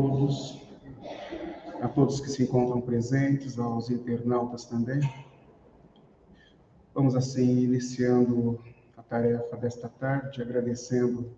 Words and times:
todos, 0.00 0.58
a 1.82 1.88
todos 1.88 2.20
que 2.20 2.30
se 2.30 2.42
encontram 2.44 2.80
presentes, 2.80 3.58
aos 3.58 3.90
internautas 3.90 4.64
também. 4.64 5.00
Vamos 6.94 7.14
assim 7.14 7.64
iniciando 7.64 8.58
a 8.96 9.02
tarefa 9.02 9.56
desta 9.58 9.90
tarde, 9.90 10.40
agradecendo 10.40 11.30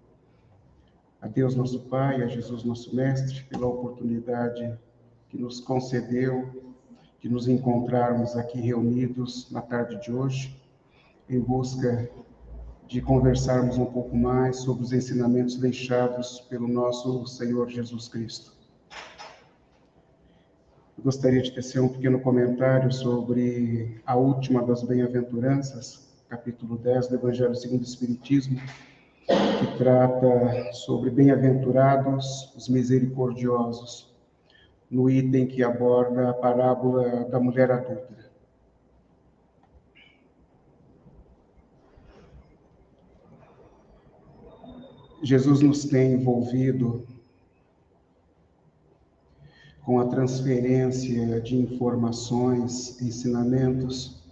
a 1.21 1.27
Deus 1.27 1.57
nosso 1.57 1.81
Pai, 1.81 2.23
a 2.23 2.29
Jesus 2.29 2.63
nosso 2.63 2.95
Mestre, 2.95 3.43
pela 3.45 3.67
oportunidade 3.67 4.79
que 5.29 5.37
nos 5.37 5.59
concedeu 5.61 6.73
de 7.21 7.29
nos 7.29 7.49
encontrarmos 7.49 8.37
aqui 8.37 8.61
reunidos 8.61 9.51
na 9.51 9.61
tarde 9.61 10.01
de 10.01 10.13
hoje, 10.13 10.57
em 11.29 11.41
busca 11.41 12.09
de 12.87 13.01
conversarmos 13.01 13.77
um 13.77 13.87
pouco 13.87 14.17
mais 14.17 14.59
sobre 14.59 14.85
os 14.85 14.93
ensinamentos 14.93 15.57
deixados 15.57 16.41
pelo 16.49 16.69
nosso 16.69 17.27
Senhor 17.27 17.69
Jesus 17.69 18.09
Cristo. 18.09 18.52
Gostaria 21.03 21.43
de 21.43 21.51
tecer 21.51 21.81
um 21.83 21.89
pequeno 21.89 22.21
comentário 22.21 22.93
sobre 22.93 24.01
a 24.07 24.15
última 24.15 24.63
das 24.63 24.85
bem-aventuranças, 24.85 26.09
capítulo 26.29 26.79
10 26.79 27.09
do 27.09 27.15
Evangelho 27.17 27.57
segundo 27.57 27.81
o 27.81 27.85
Espiritismo, 27.85 28.61
que 29.27 29.79
trata 29.79 30.73
sobre 30.73 31.11
bem-aventurados 31.11 32.55
os 32.57 32.69
misericordiosos, 32.69 34.15
no 34.89 35.11
item 35.11 35.49
que 35.49 35.65
aborda 35.65 36.31
a 36.31 36.35
parábola 36.35 37.25
da 37.25 37.41
mulher 37.41 37.73
adulta. 37.73 38.31
Jesus 45.21 45.63
nos 45.63 45.85
tem 45.85 46.13
envolvido 46.13 47.05
com 49.85 49.99
a 49.99 50.07
transferência 50.07 51.41
de 51.41 51.57
informações, 51.57 53.01
ensinamentos, 53.03 54.23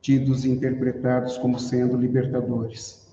tidos 0.00 0.44
e 0.44 0.50
interpretados 0.50 1.38
como 1.38 1.58
sendo 1.58 1.96
libertadores. 1.96 3.08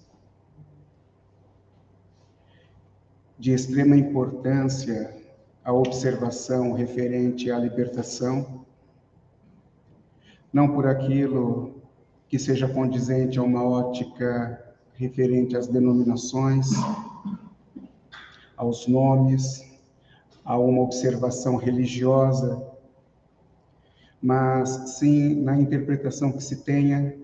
De 3.40 3.54
extrema 3.54 3.96
importância 3.96 5.16
a 5.64 5.74
observação 5.74 6.72
referente 6.72 7.52
à 7.52 7.60
libertação, 7.60 8.66
não 10.52 10.74
por 10.74 10.88
aquilo 10.88 11.82
que 12.30 12.40
seja 12.40 12.68
condizente 12.68 13.38
a 13.38 13.44
uma 13.44 13.64
ótica 13.64 14.76
referente 14.96 15.56
às 15.56 15.68
denominações, 15.68 16.70
aos 18.56 18.88
nomes, 18.88 19.67
a 20.48 20.58
uma 20.58 20.82
observação 20.82 21.58
religiosa, 21.58 22.66
mas 24.22 24.70
sim 24.98 25.36
na 25.42 25.60
interpretação 25.60 26.32
que 26.32 26.42
se 26.42 26.64
tenha 26.64 27.18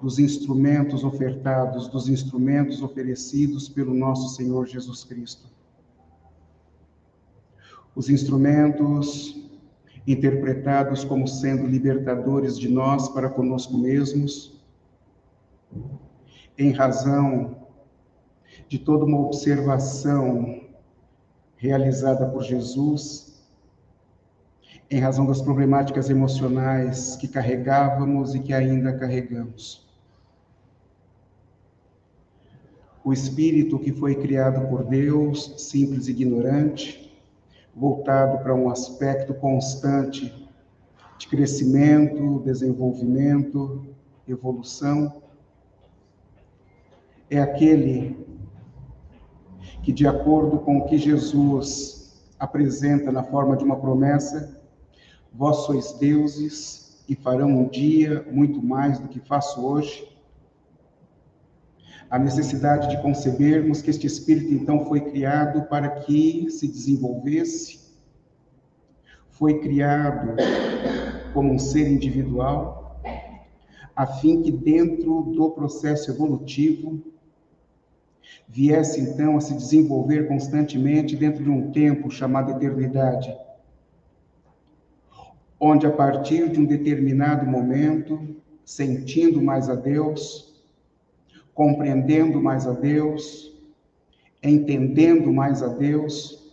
dos 0.00 0.18
instrumentos 0.18 1.04
ofertados, 1.04 1.86
dos 1.86 2.08
instrumentos 2.08 2.82
oferecidos 2.82 3.68
pelo 3.68 3.92
nosso 3.92 4.34
Senhor 4.34 4.66
Jesus 4.66 5.04
Cristo. 5.04 5.46
Os 7.94 8.08
instrumentos 8.08 9.38
interpretados 10.06 11.04
como 11.04 11.28
sendo 11.28 11.66
libertadores 11.66 12.58
de 12.58 12.70
nós 12.70 13.06
para 13.10 13.28
conosco 13.28 13.76
mesmos, 13.76 14.58
em 16.56 16.72
razão 16.72 17.66
de 18.66 18.78
toda 18.78 19.04
uma 19.04 19.20
observação 19.20 20.65
realizada 21.56 22.26
por 22.26 22.42
Jesus, 22.42 23.34
em 24.90 25.00
razão 25.00 25.26
das 25.26 25.42
problemáticas 25.42 26.10
emocionais 26.10 27.16
que 27.16 27.26
carregávamos 27.26 28.34
e 28.34 28.40
que 28.40 28.52
ainda 28.52 28.92
carregamos. 28.92 29.84
O 33.02 33.12
espírito 33.12 33.78
que 33.78 33.92
foi 33.92 34.16
criado 34.16 34.68
por 34.68 34.84
Deus, 34.84 35.54
simples 35.58 36.08
e 36.08 36.10
ignorante, 36.10 37.16
voltado 37.74 38.42
para 38.42 38.54
um 38.54 38.68
aspecto 38.68 39.34
constante 39.34 40.32
de 41.18 41.28
crescimento, 41.28 42.40
desenvolvimento, 42.44 43.86
evolução, 44.26 45.22
é 47.30 47.40
aquele 47.40 48.16
que, 49.86 49.92
de 49.92 50.04
acordo 50.04 50.58
com 50.58 50.78
o 50.78 50.86
que 50.86 50.98
Jesus 50.98 52.12
apresenta 52.40 53.12
na 53.12 53.22
forma 53.22 53.56
de 53.56 53.62
uma 53.62 53.76
promessa, 53.76 54.60
vós 55.32 55.58
sois 55.58 55.92
deuses 55.92 57.04
e 57.08 57.14
farão 57.14 57.50
um 57.50 57.68
dia 57.68 58.26
muito 58.28 58.60
mais 58.60 58.98
do 58.98 59.06
que 59.06 59.20
faço 59.20 59.64
hoje. 59.64 60.08
A 62.10 62.18
necessidade 62.18 62.88
de 62.88 63.00
concebermos 63.00 63.80
que 63.80 63.88
este 63.88 64.08
espírito 64.08 64.52
então 64.52 64.84
foi 64.86 65.02
criado 65.02 65.68
para 65.68 65.88
que 66.00 66.50
se 66.50 66.66
desenvolvesse, 66.66 67.78
foi 69.30 69.60
criado 69.60 70.34
como 71.32 71.52
um 71.52 71.60
ser 71.60 71.88
individual, 71.88 73.00
a 73.94 74.04
fim 74.04 74.42
que 74.42 74.50
dentro 74.50 75.22
do 75.22 75.48
processo 75.52 76.10
evolutivo 76.10 77.14
viesse 78.48 79.00
então 79.00 79.36
a 79.36 79.40
se 79.40 79.54
desenvolver 79.54 80.28
constantemente 80.28 81.16
dentro 81.16 81.42
de 81.42 81.50
um 81.50 81.70
tempo 81.70 82.10
chamado 82.10 82.52
eternidade, 82.52 83.34
onde 85.58 85.86
a 85.86 85.90
partir 85.90 86.50
de 86.50 86.60
um 86.60 86.64
determinado 86.64 87.46
momento, 87.46 88.36
sentindo 88.64 89.40
mais 89.42 89.68
a 89.68 89.74
Deus, 89.74 90.62
compreendendo 91.54 92.40
mais 92.40 92.66
a 92.66 92.72
Deus, 92.72 93.52
entendendo 94.42 95.32
mais 95.32 95.62
a 95.62 95.68
Deus, 95.68 96.52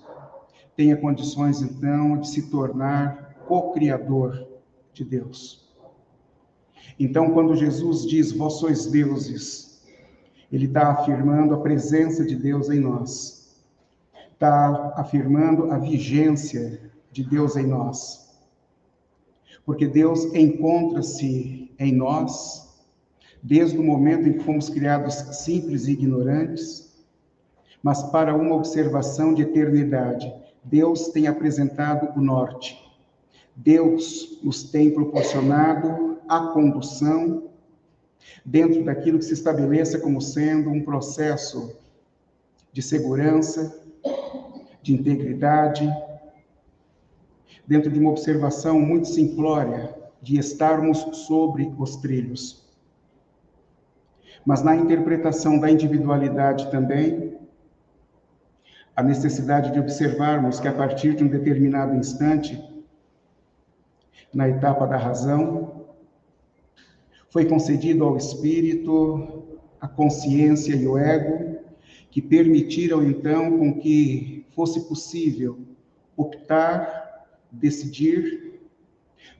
tenha 0.75 0.95
condições 0.97 1.61
então 1.61 2.17
de 2.17 2.29
se 2.29 2.49
tornar 2.49 3.35
co-criador 3.45 4.47
de 4.93 5.03
Deus. 5.03 5.63
Então, 6.99 7.31
quando 7.31 7.55
Jesus 7.55 8.05
diz: 8.07 8.31
Vós 8.31 8.53
sois 8.53 8.85
deuses, 8.87 9.72
ele 10.53 10.67
está 10.67 10.91
afirmando 10.91 11.55
a 11.55 11.61
presença 11.61 12.23
de 12.23 12.35
Deus 12.35 12.69
em 12.69 12.79
nós, 12.79 13.57
está 14.31 14.93
afirmando 14.95 15.71
a 15.71 15.79
vigência 15.79 16.79
de 17.11 17.23
Deus 17.23 17.55
em 17.55 17.65
nós. 17.65 18.39
Porque 19.65 19.87
Deus 19.87 20.25
encontra-se 20.35 21.73
em 21.79 21.91
nós 21.95 22.71
desde 23.41 23.79
o 23.79 23.83
momento 23.83 24.29
em 24.29 24.33
que 24.33 24.43
fomos 24.43 24.69
criados 24.69 25.15
simples 25.43 25.87
e 25.87 25.93
ignorantes, 25.93 26.93
mas 27.81 28.03
para 28.03 28.35
uma 28.35 28.55
observação 28.55 29.33
de 29.33 29.41
eternidade. 29.41 30.31
Deus 30.63 31.07
tem 31.07 31.25
apresentado 31.25 32.15
o 32.15 32.21
norte. 32.21 32.79
Deus 33.55 34.39
nos 34.43 34.63
tem 34.63 34.91
proporcionado 34.91 36.19
a 36.29 36.47
condução 36.47 37.49
dentro 38.45 38.83
daquilo 38.83 39.19
que 39.19 39.25
se 39.25 39.33
estabeleça 39.33 39.99
como 39.99 40.21
sendo 40.21 40.69
um 40.69 40.83
processo 40.83 41.75
de 42.71 42.81
segurança, 42.81 43.81
de 44.81 44.93
integridade, 44.93 45.89
dentro 47.65 47.91
de 47.91 47.99
uma 47.99 48.09
observação 48.09 48.79
muito 48.79 49.07
simplória 49.07 49.95
de 50.21 50.37
estarmos 50.37 50.99
sobre 51.25 51.73
os 51.77 51.97
trilhos. 51.97 52.63
Mas 54.45 54.61
na 54.61 54.75
interpretação 54.75 55.57
da 55.57 55.69
individualidade 55.69 56.69
também, 56.69 57.37
a 58.95 59.01
necessidade 59.01 59.71
de 59.71 59.79
observarmos 59.79 60.59
que 60.59 60.67
a 60.67 60.73
partir 60.73 61.15
de 61.15 61.23
um 61.23 61.27
determinado 61.27 61.95
instante, 61.95 62.61
na 64.33 64.49
etapa 64.49 64.85
da 64.85 64.97
razão, 64.97 65.82
foi 67.33 67.45
concedido 67.45 68.03
ao 68.03 68.15
espírito 68.15 69.43
a 69.81 69.87
consciência 69.87 70.75
e 70.75 70.87
o 70.87 70.95
ego, 70.95 71.57
que 72.11 72.21
permitiram 72.21 73.03
então 73.03 73.57
com 73.57 73.79
que 73.79 74.45
fosse 74.55 74.87
possível 74.87 75.57
optar, 76.15 77.25
decidir, 77.51 78.61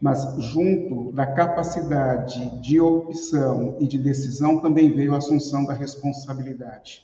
mas 0.02 0.26
junto 0.40 1.12
da 1.12 1.28
capacidade 1.28 2.60
de 2.62 2.82
opção 2.82 3.78
e 3.80 3.86
de 3.86 4.00
decisão 4.00 4.60
também 4.60 4.92
veio 4.92 5.14
a 5.14 5.20
assunção 5.20 5.64
da 5.64 5.74
responsabilidade. 5.74 7.04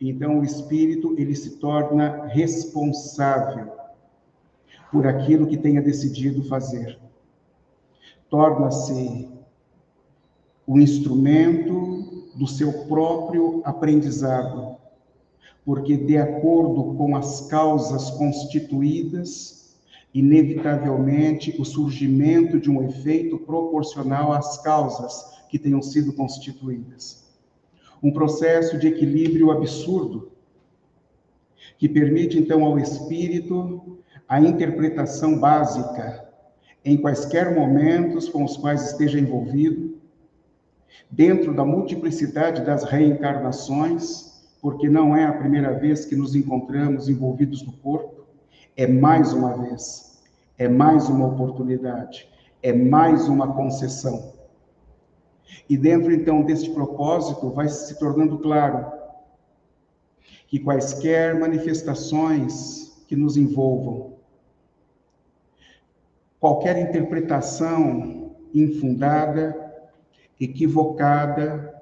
Então 0.00 0.40
o 0.40 0.44
espírito 0.44 1.14
ele 1.16 1.36
se 1.36 1.58
torna 1.58 2.26
responsável 2.26 3.72
por 4.90 5.06
aquilo 5.06 5.46
que 5.46 5.56
tenha 5.56 5.80
decidido 5.80 6.42
fazer. 6.42 6.98
Torna-se 8.28 9.32
o 10.66 10.78
instrumento 10.78 12.28
do 12.34 12.46
seu 12.46 12.72
próprio 12.86 13.60
aprendizado, 13.64 14.76
porque, 15.64 15.96
de 15.96 16.16
acordo 16.16 16.94
com 16.94 17.16
as 17.16 17.48
causas 17.48 18.10
constituídas, 18.10 19.76
inevitavelmente 20.12 21.54
o 21.58 21.64
surgimento 21.64 22.60
de 22.60 22.70
um 22.70 22.82
efeito 22.82 23.38
proporcional 23.38 24.32
às 24.32 24.58
causas 24.62 25.34
que 25.48 25.58
tenham 25.58 25.82
sido 25.82 26.12
constituídas. 26.12 27.24
Um 28.02 28.12
processo 28.12 28.78
de 28.78 28.86
equilíbrio 28.86 29.50
absurdo, 29.50 30.32
que 31.78 31.88
permite 31.88 32.38
então 32.38 32.64
ao 32.64 32.78
espírito 32.78 33.98
a 34.28 34.40
interpretação 34.40 35.38
básica 35.38 36.24
em 36.84 36.96
quaisquer 36.96 37.54
momentos 37.54 38.28
com 38.28 38.44
os 38.44 38.56
quais 38.56 38.90
esteja 38.90 39.18
envolvido, 39.18 39.93
dentro 41.10 41.54
da 41.54 41.64
multiplicidade 41.64 42.64
das 42.64 42.84
reencarnações, 42.84 44.34
porque 44.60 44.88
não 44.88 45.16
é 45.16 45.24
a 45.24 45.32
primeira 45.32 45.72
vez 45.72 46.04
que 46.04 46.16
nos 46.16 46.34
encontramos 46.34 47.08
envolvidos 47.08 47.64
no 47.64 47.72
corpo, 47.72 48.24
é 48.76 48.86
mais 48.86 49.32
uma 49.32 49.56
vez, 49.56 50.22
é 50.58 50.68
mais 50.68 51.08
uma 51.08 51.26
oportunidade, 51.26 52.28
é 52.62 52.72
mais 52.72 53.28
uma 53.28 53.54
concessão. 53.54 54.32
E 55.68 55.76
dentro 55.76 56.12
então 56.12 56.42
deste 56.42 56.70
propósito 56.70 57.50
vai 57.50 57.68
se 57.68 57.98
tornando 57.98 58.38
claro 58.38 58.92
que 60.48 60.58
quaisquer 60.58 61.38
manifestações 61.38 63.04
que 63.06 63.16
nos 63.16 63.36
envolvam, 63.36 64.14
qualquer 66.40 66.78
interpretação 66.78 68.32
infundada, 68.52 69.63
equivocada, 70.40 71.74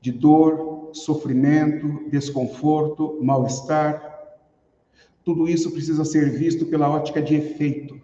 de 0.00 0.12
dor, 0.12 0.90
sofrimento, 0.92 2.08
desconforto, 2.10 3.18
mal-estar, 3.22 4.16
tudo 5.24 5.48
isso 5.48 5.72
precisa 5.72 6.04
ser 6.04 6.30
visto 6.30 6.66
pela 6.66 6.88
ótica 6.88 7.20
de 7.20 7.34
efeito. 7.34 8.00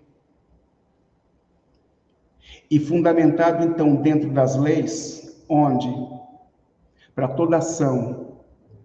E 2.69 2.81
fundamentado, 2.81 3.63
então, 3.65 3.95
dentro 3.95 4.31
das 4.31 4.57
leis, 4.57 5.45
onde, 5.49 5.89
para 7.15 7.29
toda 7.29 7.59
ação, 7.59 8.39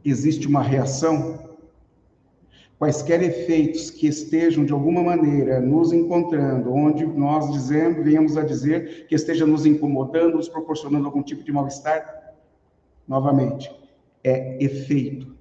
existe 0.05 0.47
uma 0.47 0.61
reação, 0.61 1.46
quaisquer 2.79 3.23
efeitos 3.23 3.89
que 3.89 4.07
estejam 4.07 4.63
de 4.63 4.71
alguma 4.71 5.01
maneira 5.01 5.59
nos 5.59 5.91
encontrando, 5.91 6.71
onde 6.71 7.05
nós 7.05 7.51
dizemos, 7.51 8.03
venhamos 8.03 8.37
a 8.37 8.43
dizer 8.43 9.07
que 9.07 9.15
esteja 9.15 9.45
nos 9.45 9.65
incomodando, 9.65 10.37
nos 10.37 10.47
proporcionando 10.47 11.07
algum 11.07 11.23
tipo 11.23 11.43
de 11.43 11.51
mal-estar, 11.51 12.35
novamente, 13.07 13.71
é 14.23 14.63
efeito. 14.63 15.35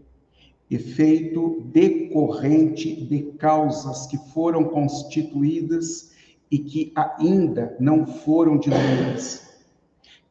Efeito 0.71 1.62
decorrente 1.67 3.05
de 3.05 3.23
causas 3.38 4.06
que 4.06 4.17
foram 4.33 4.65
constituídas 4.65 6.12
e 6.50 6.59
que 6.59 6.93
ainda 6.97 7.77
não 7.79 8.06
foram 8.06 8.56
diluídas. 8.56 9.47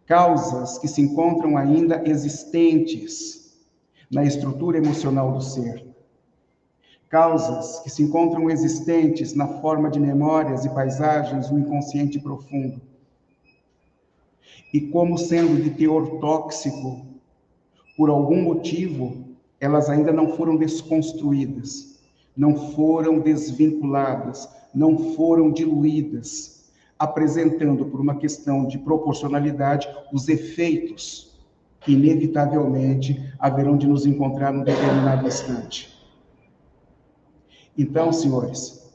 Causas 0.05 0.77
que 0.79 0.87
se 0.87 1.01
encontram 1.01 1.55
ainda 1.55 2.01
existentes 2.05 3.55
na 4.11 4.23
estrutura 4.23 4.77
emocional 4.77 5.31
do 5.31 5.41
ser 5.41 5.84
causas 7.15 7.79
que 7.79 7.89
se 7.89 8.03
encontram 8.03 8.49
existentes 8.49 9.33
na 9.33 9.47
forma 9.47 9.89
de 9.89 9.97
memórias 10.01 10.65
e 10.65 10.69
paisagens 10.69 11.49
no 11.49 11.57
inconsciente 11.57 12.19
profundo. 12.19 12.81
E 14.73 14.81
como 14.81 15.17
sendo 15.17 15.63
de 15.63 15.69
teor 15.69 16.19
tóxico, 16.19 17.05
por 17.95 18.09
algum 18.09 18.41
motivo, 18.41 19.33
elas 19.61 19.89
ainda 19.89 20.11
não 20.11 20.35
foram 20.35 20.57
desconstruídas, 20.57 22.01
não 22.35 22.53
foram 22.73 23.19
desvinculadas, 23.19 24.49
não 24.73 25.15
foram 25.15 25.53
diluídas, 25.53 26.65
apresentando 26.99 27.85
por 27.85 28.01
uma 28.01 28.17
questão 28.17 28.67
de 28.67 28.77
proporcionalidade 28.77 29.87
os 30.11 30.27
efeitos 30.27 31.33
que 31.79 31.93
inevitavelmente 31.93 33.33
haverão 33.39 33.77
de 33.77 33.87
nos 33.87 34.05
encontrar 34.05 34.51
num 34.51 34.65
determinado 34.65 35.25
instante. 35.25 35.94
Então, 37.77 38.11
senhores, 38.13 38.93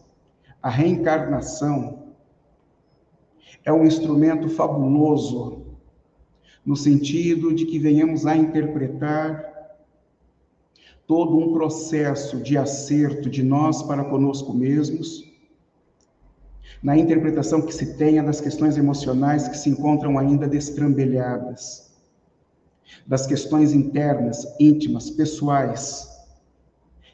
a 0.63 0.71
reencarnação 0.71 2.15
é 3.65 3.73
um 3.73 3.85
instrumento 3.85 4.49
fabuloso 4.49 5.67
no 6.65 6.77
sentido 6.77 7.55
de 7.55 7.67
que 7.67 7.79
venhamos 7.79 8.27
a 8.27 8.37
interpretar 8.37 9.51
todo 11.07 11.37
um 11.37 11.53
processo 11.53 12.37
de 12.39 12.57
acerto 12.57 13.29
de 13.29 13.43
nós 13.43 13.83
para 13.83 14.05
conosco 14.05 14.55
mesmos, 14.55 15.29
na 16.83 16.97
interpretação 16.97 17.61
que 17.63 17.75
se 17.75 17.97
tenha 17.97 18.23
das 18.23 18.41
questões 18.41 18.79
emocionais 18.79 19.49
que 19.49 19.59
se 19.59 19.69
encontram 19.69 20.19
ainda 20.19 20.49
destrambelhadas, 20.49 21.91
das 23.07 23.27
questões 23.27 23.73
internas, 23.73 24.47
íntimas, 24.59 25.11
pessoais, 25.11 26.10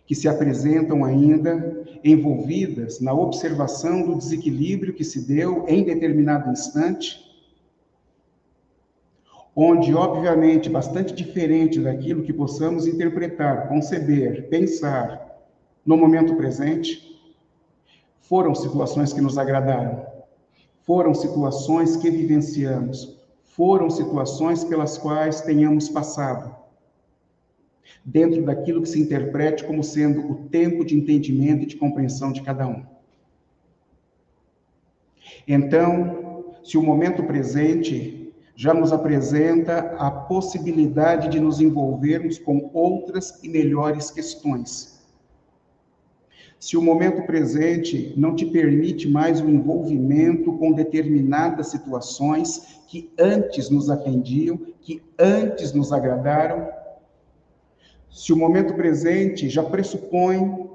que 0.07 0.15
se 0.15 0.29
apresentam 0.29 1.05
ainda 1.05 1.85
envolvidas 2.05 3.01
na 3.01 3.13
observação 3.13 4.03
do 4.03 4.15
desequilíbrio 4.15 4.95
que 4.95 5.03
se 5.03 5.27
deu 5.27 5.67
em 5.69 5.83
determinado 5.83 6.51
instante, 6.51 7.25
onde, 9.55 9.95
obviamente, 9.95 10.71
bastante 10.71 11.13
diferente 11.13 11.81
daquilo 11.81 12.23
que 12.23 12.33
possamos 12.33 12.87
interpretar, 12.87 13.69
conceber, 13.69 14.49
pensar 14.49 15.27
no 15.85 15.97
momento 15.97 16.37
presente, 16.37 17.21
foram 18.21 18.55
situações 18.55 19.13
que 19.13 19.21
nos 19.21 19.39
agradaram, 19.39 20.07
foram 20.83 21.15
situações 21.15 21.97
que 21.97 22.11
vivenciamos, 22.11 23.19
foram 23.43 23.91
situações 23.91 24.63
pelas 24.63 24.99
quais 24.99 25.41
tenhamos 25.41 25.89
passado 25.89 26.56
dentro 28.05 28.43
daquilo 28.43 28.83
que 28.83 28.89
se 28.89 29.01
interprete 29.01 29.65
como 29.65 29.83
sendo 29.83 30.31
o 30.31 30.35
tempo 30.49 30.85
de 30.85 30.97
entendimento 30.97 31.65
e 31.65 31.67
de 31.67 31.77
compreensão 31.77 32.33
de 32.33 32.43
cada 32.43 32.67
um. 32.67 32.85
Então, 35.47 36.55
se 36.63 36.77
o 36.77 36.83
momento 36.83 37.23
presente 37.25 38.17
já 38.57 38.73
nos 38.73 38.91
apresenta 38.91 39.95
a 39.99 40.11
possibilidade 40.11 41.29
de 41.29 41.39
nos 41.39 41.61
envolvermos 41.61 42.39
com 42.39 42.71
outras 42.73 43.39
e 43.43 43.49
melhores 43.49 44.11
questões. 44.11 44.97
Se 46.59 46.75
o 46.75 46.81
momento 46.81 47.27
presente 47.27 48.15
não 48.17 48.35
te 48.35 48.47
permite 48.47 49.07
mais 49.09 49.43
o 49.43 49.49
envolvimento 49.49 50.55
com 50.55 50.73
determinadas 50.73 51.69
situações 51.69 52.81
que 52.89 53.13
antes 53.19 53.69
nos 53.69 53.91
atendiam, 53.91 54.59
que 54.81 55.03
antes 55.19 55.75
nos 55.75 55.93
agradaram, 55.93 56.67
se 58.17 58.33
o 58.33 58.37
momento 58.37 58.73
presente 58.73 59.47
já 59.47 59.63
pressupõe 59.63 60.71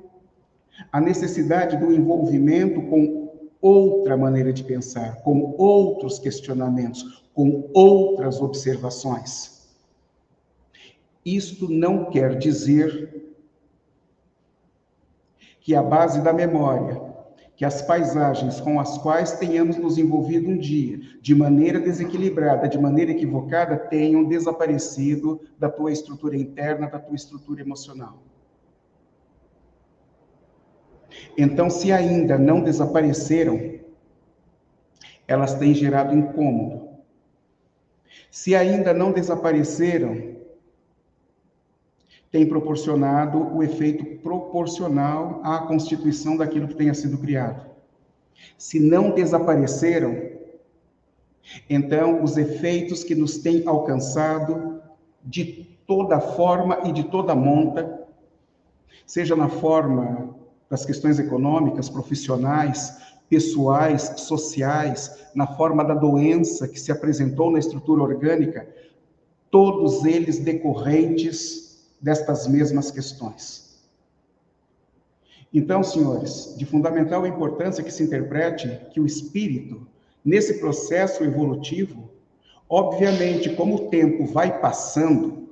a 0.92 1.02
necessidade 1.02 1.76
do 1.76 1.92
envolvimento 1.92 2.84
com 2.84 3.34
outra 3.60 4.16
maneira 4.16 4.54
de 4.54 4.64
pensar, 4.64 5.24
com 5.24 5.56
outros 5.58 6.20
questionamentos, 6.20 7.24
com 7.34 7.68
outras 7.74 8.40
observações. 8.40 9.68
Isto 11.26 11.68
não 11.68 12.12
quer 12.12 12.38
dizer 12.38 13.34
que 15.62 15.74
a 15.74 15.82
base 15.82 16.22
da 16.22 16.32
memória 16.32 17.11
que 17.62 17.65
as 17.65 17.80
paisagens 17.80 18.60
com 18.60 18.80
as 18.80 18.98
quais 18.98 19.34
tenhamos 19.34 19.77
nos 19.77 19.96
envolvido 20.00 20.50
um 20.50 20.58
dia, 20.58 21.00
de 21.22 21.36
maneira 21.36 21.80
desequilibrada, 21.80 22.68
de 22.68 22.80
maneira 22.80 23.12
equivocada, 23.12 23.77
tenham 23.77 24.24
desaparecido 24.24 25.39
da 25.60 25.70
tua 25.70 25.91
estrutura 25.91 26.36
interna, 26.36 26.89
da 26.89 26.98
tua 26.98 27.15
estrutura 27.15 27.62
emocional. 27.62 28.24
Então, 31.38 31.70
se 31.70 31.91
ainda 31.91 32.36
não 32.36 32.62
desapareceram, 32.62 33.75
elas 35.27 35.53
têm 35.53 35.75
gerado 35.75 36.18
incômodo. 36.18 36.89
Se 38.32 38.56
ainda 38.56 38.91
não 38.91 39.12
desapareceram, 39.12 40.36
tem 42.32 42.46
proporcionado 42.46 43.54
o 43.54 43.62
efeito 43.62 44.06
proporcional 44.22 45.42
à 45.44 45.60
constituição 45.60 46.38
daquilo 46.38 46.68
que 46.68 46.76
tenha 46.76 46.94
sido 46.94 47.18
criado. 47.18 47.70
Se 48.58 48.80
não 48.80 49.12
desapareceram, 49.12 50.32
então 51.70 52.24
os 52.24 52.38
efeitos 52.38 53.04
que 53.04 53.14
nos 53.14 53.38
têm 53.38 53.68
alcançado 53.68 54.82
de 55.24 55.68
toda 55.86 56.22
forma 56.22 56.80
e 56.86 56.94
de 56.94 57.04
toda 57.04 57.36
monta, 57.36 58.08
seja 59.06 59.36
na 59.36 59.50
forma 59.50 60.34
das 60.70 60.86
questões 60.86 61.20
econômicas, 61.20 61.90
profissionais, 61.90 62.98
pessoais, 63.30 64.14
sociais, 64.18 65.26
na 65.36 65.46
forma 65.46 65.84
da 65.84 65.94
doença 65.94 66.66
que 66.66 66.80
se 66.80 66.94
apresentou 66.94 67.52
na 67.52 67.60
estrutura 67.60 68.02
orgânica, 68.04 68.68
todos 69.50 70.06
eles 70.06 70.40
decorrentes 70.40 71.71
destas 72.01 72.48
mesmas 72.48 72.89
questões. 72.91 73.72
Então, 75.53 75.84
senhores, 75.84 76.55
de 76.58 76.65
fundamental 76.65 77.27
importância 77.27 77.84
que 77.84 77.91
se 77.91 78.03
interprete 78.03 78.79
que 78.91 79.00
o 79.00 79.05
espírito, 79.05 79.86
nesse 80.24 80.60
processo 80.60 81.24
evolutivo, 81.24 82.10
obviamente, 82.70 83.53
como 83.55 83.75
o 83.75 83.89
tempo 83.89 84.25
vai 84.25 84.60
passando, 84.62 85.50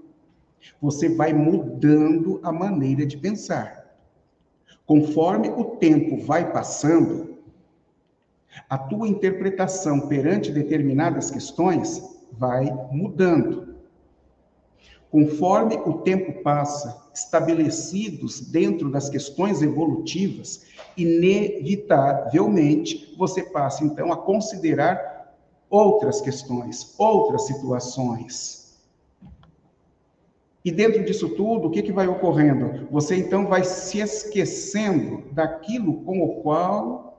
você 0.82 1.10
vai 1.10 1.34
mudando 1.34 2.40
a 2.42 2.52
maneira 2.52 3.06
de 3.06 3.18
pensar. 3.18 3.98
Conforme 4.86 5.50
o 5.50 5.76
tempo 5.76 6.18
vai 6.18 6.52
passando, 6.52 7.38
a 8.70 8.78
tua 8.78 9.08
interpretação 9.08 10.08
perante 10.08 10.52
determinadas 10.52 11.30
questões 11.30 12.02
vai 12.32 12.66
mudando. 12.92 13.69
Conforme 15.12 15.76
o 15.76 16.00
tempo 16.00 16.42
passa, 16.44 17.10
estabelecidos 17.14 18.40
dentro 18.40 18.90
das 18.92 19.10
questões 19.10 19.62
evolutivas, 19.62 20.66
inevitavelmente 20.96 23.14
você 23.18 23.44
passa 23.44 23.84
então 23.84 24.14
a 24.14 24.18
considerar 24.18 25.36
outras 25.70 26.22
questões, 26.22 26.96
outras 26.98 27.48
situações. 27.48 28.80
E 30.64 30.72
dentro 30.72 31.04
disso 31.04 31.28
tudo, 31.30 31.68
o 31.68 31.72
que, 31.72 31.82
que 31.82 31.92
vai 31.92 32.08
ocorrendo? 32.08 32.88
Você 32.92 33.16
então 33.16 33.48
vai 33.48 33.64
se 33.64 34.00
esquecendo 34.00 35.24
daquilo 35.32 36.04
com 36.04 36.22
o 36.22 36.42
qual 36.42 37.10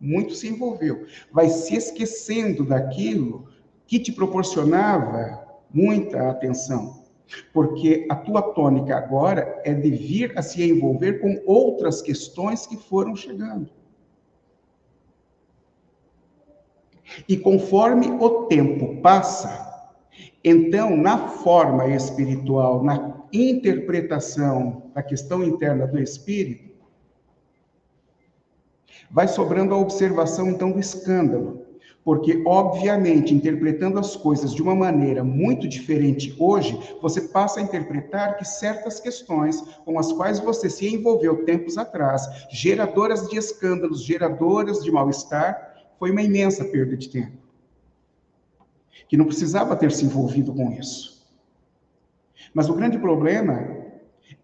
muito 0.00 0.34
se 0.34 0.48
envolveu, 0.48 1.04
vai 1.30 1.50
se 1.50 1.76
esquecendo 1.76 2.64
daquilo 2.64 3.46
que 3.86 3.98
te 3.98 4.10
proporcionava 4.10 5.46
muita 5.70 6.30
atenção. 6.30 6.99
Porque 7.52 8.06
a 8.10 8.14
tua 8.14 8.42
tônica 8.42 8.96
agora 8.96 9.60
é 9.64 9.72
de 9.74 9.90
vir 9.90 10.36
a 10.38 10.42
se 10.42 10.62
envolver 10.62 11.20
com 11.20 11.42
outras 11.46 12.02
questões 12.02 12.66
que 12.66 12.76
foram 12.76 13.14
chegando. 13.14 13.70
E 17.28 17.36
conforme 17.36 18.10
o 18.10 18.46
tempo 18.46 19.00
passa, 19.00 19.68
então, 20.42 20.96
na 20.96 21.28
forma 21.28 21.86
espiritual, 21.88 22.82
na 22.82 23.20
interpretação 23.32 24.90
da 24.94 25.02
questão 25.02 25.44
interna 25.44 25.86
do 25.86 26.00
espírito, 26.00 26.70
vai 29.10 29.28
sobrando 29.28 29.74
a 29.74 29.78
observação 29.78 30.48
então 30.48 30.72
do 30.72 30.78
escândalo. 30.78 31.59
Porque, 32.04 32.42
obviamente, 32.46 33.34
interpretando 33.34 33.98
as 33.98 34.16
coisas 34.16 34.54
de 34.54 34.62
uma 34.62 34.74
maneira 34.74 35.22
muito 35.22 35.68
diferente 35.68 36.34
hoje, 36.38 36.78
você 37.02 37.20
passa 37.20 37.60
a 37.60 37.62
interpretar 37.62 38.38
que 38.38 38.44
certas 38.44 38.98
questões 38.98 39.60
com 39.84 39.98
as 39.98 40.10
quais 40.12 40.40
você 40.40 40.70
se 40.70 40.86
envolveu 40.92 41.44
tempos 41.44 41.76
atrás, 41.76 42.22
geradoras 42.50 43.28
de 43.28 43.36
escândalos, 43.36 44.02
geradoras 44.02 44.82
de 44.82 44.90
mal-estar, 44.90 45.74
foi 45.98 46.10
uma 46.10 46.22
imensa 46.22 46.64
perda 46.64 46.96
de 46.96 47.08
tempo 47.08 47.40
que 49.10 49.16
não 49.16 49.24
precisava 49.24 49.74
ter 49.74 49.90
se 49.90 50.04
envolvido 50.04 50.54
com 50.54 50.70
isso. 50.70 51.26
Mas 52.54 52.68
o 52.68 52.74
grande 52.74 52.96
problema 52.96 53.76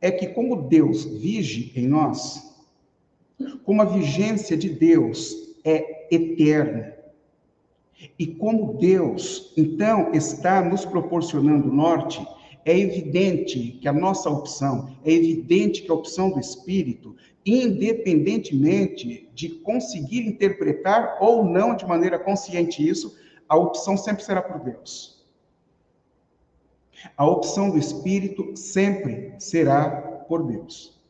é 0.01 0.11
que, 0.11 0.27
como 0.27 0.63
Deus 0.63 1.05
vige 1.05 1.73
em 1.77 1.87
nós, 1.87 2.53
como 3.65 3.81
a 3.81 3.85
vigência 3.85 4.57
de 4.57 4.69
Deus 4.69 5.37
é 5.65 6.13
eterna, 6.13 6.96
e 8.19 8.27
como 8.27 8.75
Deus, 8.75 9.53
então, 9.57 10.13
está 10.13 10.63
nos 10.63 10.85
proporcionando 10.85 11.73
norte, 11.73 12.27
é 12.65 12.77
evidente 12.77 13.79
que 13.81 13.89
a 13.89 13.93
nossa 13.93 14.29
opção, 14.29 14.97
é 15.05 15.13
evidente 15.13 15.83
que 15.83 15.91
a 15.91 15.95
opção 15.95 16.31
do 16.31 16.41
Espírito, 16.41 17.17
independentemente 17.45 19.29
de 19.33 19.49
conseguir 19.49 20.27
interpretar 20.27 21.19
ou 21.21 21.45
não 21.45 21.77
de 21.77 21.87
maneira 21.87 22.19
consciente 22.19 22.87
isso, 22.87 23.17
a 23.49 23.57
opção 23.57 23.97
sempre 23.97 24.25
será 24.25 24.43
por 24.43 24.59
Deus. 24.61 25.25
A 27.17 27.25
opção 27.25 27.71
do 27.71 27.79
Espírito 27.79 28.57
sempre 28.57 29.35
será 29.39 29.89
por 30.29 30.43
Deus. 30.43 31.01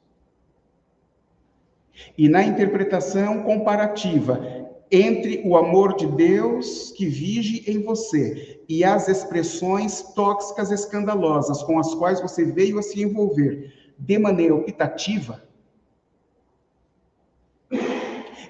E 2.19 2.29
na 2.29 2.43
interpretação 2.43 3.43
comparativa 3.45 4.66
entre 4.91 5.43
o 5.45 5.57
amor 5.57 5.97
de 5.97 6.07
Deus 6.07 6.93
que 6.93 7.07
vige 7.07 7.65
em 7.71 7.83
você 7.83 8.61
e 8.69 8.85
as 8.85 9.09
expressões 9.09 10.03
tóxicas 10.15 10.71
escandalosas 10.71 11.63
com 11.63 11.79
as 11.79 11.95
quais 11.95 12.21
você 12.21 12.45
veio 12.45 12.79
a 12.79 12.83
se 12.83 13.03
envolver 13.03 13.73
de 13.99 14.19
maneira 14.19 14.55
optativa, 14.55 15.47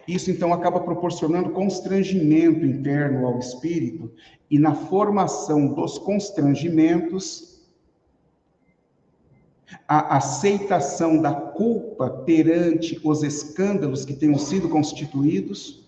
Isso 0.07 0.31
então 0.31 0.53
acaba 0.53 0.79
proporcionando 0.81 1.51
constrangimento 1.51 2.65
interno 2.65 3.27
ao 3.27 3.39
espírito, 3.41 4.13
e 4.49 4.59
na 4.59 4.75
formação 4.75 5.67
dos 5.67 5.99
constrangimentos, 5.99 7.57
a 9.89 10.17
aceitação 10.17 11.21
da 11.21 11.35
culpa 11.35 12.09
perante 12.09 13.01
os 13.03 13.25
escândalos 13.25 14.05
que 14.05 14.15
tenham 14.15 14.39
sido 14.39 14.69
constituídos, 14.69 15.85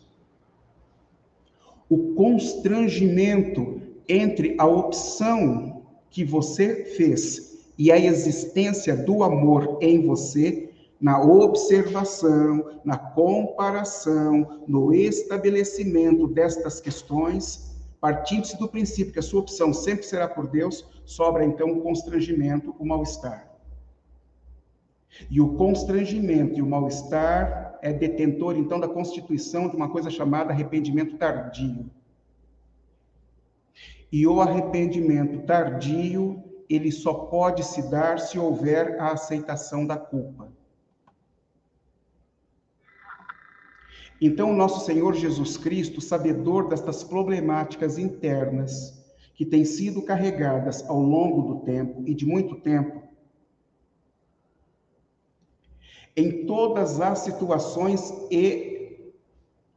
o 1.88 2.14
constrangimento 2.14 3.80
entre 4.09 4.54
a 4.59 4.66
opção 4.66 5.83
que 6.11 6.25
você 6.25 6.85
fez 6.97 7.59
e 7.76 7.92
a 7.92 7.99
existência 7.99 8.97
do 8.97 9.23
amor 9.23 9.78
em 9.80 10.07
você 10.07 10.68
na 11.00 11.23
observação, 11.23 12.80
na 12.85 12.99
comparação, 12.99 14.64
no 14.66 14.92
estabelecimento 14.92 16.26
destas 16.26 16.80
questões, 16.80 17.76
partindo-se 18.00 18.59
do 18.59 18.68
princípio 18.68 19.12
que 19.12 19.18
a 19.18 19.23
sua 19.23 19.40
opção 19.40 19.73
sempre 19.73 20.04
será 20.04 20.26
por 20.26 20.49
Deus, 20.49 20.85
sobra 21.04 21.45
então 21.45 21.71
o 21.71 21.83
constrangimento, 21.83 22.75
o 22.78 22.85
mal-estar. 22.85 23.49
E 25.30 25.40
o 25.40 25.54
constrangimento 25.54 26.59
e 26.59 26.62
o 26.62 26.66
mal-estar 26.66 27.67
é 27.82 27.92
detentor 27.92 28.56
então 28.56 28.78
da 28.78 28.88
constituição 28.88 29.68
de 29.68 29.76
uma 29.76 29.88
coisa 29.88 30.11
chamada 30.11 30.52
arrependimento 30.52 31.16
tardio. 31.16 31.90
E 34.11 34.26
o 34.26 34.40
arrependimento 34.40 35.47
tardio, 35.47 36.42
ele 36.68 36.90
só 36.90 37.12
pode 37.12 37.64
se 37.64 37.90
dar 37.90 38.18
se 38.18 38.38
houver 38.38 39.00
a 39.00 39.12
aceitação 39.12 39.87
da 39.87 39.97
culpa. 39.97 40.49
Então, 44.20 44.52
nosso 44.52 44.85
Senhor 44.85 45.14
Jesus 45.14 45.56
Cristo, 45.56 46.00
sabedor 46.00 46.68
destas 46.68 47.04
problemáticas 47.04 47.99
internas 47.99 48.99
que 49.35 49.47
têm 49.47 49.64
sido 49.64 50.02
carregadas 50.02 50.85
ao 50.88 51.00
longo 51.00 51.54
do 51.54 51.61
tempo 51.61 52.02
e 52.04 52.12
de 52.12 52.26
muito 52.26 52.56
tempo, 52.56 53.08
em 56.18 56.44
todas 56.46 57.00
as 57.00 57.20
situações 57.20 58.12
e 58.30 59.12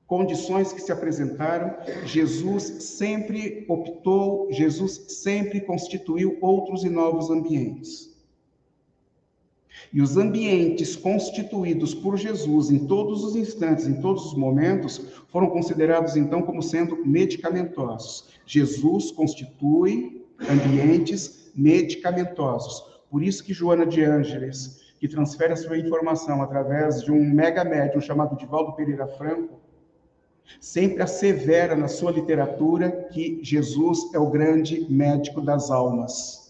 condições 0.08 0.74
que 0.74 0.82
se 0.82 0.92
apresentaram, 0.92 1.74
Jesus 2.06 2.64
sempre 2.98 3.64
optou, 3.70 4.52
Jesus 4.52 5.06
sempre 5.08 5.62
constituiu 5.62 6.38
outros 6.42 6.84
e 6.84 6.90
novos 6.90 7.30
ambientes. 7.30 8.10
E 9.94 10.02
os 10.02 10.18
ambientes 10.18 10.96
constituídos 10.96 11.94
por 11.94 12.18
Jesus 12.18 12.72
em 12.72 12.88
todos 12.88 13.24
os 13.24 13.36
instantes, 13.36 13.88
em 13.88 14.02
todos 14.02 14.26
os 14.26 14.34
momentos, 14.34 15.00
foram 15.30 15.50
considerados 15.50 16.16
então 16.16 16.42
como 16.42 16.62
sendo 16.62 17.06
medicamentosos. 17.06 18.30
Jesus 18.46 19.12
constitui 19.12 20.26
ambientes 20.50 21.52
medicamentosos. 21.56 22.84
Por 23.10 23.22
isso 23.22 23.44
que 23.44 23.54
Joana 23.54 23.86
de 23.86 24.04
Ângeles, 24.04 24.81
que 25.02 25.08
transfere 25.08 25.52
a 25.52 25.58
sua 25.58 25.78
informação 25.78 26.42
através 26.42 27.02
de 27.02 27.12
um 27.12 27.22
mega 27.22 27.66
médium 27.66 28.00
chamado 28.00 28.38
Divaldo 28.38 28.72
Pereira 28.74 29.08
Franco, 29.08 29.60
sempre 30.62 31.04
assevera 31.04 31.76
na 31.76 31.90
sua 31.90 32.12
literatura 32.12 33.10
que 33.12 33.40
Jesus 33.44 34.14
é 34.14 34.20
o 34.20 34.30
grande 34.30 34.86
médico 34.90 35.42
das 35.42 35.70
almas 35.70 36.42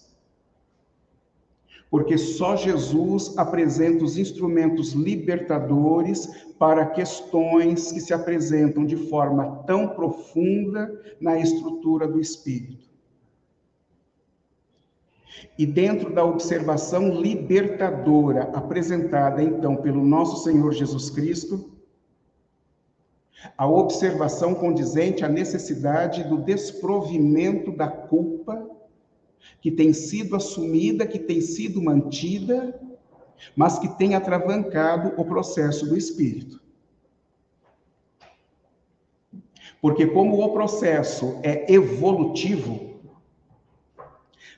porque 1.91 2.17
só 2.17 2.55
Jesus 2.55 3.38
apresenta 3.38 4.05
os 4.05 4.17
instrumentos 4.17 4.93
libertadores 4.93 6.25
para 6.58 6.86
questões 6.86 7.91
que 7.91 8.00
se 8.00 8.13
apresentam 8.13 8.86
de 8.86 8.96
forma 8.96 9.62
tão 9.67 9.89
profunda 9.89 10.89
na 11.20 11.38
estrutura 11.38 12.08
do 12.08 12.17
espírito. 12.17 12.89
E 15.58 15.66
dentro 15.66 16.14
da 16.14 16.24
observação 16.24 17.22
libertadora 17.22 18.52
apresentada 18.54 19.42
então 19.42 19.76
pelo 19.76 20.04
nosso 20.04 20.44
Senhor 20.44 20.72
Jesus 20.74 21.10
Cristo, 21.10 21.72
a 23.58 23.68
observação 23.68 24.54
condizente 24.54 25.26
à 25.26 25.30
necessidade 25.30 26.24
do 26.24 26.38
desprovimento 26.38 27.72
da 27.72 27.88
culpa 27.88 28.70
que 29.60 29.72
tem 29.72 29.94
sido 29.94 30.36
assumida, 30.36 31.08
que 31.08 31.20
tem 31.20 31.42
sido 31.42 31.82
mantida, 31.82 32.80
mas 33.56 33.80
que 33.80 33.88
tem 33.98 34.16
atravancado 34.16 35.14
o 35.20 35.26
processo 35.26 35.88
do 35.88 35.98
espírito. 35.98 36.62
Porque, 39.82 40.06
como 40.06 40.40
o 40.44 40.54
processo 40.54 41.40
é 41.42 41.72
evolutivo, 41.74 42.90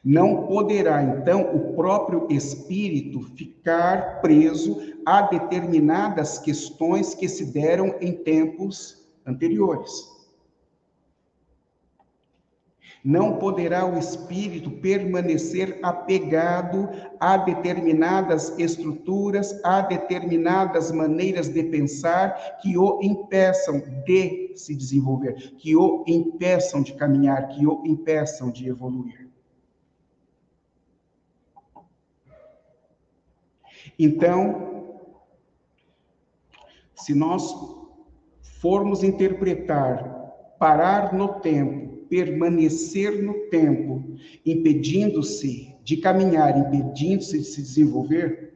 não 0.03 0.47
poderá, 0.47 1.01
então, 1.01 1.55
o 1.55 1.73
próprio 1.75 2.27
espírito 2.29 3.21
ficar 3.37 4.19
preso 4.19 4.81
a 5.05 5.21
determinadas 5.21 6.37
questões 6.37 7.15
que 7.15 7.29
se 7.29 7.45
deram 7.45 7.95
em 8.01 8.11
tempos 8.11 9.07
anteriores. 9.25 10.11
Não 13.03 13.37
poderá 13.37 13.85
o 13.85 13.97
espírito 13.97 14.71
permanecer 14.71 15.79
apegado 15.83 16.89
a 17.19 17.35
determinadas 17.37 18.57
estruturas, 18.57 19.59
a 19.63 19.81
determinadas 19.81 20.91
maneiras 20.91 21.49
de 21.49 21.63
pensar 21.63 22.57
que 22.61 22.77
o 22.77 22.99
impeçam 23.01 23.81
de 24.05 24.53
se 24.55 24.73
desenvolver, 24.73 25.53
que 25.57 25.75
o 25.75 26.03
impeçam 26.07 26.81
de 26.81 26.93
caminhar, 26.93 27.49
que 27.49 27.65
o 27.67 27.83
impeçam 27.85 28.49
de 28.49 28.69
evoluir. 28.69 29.22
Então, 33.97 35.01
se 36.95 37.13
nós 37.13 37.53
formos 38.61 39.03
interpretar, 39.03 40.13
parar 40.57 41.13
no 41.13 41.39
tempo, 41.41 42.05
permanecer 42.07 43.21
no 43.23 43.49
tempo, 43.49 44.15
impedindo-se 44.45 45.75
de 45.83 45.97
caminhar, 45.97 46.57
impedindo-se 46.57 47.39
de 47.39 47.43
se 47.43 47.61
desenvolver, 47.61 48.53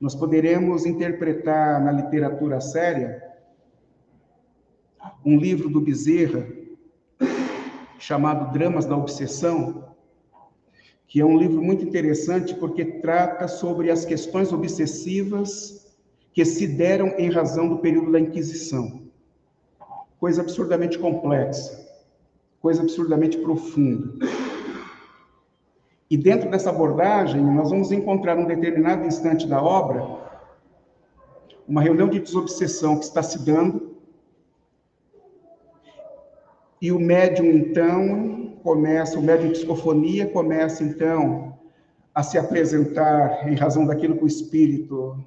nós 0.00 0.14
poderemos 0.14 0.84
interpretar 0.86 1.82
na 1.82 1.90
literatura 1.90 2.60
séria 2.60 3.22
um 5.24 5.38
livro 5.38 5.68
do 5.68 5.80
Bezerra 5.80 6.46
chamado 7.98 8.52
Dramas 8.52 8.84
da 8.84 8.96
Obsessão, 8.96 9.93
que 11.06 11.20
é 11.20 11.24
um 11.24 11.36
livro 11.36 11.62
muito 11.62 11.84
interessante 11.84 12.54
porque 12.54 12.84
trata 12.84 13.46
sobre 13.46 13.90
as 13.90 14.04
questões 14.04 14.52
obsessivas 14.52 15.94
que 16.32 16.44
se 16.44 16.66
deram 16.66 17.08
em 17.18 17.30
razão 17.30 17.68
do 17.68 17.78
período 17.78 18.10
da 18.10 18.20
Inquisição. 18.20 19.02
Coisa 20.18 20.42
absurdamente 20.42 20.98
complexa 20.98 21.84
coisa 22.64 22.80
absurdamente 22.80 23.36
profunda. 23.36 24.26
E 26.10 26.16
dentro 26.16 26.50
dessa 26.50 26.70
abordagem, 26.70 27.42
nós 27.42 27.68
vamos 27.68 27.92
encontrar 27.92 28.38
um 28.38 28.46
determinado 28.46 29.06
instante 29.06 29.46
da 29.46 29.62
obra 29.62 30.24
uma 31.68 31.82
reunião 31.82 32.08
de 32.08 32.20
desobsessão 32.20 32.98
que 32.98 33.04
está 33.04 33.22
se 33.22 33.44
dando. 33.44 33.94
E 36.80 36.90
o 36.90 36.98
médium, 36.98 37.50
então, 37.50 38.33
começa, 38.64 39.16
o 39.16 39.22
médium 39.22 39.48
de 39.48 39.58
psicofonia 39.58 40.26
começa, 40.26 40.82
então, 40.82 41.56
a 42.12 42.24
se 42.24 42.36
apresentar 42.36 43.48
em 43.48 43.54
razão 43.54 43.86
daquilo 43.86 44.16
que 44.16 44.24
o 44.24 44.26
espírito 44.26 45.22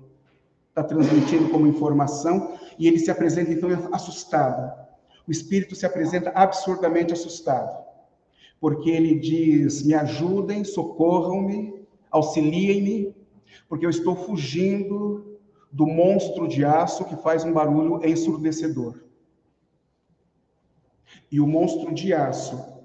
está 0.68 0.84
transmitindo 0.84 1.48
como 1.50 1.68
informação, 1.68 2.58
e 2.78 2.88
ele 2.88 3.00
se 3.00 3.10
apresenta, 3.10 3.54
então, 3.54 3.70
assustado 3.94 4.88
o 5.28 5.32
espírito 5.32 5.76
se 5.76 5.86
apresenta 5.86 6.30
absurdamente 6.30 7.12
assustado, 7.12 7.86
porque 8.62 8.90
ele 8.90 9.20
diz: 9.20 9.84
me 9.84 9.94
ajudem, 9.94 10.64
socorram-me, 10.64 11.86
auxiliem-me, 12.10 13.14
porque 13.68 13.86
eu 13.86 13.90
estou 13.90 14.16
fugindo 14.16 15.38
do 15.70 15.86
monstro 15.86 16.48
de 16.48 16.64
aço 16.64 17.04
que 17.04 17.18
faz 17.18 17.44
um 17.44 17.52
barulho 17.52 18.04
ensurdecedor. 18.08 19.04
E 21.30 21.42
o 21.42 21.46
monstro 21.46 21.94
de 21.94 22.14
aço 22.14 22.77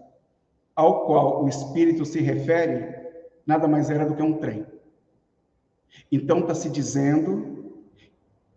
ao 0.75 1.07
qual 1.07 1.45
o 1.45 1.49
espírito 1.49 2.05
se 2.05 2.21
refere 2.21 3.03
nada 3.47 3.69
mais 3.69 3.91
era 3.91 4.05
do 4.05 4.15
que 4.15 4.23
um 4.23 4.39
trem. 4.39 4.67
Então 6.11 6.41
está 6.41 6.55
se 6.55 6.71
dizendo 6.71 7.75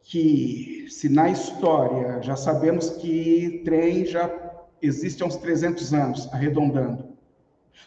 que 0.03 0.85
se 0.89 1.09
na 1.09 1.29
história 1.29 2.21
já 2.21 2.35
sabemos 2.35 2.91
que 2.91 3.61
trem 3.65 4.05
já 4.05 4.29
existe 4.81 5.23
há 5.23 5.25
uns 5.25 5.35
300 5.37 5.93
anos, 5.93 6.31
arredondando, 6.31 7.15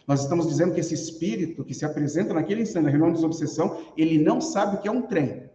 nós 0.05 0.21
estamos 0.21 0.47
dizendo 0.47 0.73
que 0.73 0.79
esse 0.79 0.93
espírito 0.93 1.63
que 1.63 1.73
se 1.73 1.85
apresenta 1.85 2.33
naquele 2.33 2.61
instante 2.61 2.83
na 2.83 2.89
reunião 2.89 3.13
de 3.13 3.25
obsessão, 3.25 3.77
ele 3.97 4.17
não 4.17 4.41
sabe 4.41 4.75
o 4.75 4.79
que 4.81 4.87
é 4.87 4.91
um 4.91 5.03
trem. 5.03 5.49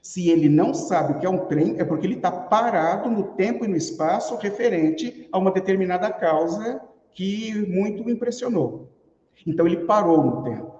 Se 0.00 0.28
ele 0.28 0.48
não 0.48 0.72
sabe 0.74 1.12
o 1.12 1.18
que 1.18 1.26
é 1.26 1.30
um 1.30 1.46
trem, 1.46 1.78
é 1.78 1.84
porque 1.84 2.06
ele 2.06 2.16
está 2.16 2.30
parado 2.30 3.10
no 3.10 3.34
tempo 3.34 3.64
e 3.64 3.68
no 3.68 3.76
espaço 3.76 4.36
referente 4.36 5.28
a 5.30 5.38
uma 5.38 5.50
determinada 5.50 6.10
causa 6.10 6.80
que 7.14 7.54
muito 7.66 8.08
impressionou. 8.10 8.90
Então 9.46 9.66
ele 9.66 9.84
parou 9.84 10.22
no 10.22 10.42
tempo. 10.42 10.74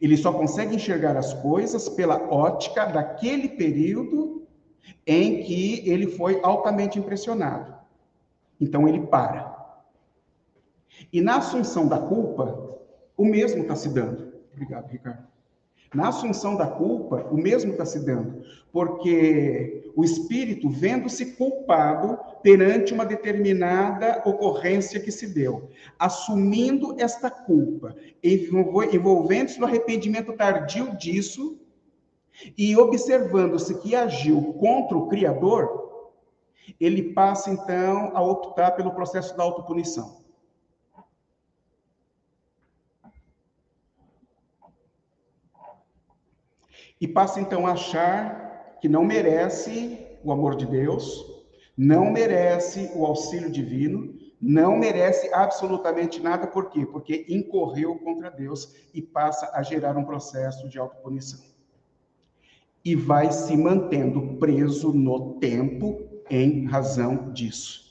Ele 0.00 0.16
só 0.16 0.32
consegue 0.32 0.74
enxergar 0.74 1.16
as 1.16 1.32
coisas 1.34 1.88
pela 1.88 2.28
ótica 2.30 2.86
daquele 2.86 3.48
período 3.50 4.46
em 5.06 5.42
que 5.42 5.88
ele 5.88 6.08
foi 6.08 6.40
altamente 6.42 6.98
impressionado. 6.98 7.74
Então 8.60 8.88
ele 8.88 9.06
para. 9.06 9.54
E 11.12 11.20
na 11.20 11.36
assunção 11.36 11.86
da 11.86 11.98
culpa, 11.98 12.78
o 13.16 13.24
mesmo 13.24 13.62
está 13.62 13.76
se 13.76 13.88
dando. 13.88 14.32
Obrigado, 14.52 14.88
Ricardo. 14.88 15.35
Na 15.94 16.08
assunção 16.08 16.56
da 16.56 16.66
culpa, 16.66 17.26
o 17.30 17.36
mesmo 17.36 17.72
está 17.72 17.84
se 17.86 18.04
dando, 18.04 18.42
porque 18.72 19.90
o 19.96 20.04
espírito, 20.04 20.68
vendo-se 20.68 21.36
culpado 21.36 22.18
perante 22.42 22.92
uma 22.92 23.06
determinada 23.06 24.22
ocorrência 24.26 25.00
que 25.00 25.10
se 25.10 25.28
deu, 25.28 25.70
assumindo 25.98 26.94
esta 26.98 27.30
culpa, 27.30 27.96
envolvendo-se 28.22 29.58
no 29.58 29.66
arrependimento 29.66 30.32
tardio 30.34 30.96
disso, 30.96 31.58
e 32.58 32.76
observando-se 32.76 33.78
que 33.78 33.94
agiu 33.94 34.54
contra 34.54 34.96
o 34.96 35.08
Criador, 35.08 35.86
ele 36.78 37.14
passa 37.14 37.50
então 37.50 38.10
a 38.14 38.20
optar 38.20 38.72
pelo 38.72 38.92
processo 38.92 39.34
da 39.36 39.42
autopunição. 39.42 40.25
E 47.00 47.06
passa 47.06 47.40
então 47.40 47.66
a 47.66 47.72
achar 47.72 48.78
que 48.80 48.88
não 48.88 49.04
merece 49.04 49.98
o 50.24 50.32
amor 50.32 50.56
de 50.56 50.66
Deus, 50.66 51.24
não 51.76 52.10
merece 52.10 52.90
o 52.94 53.04
auxílio 53.04 53.50
divino, 53.50 54.14
não 54.40 54.76
merece 54.76 55.32
absolutamente 55.32 56.20
nada, 56.20 56.46
por 56.46 56.70
quê? 56.70 56.86
Porque 56.86 57.26
incorreu 57.28 57.96
contra 57.98 58.30
Deus 58.30 58.74
e 58.94 59.00
passa 59.02 59.50
a 59.54 59.62
gerar 59.62 59.96
um 59.96 60.04
processo 60.04 60.68
de 60.68 60.78
autopunição. 60.78 61.40
E 62.84 62.94
vai 62.94 63.32
se 63.32 63.56
mantendo 63.56 64.36
preso 64.38 64.92
no 64.92 65.34
tempo 65.34 66.00
em 66.30 66.66
razão 66.66 67.32
disso. 67.32 67.86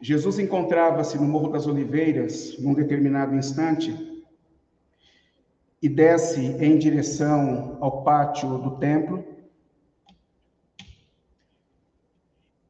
Jesus 0.00 0.38
encontrava-se 0.38 1.18
no 1.18 1.24
Morro 1.24 1.48
das 1.48 1.66
Oliveiras, 1.66 2.58
num 2.58 2.74
determinado 2.74 3.34
instante, 3.34 4.09
e 5.82 5.88
desce 5.88 6.40
em 6.40 6.78
direção 6.78 7.78
ao 7.80 8.02
pátio 8.02 8.58
do 8.58 8.72
templo. 8.76 9.24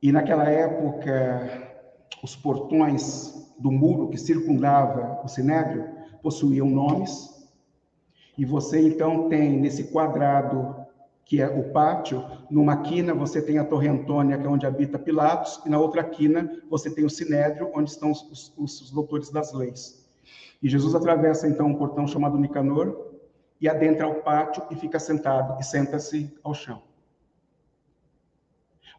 E 0.02 0.12
naquela 0.12 0.48
época, 0.48 1.76
os 2.22 2.36
portões 2.36 3.52
do 3.58 3.70
muro 3.70 4.08
que 4.08 4.16
circundava 4.16 5.20
o 5.24 5.28
sinédrio 5.28 5.88
possuíam 6.22 6.68
nomes. 6.68 7.40
E 8.38 8.44
você 8.44 8.80
então 8.80 9.28
tem 9.28 9.58
nesse 9.60 9.84
quadrado 9.84 10.80
que 11.24 11.40
é 11.40 11.46
o 11.46 11.70
pátio, 11.70 12.24
numa 12.50 12.78
quina 12.78 13.14
você 13.14 13.40
tem 13.40 13.58
a 13.58 13.64
Torre 13.64 13.86
Antônia, 13.86 14.36
que 14.36 14.44
é 14.44 14.50
onde 14.50 14.66
habita 14.66 14.98
Pilatos, 14.98 15.60
e 15.64 15.68
na 15.68 15.78
outra 15.78 16.02
quina 16.02 16.60
você 16.68 16.90
tem 16.90 17.04
o 17.04 17.10
sinédrio, 17.10 17.70
onde 17.72 17.88
estão 17.88 18.10
os, 18.10 18.52
os, 18.56 18.80
os 18.80 18.90
doutores 18.90 19.30
das 19.30 19.52
leis. 19.52 19.99
E 20.62 20.68
Jesus 20.68 20.94
atravessa 20.94 21.48
então 21.48 21.66
um 21.66 21.74
portão 21.74 22.06
chamado 22.06 22.38
Nicanor 22.38 23.10
e 23.60 23.68
adentra 23.68 24.08
o 24.08 24.22
pátio 24.22 24.62
e 24.70 24.76
fica 24.76 24.98
sentado 24.98 25.60
e 25.60 25.64
senta-se 25.64 26.34
ao 26.42 26.54
chão. 26.54 26.82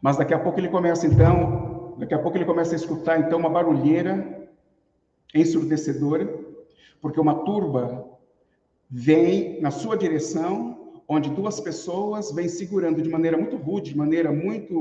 Mas 0.00 0.16
daqui 0.16 0.34
a 0.34 0.38
pouco 0.38 0.58
ele 0.58 0.68
começa 0.68 1.06
então, 1.06 1.94
daqui 1.98 2.14
a 2.14 2.18
pouco 2.18 2.36
ele 2.36 2.44
começa 2.44 2.74
a 2.74 2.76
escutar 2.76 3.20
então 3.20 3.38
uma 3.38 3.50
barulheira 3.50 4.48
ensurdecedora, 5.34 6.26
porque 7.00 7.20
uma 7.20 7.44
turba 7.44 8.08
vem 8.90 9.60
na 9.60 9.70
sua 9.70 9.96
direção, 9.96 11.00
onde 11.08 11.30
duas 11.30 11.60
pessoas 11.60 12.32
vêm 12.32 12.48
segurando 12.48 13.00
de 13.00 13.08
maneira 13.08 13.36
muito 13.36 13.56
rude, 13.56 13.90
de 13.90 13.96
maneira 13.96 14.32
muito 14.32 14.74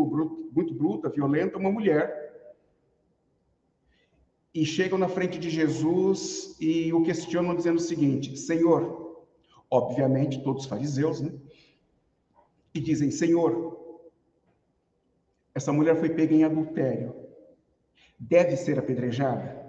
muito 0.52 0.74
bruta, 0.74 1.10
violenta, 1.10 1.58
uma 1.58 1.72
mulher 1.72 2.21
e 4.54 4.66
chegam 4.66 4.98
na 4.98 5.08
frente 5.08 5.40
de 5.40 5.50
Jesus 5.50 6.56
e 6.60 6.92
o 6.94 7.04
questionam 7.04 7.56
dizendo 7.56 7.78
o 7.78 7.82
seguinte: 7.82 8.38
Senhor, 8.38 9.26
obviamente 9.70 10.44
todos 10.44 10.66
fariseus, 10.66 11.22
né? 11.22 11.32
E 12.74 12.80
dizem: 12.80 13.12
Senhor, 13.12 13.80
essa 15.56 15.72
mulher 15.72 15.96
foi 15.98 16.10
pega 16.10 16.34
em 16.34 16.44
adultério, 16.44 17.16
deve 18.20 18.56
ser 18.58 18.78
apedrejada? 18.78 19.60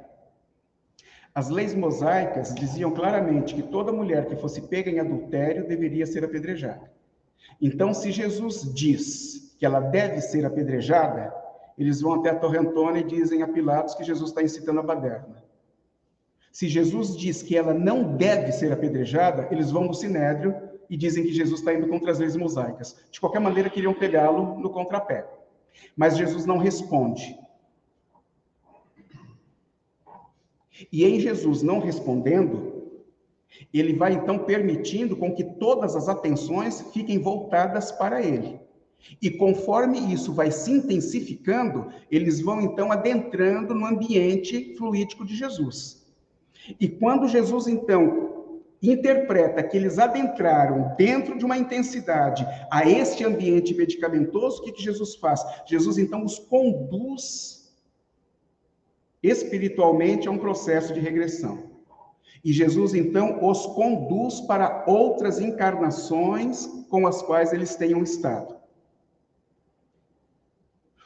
As 1.35 1.49
leis 1.49 1.75
mosaicas 1.75 2.55
diziam 2.55 2.92
claramente 2.92 3.55
que 3.55 3.62
toda 3.62 3.90
mulher 3.90 4.27
que 4.27 4.37
fosse 4.37 4.61
pega 4.62 4.90
em 4.90 5.01
adultério 5.01 5.66
deveria 5.66 6.05
ser 6.05 6.25
apedrejada. 6.25 6.92
Então, 7.61 7.95
se 7.95 8.12
Jesus 8.12 8.71
diz 8.75 9.57
que 9.59 9.64
ela 9.64 9.81
deve 9.81 10.21
ser 10.21 10.45
apedrejada, 10.45 11.33
eles 11.79 12.01
vão 12.01 12.15
até 12.15 12.31
a 12.31 12.39
Torrentona 12.39 12.99
e 12.99 13.05
dizem 13.05 13.43
a 13.43 13.49
Pilatos 13.49 13.95
que 13.95 14.05
Jesus 14.05 14.31
está 14.31 14.43
incitando 14.43 14.81
a 14.81 14.83
baderna. 14.83 15.43
Se 16.51 16.69
Jesus 16.69 17.17
diz 17.17 17.43
que 17.43 17.57
ela 17.57 17.73
não 17.73 18.17
deve 18.17 18.53
ser 18.53 18.73
apedrejada, 18.73 19.49
eles 19.51 19.71
vão 19.71 19.85
no 19.85 19.95
Sinédrio 19.95 20.55
e 20.89 20.97
dizem 20.97 21.25
que 21.25 21.33
Jesus 21.33 21.61
está 21.61 21.73
indo 21.73 21.89
contra 21.89 22.13
as 22.13 22.19
leis 22.19 22.37
mosaicas. 22.37 22.95
De 23.11 23.19
qualquer 23.19 23.41
maneira, 23.41 23.71
queriam 23.71 23.95
pegá-lo 23.95 24.59
no 24.59 24.69
contrapé. 24.69 25.27
Mas 25.97 26.17
Jesus 26.17 26.45
não 26.45 26.59
responde. 26.59 27.39
E 30.93 31.05
em 31.05 31.19
Jesus 31.21 31.63
não 31.63 31.79
respondendo, 31.79 32.73
ele 33.73 33.95
vai 33.95 34.13
então 34.13 34.39
permitindo 34.41 35.17
com 35.17 35.35
que 35.35 35.45
todas 35.45 35.97
as 35.97 36.09
atenções 36.09 36.83
fiquem 36.93 37.19
voltadas 37.19 37.93
para 37.93 38.23
ele. 38.23 38.61
E 39.21 39.31
conforme 39.31 39.99
isso 40.12 40.33
vai 40.33 40.51
se 40.51 40.71
intensificando, 40.71 41.93
eles 42.11 42.41
vão 42.41 42.61
então 42.61 42.91
adentrando 42.91 43.75
no 43.75 43.87
ambiente 43.87 44.75
fluídico 44.77 45.25
de 45.25 45.35
Jesus. 45.35 46.05
E 46.79 46.88
quando 46.88 47.29
Jesus 47.29 47.67
então 47.67 48.33
interpreta 48.83 49.62
que 49.62 49.77
eles 49.77 49.99
adentraram 49.99 50.95
dentro 50.97 51.38
de 51.38 51.45
uma 51.45 51.57
intensidade 51.57 52.45
a 52.71 52.88
este 52.88 53.25
ambiente 53.25 53.75
medicamentoso, 53.75 54.61
o 54.61 54.65
que, 54.65 54.73
que 54.73 54.83
Jesus 54.83 55.15
faz? 55.15 55.41
Jesus 55.67 55.99
então 55.99 56.25
os 56.25 56.38
conduz 56.38 57.73
espiritualmente 59.23 60.27
a 60.27 60.33
um 60.33 60.38
processo 60.38 60.93
de 60.93 60.99
regressão. 60.99 61.71
E 62.45 62.53
Jesus 62.53 62.93
então 62.93 63.49
os 63.49 63.67
conduz 63.67 64.41
para 64.41 64.85
outras 64.88 65.41
encarnações 65.41 66.67
com 66.91 67.07
as 67.07 67.23
quais 67.23 67.53
eles 67.53 67.77
tenham 67.77 68.03
estado. 68.03 68.62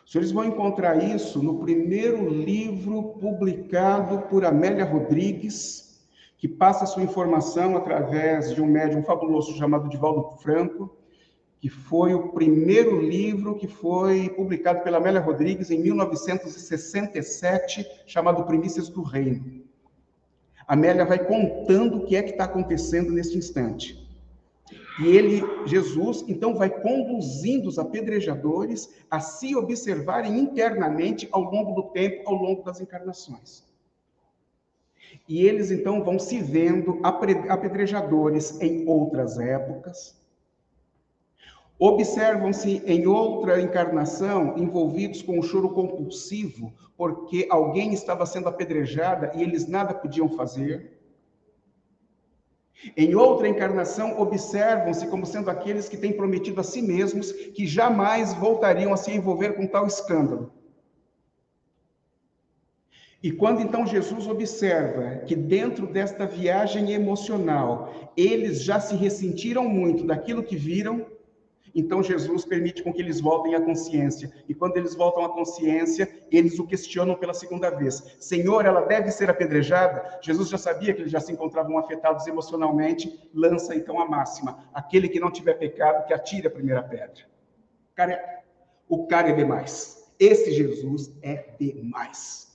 Os 0.06 0.12
senhores 0.12 0.30
vão 0.30 0.44
encontrar 0.44 1.02
isso 1.02 1.42
no 1.42 1.58
primeiro 1.58 2.28
livro 2.28 3.16
publicado 3.20 4.20
por 4.28 4.44
Amélia 4.44 4.84
Rodrigues, 4.84 6.06
que 6.38 6.46
passa 6.46 6.86
sua 6.86 7.02
informação 7.02 7.76
através 7.76 8.54
de 8.54 8.62
um 8.62 8.66
médium 8.66 9.02
fabuloso 9.02 9.56
chamado 9.56 9.88
Divaldo 9.88 10.36
Franco, 10.40 10.96
que 11.58 11.68
foi 11.68 12.14
o 12.14 12.28
primeiro 12.28 13.00
livro 13.00 13.56
que 13.56 13.66
foi 13.66 14.28
publicado 14.28 14.84
pela 14.84 14.98
Amélia 14.98 15.20
Rodrigues 15.20 15.72
em 15.72 15.80
1967, 15.80 17.84
chamado 18.06 18.44
Primícias 18.44 18.88
do 18.88 19.02
Reino. 19.02 19.64
Amélia 20.68 21.04
vai 21.04 21.18
contando 21.18 21.96
o 21.96 22.04
que 22.04 22.14
é 22.14 22.22
que 22.22 22.30
está 22.30 22.44
acontecendo 22.44 23.10
neste 23.10 23.36
instante. 23.36 24.05
E 24.98 25.08
ele, 25.08 25.42
Jesus, 25.66 26.24
então 26.26 26.54
vai 26.54 26.70
conduzindo 26.70 27.68
os 27.68 27.78
apedrejadores 27.78 28.94
a 29.10 29.20
se 29.20 29.54
observarem 29.54 30.38
internamente 30.38 31.28
ao 31.32 31.42
longo 31.42 31.74
do 31.74 31.90
tempo, 31.90 32.26
ao 32.26 32.34
longo 32.34 32.62
das 32.62 32.80
encarnações. 32.80 33.64
E 35.28 35.44
eles 35.44 35.70
então 35.70 36.02
vão 36.02 36.18
se 36.18 36.40
vendo 36.40 37.00
apedrejadores 37.02 38.60
em 38.60 38.88
outras 38.88 39.38
épocas. 39.38 40.16
Observam-se 41.78 42.82
em 42.86 43.06
outra 43.06 43.60
encarnação 43.60 44.56
envolvidos 44.56 45.20
com 45.20 45.38
o 45.38 45.42
choro 45.42 45.70
compulsivo, 45.70 46.72
porque 46.96 47.46
alguém 47.50 47.92
estava 47.92 48.24
sendo 48.24 48.48
apedrejada 48.48 49.30
e 49.34 49.42
eles 49.42 49.68
nada 49.68 49.92
podiam 49.92 50.28
fazer. 50.30 50.95
Em 52.96 53.14
outra 53.14 53.48
encarnação, 53.48 54.20
observam-se 54.20 55.06
como 55.06 55.24
sendo 55.24 55.50
aqueles 55.50 55.88
que 55.88 55.96
têm 55.96 56.12
prometido 56.12 56.60
a 56.60 56.64
si 56.64 56.82
mesmos 56.82 57.32
que 57.32 57.66
jamais 57.66 58.34
voltariam 58.34 58.92
a 58.92 58.96
se 58.96 59.10
envolver 59.10 59.54
com 59.54 59.66
tal 59.66 59.86
escândalo. 59.86 60.52
E 63.22 63.32
quando 63.32 63.60
então 63.60 63.86
Jesus 63.86 64.28
observa 64.28 65.24
que 65.26 65.34
dentro 65.34 65.86
desta 65.86 66.26
viagem 66.26 66.92
emocional, 66.92 68.12
eles 68.16 68.62
já 68.62 68.78
se 68.78 68.94
ressentiram 68.94 69.68
muito 69.68 70.04
daquilo 70.04 70.44
que 70.44 70.54
viram, 70.54 71.06
então 71.76 72.02
Jesus 72.02 72.46
permite 72.46 72.82
com 72.82 72.90
que 72.92 73.02
eles 73.02 73.20
voltem 73.20 73.54
à 73.54 73.60
consciência. 73.60 74.32
E 74.48 74.54
quando 74.54 74.78
eles 74.78 74.94
voltam 74.94 75.24
à 75.24 75.28
consciência, 75.28 76.08
eles 76.32 76.58
o 76.58 76.66
questionam 76.66 77.14
pela 77.14 77.34
segunda 77.34 77.68
vez. 77.68 78.16
Senhor, 78.18 78.64
ela 78.64 78.80
deve 78.80 79.10
ser 79.10 79.28
apedrejada? 79.28 80.18
Jesus 80.22 80.48
já 80.48 80.56
sabia 80.56 80.94
que 80.94 81.02
eles 81.02 81.12
já 81.12 81.20
se 81.20 81.30
encontravam 81.30 81.76
afetados 81.76 82.26
emocionalmente, 82.26 83.28
lança 83.34 83.74
então 83.74 84.00
a 84.00 84.08
máxima: 84.08 84.64
aquele 84.72 85.06
que 85.06 85.20
não 85.20 85.30
tiver 85.30 85.54
pecado, 85.54 86.06
que 86.06 86.14
atire 86.14 86.46
a 86.46 86.50
primeira 86.50 86.82
pedra. 86.82 87.24
Cara 87.94 88.42
o 88.88 89.06
cara 89.06 89.30
é 89.30 89.32
demais. 89.34 90.10
Esse 90.18 90.52
Jesus 90.52 91.12
é 91.22 91.54
demais. 91.58 92.46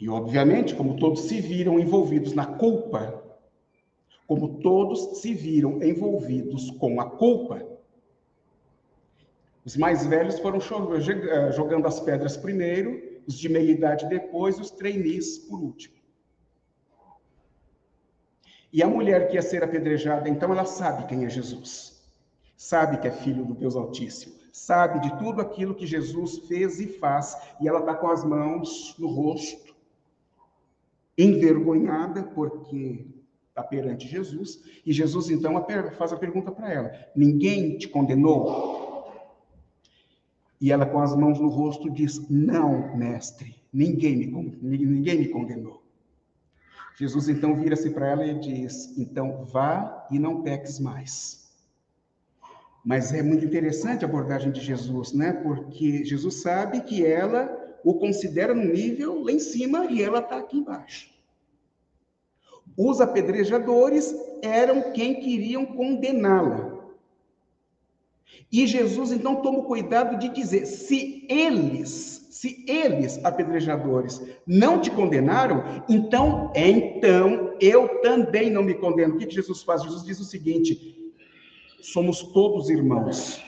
E 0.00 0.08
obviamente, 0.08 0.74
como 0.74 0.96
todos 0.96 1.22
se 1.22 1.40
viram 1.40 1.78
envolvidos 1.78 2.32
na 2.34 2.46
culpa 2.46 3.27
como 4.28 4.60
todos 4.60 5.20
se 5.22 5.32
viram 5.32 5.82
envolvidos 5.82 6.70
com 6.72 7.00
a 7.00 7.10
culpa. 7.10 7.66
Os 9.64 9.74
mais 9.74 10.06
velhos 10.06 10.38
foram 10.38 10.58
eh, 10.58 11.52
jogando 11.52 11.88
as 11.88 11.98
pedras 11.98 12.36
primeiro, 12.36 13.22
os 13.26 13.38
de 13.38 13.48
meia 13.48 13.70
idade 13.70 14.06
depois, 14.06 14.60
os 14.60 14.70
trainees 14.70 15.38
por 15.38 15.58
último. 15.58 15.96
E 18.70 18.82
a 18.82 18.86
mulher 18.86 19.28
que 19.28 19.36
ia 19.36 19.42
ser 19.42 19.64
apedrejada, 19.64 20.28
então, 20.28 20.52
ela 20.52 20.66
sabe 20.66 21.06
quem 21.06 21.24
é 21.24 21.30
Jesus. 21.30 21.98
Sabe 22.54 22.98
que 22.98 23.08
é 23.08 23.10
filho 23.10 23.46
do 23.46 23.54
Deus 23.54 23.76
Altíssimo. 23.76 24.34
Sabe 24.52 25.00
de 25.00 25.18
tudo 25.18 25.40
aquilo 25.40 25.74
que 25.74 25.86
Jesus 25.86 26.40
fez 26.40 26.80
e 26.80 26.86
faz. 26.86 27.34
E 27.62 27.66
ela 27.68 27.80
está 27.80 27.94
com 27.94 28.08
as 28.08 28.22
mãos 28.22 28.94
no 28.98 29.08
rosto, 29.08 29.74
envergonhada, 31.16 32.24
porque 32.24 33.06
está 33.58 33.62
perante 33.62 34.06
Jesus, 34.06 34.62
e 34.86 34.92
Jesus 34.92 35.30
então 35.30 35.52
faz 35.96 36.12
a 36.12 36.16
pergunta 36.16 36.52
para 36.52 36.72
ela: 36.72 36.92
Ninguém 37.14 37.76
te 37.76 37.88
condenou? 37.88 39.12
E 40.60 40.72
ela, 40.72 40.86
com 40.86 41.00
as 41.00 41.14
mãos 41.16 41.38
no 41.38 41.48
rosto, 41.48 41.90
diz: 41.90 42.28
Não, 42.28 42.96
mestre, 42.96 43.54
ninguém 43.72 44.16
me, 44.16 44.26
ninguém 44.62 45.18
me 45.18 45.28
condenou. 45.28 45.82
Jesus 46.96 47.28
então 47.28 47.54
vira-se 47.56 47.90
para 47.90 48.08
ela 48.08 48.26
e 48.26 48.38
diz: 48.38 48.96
Então 48.96 49.44
vá 49.44 50.06
e 50.10 50.18
não 50.18 50.42
peques 50.42 50.78
mais. 50.78 51.48
Mas 52.84 53.12
é 53.12 53.22
muito 53.22 53.44
interessante 53.44 54.04
a 54.04 54.08
abordagem 54.08 54.50
de 54.50 54.60
Jesus, 54.60 55.12
né? 55.12 55.32
Porque 55.32 56.04
Jesus 56.04 56.36
sabe 56.36 56.80
que 56.80 57.04
ela 57.04 57.56
o 57.84 57.94
considera 57.94 58.54
no 58.54 58.64
nível 58.64 59.22
lá 59.22 59.32
em 59.32 59.38
cima 59.38 59.86
e 59.86 60.02
ela 60.02 60.20
está 60.20 60.38
aqui 60.38 60.58
embaixo. 60.58 61.17
Os 62.78 63.00
apedrejadores 63.00 64.14
eram 64.40 64.92
quem 64.92 65.16
queriam 65.16 65.66
condená-la. 65.66 66.78
E 68.52 68.68
Jesus 68.68 69.10
então 69.10 69.42
toma 69.42 69.58
o 69.58 69.64
cuidado 69.64 70.16
de 70.16 70.28
dizer: 70.28 70.64
se 70.64 71.26
eles, 71.28 72.28
se 72.30 72.64
eles, 72.68 73.18
apedrejadores, 73.24 74.22
não 74.46 74.80
te 74.80 74.92
condenaram, 74.92 75.84
então, 75.88 76.52
então 76.54 77.52
eu 77.60 78.00
também 78.00 78.48
não 78.48 78.62
me 78.62 78.74
condeno. 78.74 79.16
O 79.16 79.18
que 79.18 79.28
Jesus 79.28 79.60
faz? 79.64 79.82
Jesus 79.82 80.04
diz 80.04 80.20
o 80.20 80.24
seguinte: 80.24 81.12
somos 81.82 82.22
todos 82.22 82.70
irmãos. 82.70 83.42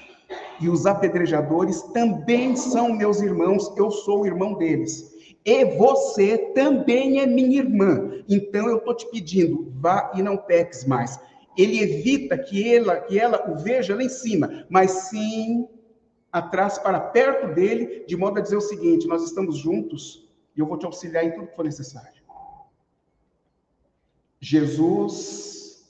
E 0.61 0.69
os 0.69 0.87
apedrejadores 0.87 1.83
também 1.95 2.57
são 2.57 2.93
meus 2.93 3.23
irmãos, 3.23 3.73
eu 3.77 3.91
sou 3.91 4.23
o 4.23 4.27
irmão 4.27 4.55
deles. 4.55 5.10
E 5.45 5.65
você 5.65 6.37
também 6.53 7.21
é 7.21 7.27
minha 7.27 7.59
irmã. 7.59 8.23
Então 8.29 8.69
eu 8.69 8.79
estou 8.79 8.95
te 8.95 9.11
pedindo, 9.11 9.73
vá 9.77 10.13
e 10.15 10.23
não 10.23 10.37
peques 10.37 10.85
mais. 10.85 11.19
Ele 11.57 11.81
evita 11.81 12.39
que 12.39 12.75
ela, 12.75 13.01
que 13.01 13.19
ela 13.19 13.51
o 13.51 13.59
veja 13.59 13.95
lá 13.95 14.03
em 14.03 14.09
cima, 14.09 14.67
mas 14.69 14.91
sim 14.91 15.69
atrás 16.33 16.79
para 16.79 17.01
perto 17.01 17.55
dele, 17.55 18.05
de 18.07 18.17
modo 18.17 18.39
a 18.39 18.43
dizer 18.43 18.57
o 18.57 18.61
seguinte: 18.61 19.07
nós 19.07 19.25
estamos 19.25 19.59
juntos 19.59 20.29
e 20.57 20.61
eu 20.61 20.67
vou 20.67 20.79
te 20.79 20.87
auxiliar 20.87 21.25
em 21.25 21.33
tudo 21.33 21.49
que 21.49 21.57
for 21.57 21.65
necessário. 21.65 22.21
Jesus 24.41 25.85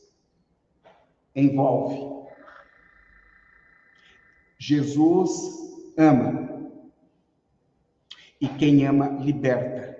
envolve. 1.35 2.29
Jesus 4.59 5.31
ama. 5.97 6.50
E 8.41 8.49
quem 8.49 8.87
ama, 8.87 9.09
liberta, 9.21 9.97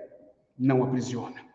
não 0.57 0.83
aprisiona. 0.83 1.45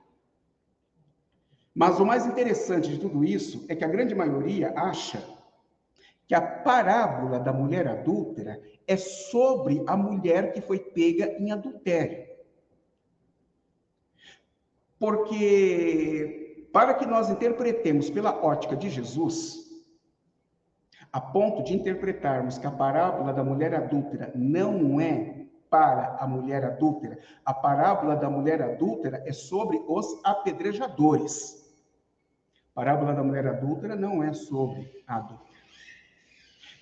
Mas 1.75 2.01
o 2.01 2.07
mais 2.07 2.25
interessante 2.25 2.89
de 2.89 2.99
tudo 2.99 3.25
isso 3.25 3.67
é 3.69 3.75
que 3.75 3.85
a 3.85 3.89
grande 3.89 4.15
maioria 4.15 4.73
acha 4.77 5.23
que 6.27 6.35
a 6.35 6.41
parábola 6.41 7.39
da 7.39 7.53
mulher 7.53 7.87
adúltera 7.87 8.61
é 8.87 8.97
sobre 8.97 9.85
a 9.87 9.97
mulher 9.97 10.53
que 10.53 10.61
foi 10.61 10.79
pega 10.79 11.37
em 11.39 11.53
adultério. 11.53 12.27
Porque, 14.99 16.69
para 16.73 16.95
que 16.95 17.05
nós 17.05 17.29
interpretemos 17.29 18.09
pela 18.09 18.43
ótica 18.43 18.75
de 18.75 18.89
Jesus, 18.89 19.67
a 21.13 21.21
ponto 21.21 21.63
de 21.63 21.75
interpretarmos 21.75 22.59
que 22.59 22.67
a 22.67 22.71
parábola 22.71 23.33
da 23.33 23.45
mulher 23.45 23.75
adúltera 23.75 24.33
não 24.35 25.01
é 25.01 25.36
para 25.77 26.17
a 26.19 26.27
mulher 26.27 26.65
adúltera, 26.65 27.19
a 27.45 27.53
parábola 27.53 28.17
da 28.17 28.31
mulher 28.31 28.63
adúltera 28.63 29.23
é 29.27 29.33
sobre 29.33 29.79
os 29.87 30.07
apedrejadores. 30.25 31.71
A 32.71 32.75
parábola 32.75 33.13
da 33.13 33.23
mulher 33.23 33.47
adúltera 33.47 33.95
não 33.95 34.23
é 34.23 34.33
sobre 34.33 34.91
a 35.07 35.17
adúltera. 35.17 35.51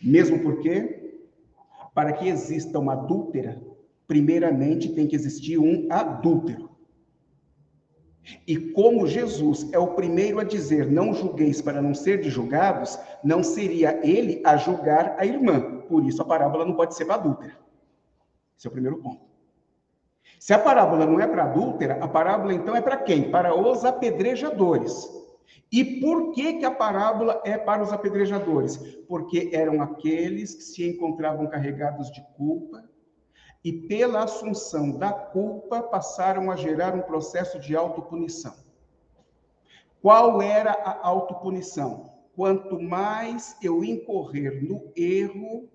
Mesmo 0.01 0.39
porque, 0.45 1.27
para 1.93 2.13
que 2.13 2.29
exista 2.29 2.79
uma 2.79 2.93
adúltera, 2.93 3.61
primeiramente 4.07 4.95
tem 4.95 5.09
que 5.09 5.17
existir 5.17 5.59
um 5.59 5.89
adúltero. 5.91 6.71
E 8.47 8.57
como 8.57 9.09
Jesus 9.09 9.73
é 9.73 9.79
o 9.79 9.89
primeiro 9.95 10.39
a 10.39 10.45
dizer: 10.45 10.89
Não 10.89 11.13
julgueis 11.13 11.61
para 11.61 11.83
não 11.83 11.95
ser 11.97 12.21
de 12.21 12.31
julgados, 12.31 12.97
não 13.25 13.43
seria 13.43 13.99
ele 14.07 14.41
a 14.45 14.57
julgar 14.57 15.17
a 15.19 15.27
irmã. 15.27 15.81
Por 15.89 16.05
isso 16.05 16.23
a 16.23 16.25
parábola 16.25 16.65
não 16.65 16.77
pode 16.77 16.95
ser 16.95 17.11
adúltera. 17.11 17.64
Esse 18.65 18.69
é 18.69 18.71
o 18.71 18.73
primeiro 18.73 18.97
ponto. 18.97 19.21
Se 20.41 20.55
a 20.55 20.59
parábola 20.59 21.05
não 21.05 21.21
é 21.21 21.27
para 21.27 21.45
adúltera, 21.45 22.03
a 22.03 22.09
parábola 22.09 22.55
então 22.55 22.75
é 22.75 22.81
para 22.81 22.97
quem? 22.97 23.31
Para 23.31 23.55
os 23.55 23.85
apedrejadores. 23.85 25.07
E 25.71 26.01
por 26.01 26.33
que, 26.33 26.55
que 26.55 26.65
a 26.65 26.71
parábola 26.71 27.43
é 27.45 27.59
para 27.59 27.83
os 27.83 27.93
apedrejadores? 27.93 28.79
Porque 29.07 29.51
eram 29.53 29.83
aqueles 29.83 30.55
que 30.55 30.63
se 30.63 30.89
encontravam 30.89 31.47
carregados 31.47 32.11
de 32.11 32.23
culpa 32.39 32.83
e, 33.63 33.71
pela 33.71 34.25
assunção 34.25 34.93
da 34.93 35.13
culpa, 35.13 35.83
passaram 35.83 36.51
a 36.51 36.57
gerar 36.57 36.95
um 36.95 37.03
processo 37.03 37.59
de 37.59 37.77
autopunição. 37.77 38.55
Qual 40.01 40.41
era 40.41 40.73
a 40.73 41.07
autopunição? 41.07 42.15
Quanto 42.35 42.81
mais 42.81 43.59
eu 43.63 43.85
incorrer 43.85 44.67
no 44.67 44.91
erro, 44.97 45.69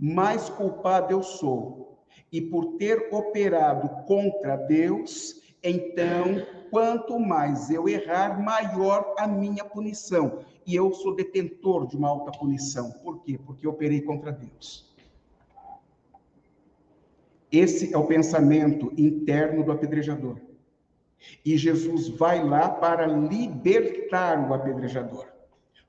mais 0.00 0.48
culpado 0.48 1.12
eu 1.12 1.22
sou. 1.22 1.98
E 2.32 2.40
por 2.40 2.76
ter 2.76 3.08
operado 3.12 3.88
contra 4.06 4.56
Deus, 4.56 5.42
então 5.62 6.46
quanto 6.70 7.18
mais 7.18 7.68
eu 7.70 7.88
errar, 7.88 8.42
maior 8.42 9.14
a 9.18 9.26
minha 9.26 9.64
punição. 9.64 10.38
E 10.66 10.74
eu 10.74 10.92
sou 10.92 11.14
detentor 11.14 11.86
de 11.86 11.96
uma 11.96 12.08
alta 12.08 12.30
punição. 12.38 12.90
Por 13.02 13.22
quê? 13.22 13.38
Porque 13.44 13.66
eu 13.66 13.70
operei 13.70 14.00
contra 14.00 14.30
Deus. 14.30 14.88
Esse 17.50 17.92
é 17.92 17.98
o 17.98 18.06
pensamento 18.06 18.92
interno 18.96 19.64
do 19.64 19.72
apedrejador. 19.72 20.40
E 21.44 21.56
Jesus 21.56 22.08
vai 22.08 22.42
lá 22.42 22.68
para 22.68 23.06
libertar 23.06 24.48
o 24.48 24.54
apedrejador. 24.54 25.26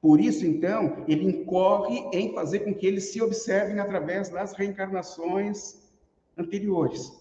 Por 0.01 0.19
isso, 0.19 0.45
então, 0.45 1.03
ele 1.07 1.25
incorre 1.25 2.03
em 2.11 2.33
fazer 2.33 2.61
com 2.61 2.73
que 2.73 2.87
eles 2.87 3.11
se 3.11 3.21
observem 3.21 3.79
através 3.79 4.29
das 4.29 4.53
reencarnações 4.53 5.91
anteriores. 6.35 7.11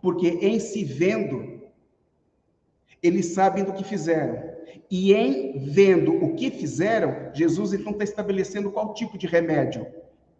Porque 0.00 0.28
em 0.28 0.60
se 0.60 0.84
vendo, 0.84 1.62
eles 3.02 3.26
sabem 3.26 3.64
do 3.64 3.72
que 3.72 3.82
fizeram. 3.82 4.52
E 4.88 5.12
em 5.12 5.58
vendo 5.58 6.14
o 6.14 6.34
que 6.36 6.50
fizeram, 6.50 7.34
Jesus 7.34 7.72
então 7.72 7.92
está 7.92 8.04
estabelecendo 8.04 8.70
qual 8.70 8.94
tipo 8.94 9.18
de 9.18 9.26
remédio? 9.26 9.84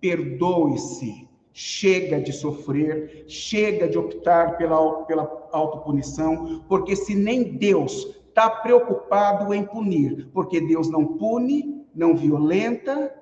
Perdoe-se, 0.00 1.28
chega 1.52 2.20
de 2.20 2.32
sofrer, 2.32 3.24
chega 3.26 3.88
de 3.88 3.98
optar 3.98 4.56
pela, 4.56 5.02
pela 5.04 5.48
autopunição, 5.52 6.64
porque 6.68 6.94
se 6.94 7.14
nem 7.14 7.42
Deus 7.42 8.21
está 8.32 8.48
preocupado 8.48 9.52
em 9.52 9.62
punir, 9.62 10.30
porque 10.32 10.58
Deus 10.58 10.88
não 10.88 11.18
pune, 11.18 11.86
não 11.94 12.16
violenta, 12.16 13.14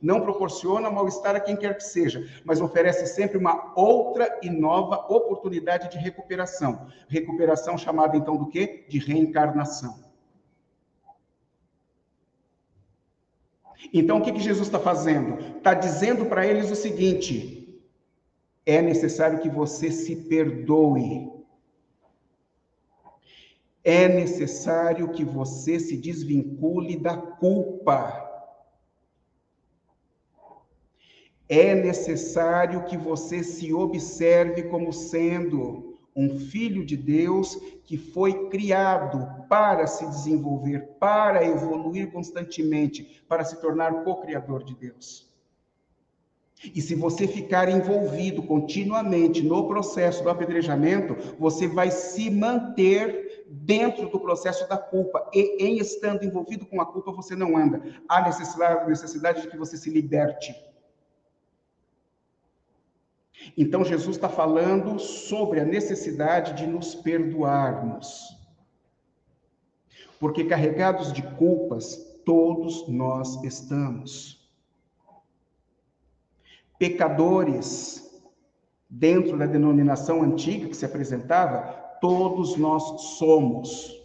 não 0.00 0.22
proporciona 0.22 0.90
mal-estar 0.90 1.36
a 1.36 1.40
quem 1.40 1.54
quer 1.54 1.76
que 1.76 1.84
seja, 1.84 2.26
mas 2.44 2.62
oferece 2.62 3.06
sempre 3.06 3.36
uma 3.36 3.72
outra 3.76 4.38
e 4.42 4.48
nova 4.48 4.96
oportunidade 5.08 5.90
de 5.90 5.98
recuperação. 5.98 6.88
Recuperação 7.08 7.76
chamada 7.76 8.16
então 8.16 8.36
do 8.36 8.48
quê? 8.48 8.86
De 8.88 8.98
reencarnação. 8.98 10.02
Então, 13.92 14.18
o 14.18 14.22
que, 14.22 14.32
que 14.32 14.40
Jesus 14.40 14.66
está 14.66 14.80
fazendo? 14.80 15.38
Está 15.58 15.74
dizendo 15.74 16.24
para 16.24 16.46
eles 16.46 16.70
o 16.70 16.74
seguinte: 16.74 17.82
é 18.64 18.80
necessário 18.80 19.40
que 19.40 19.48
você 19.48 19.90
se 19.90 20.16
perdoe. 20.16 21.30
É 23.84 24.08
necessário 24.08 25.12
que 25.12 25.24
você 25.24 25.78
se 25.78 25.96
desvincule 25.96 26.96
da 26.96 27.16
culpa. 27.16 28.24
é 31.48 31.74
necessário 31.74 32.84
que 32.84 32.96
você 32.96 33.42
se 33.42 33.72
observe 33.72 34.64
como 34.64 34.92
sendo 34.92 35.98
um 36.16 36.38
filho 36.38 36.84
de 36.84 36.96
Deus 36.96 37.58
que 37.84 37.96
foi 37.96 38.48
criado 38.48 39.46
para 39.48 39.86
se 39.86 40.06
desenvolver, 40.06 40.80
para 40.98 41.44
evoluir 41.44 42.10
constantemente, 42.12 43.22
para 43.28 43.44
se 43.44 43.60
tornar 43.60 44.04
co-criador 44.04 44.64
de 44.64 44.74
Deus. 44.74 45.32
E 46.74 46.80
se 46.80 46.94
você 46.94 47.26
ficar 47.26 47.68
envolvido 47.68 48.42
continuamente 48.42 49.42
no 49.42 49.68
processo 49.68 50.22
do 50.22 50.30
apedrejamento, 50.30 51.36
você 51.38 51.66
vai 51.66 51.90
se 51.90 52.30
manter 52.30 53.23
dentro 53.46 54.08
do 54.08 54.20
processo 54.20 54.68
da 54.68 54.76
culpa. 54.76 55.28
E 55.32 55.64
em 55.64 55.78
estando 55.78 56.24
envolvido 56.24 56.66
com 56.66 56.80
a 56.80 56.86
culpa, 56.86 57.12
você 57.12 57.34
não 57.34 57.56
anda. 57.56 57.82
Há 58.08 58.22
necessidade, 58.22 58.88
necessidade 58.88 59.42
de 59.42 59.48
que 59.48 59.56
você 59.56 59.76
se 59.76 59.90
liberte 59.90 60.54
então, 63.56 63.84
Jesus 63.84 64.16
está 64.16 64.28
falando 64.28 64.98
sobre 64.98 65.60
a 65.60 65.64
necessidade 65.64 66.54
de 66.54 66.66
nos 66.66 66.94
perdoarmos. 66.94 68.36
Porque 70.18 70.44
carregados 70.44 71.12
de 71.12 71.22
culpas, 71.22 71.96
todos 72.24 72.88
nós 72.88 73.42
estamos. 73.44 74.42
Pecadores, 76.78 78.22
dentro 78.88 79.36
da 79.36 79.46
denominação 79.46 80.22
antiga 80.22 80.68
que 80.68 80.76
se 80.76 80.86
apresentava, 80.86 81.83
todos 82.04 82.58
nós 82.58 83.00
somos. 83.16 83.98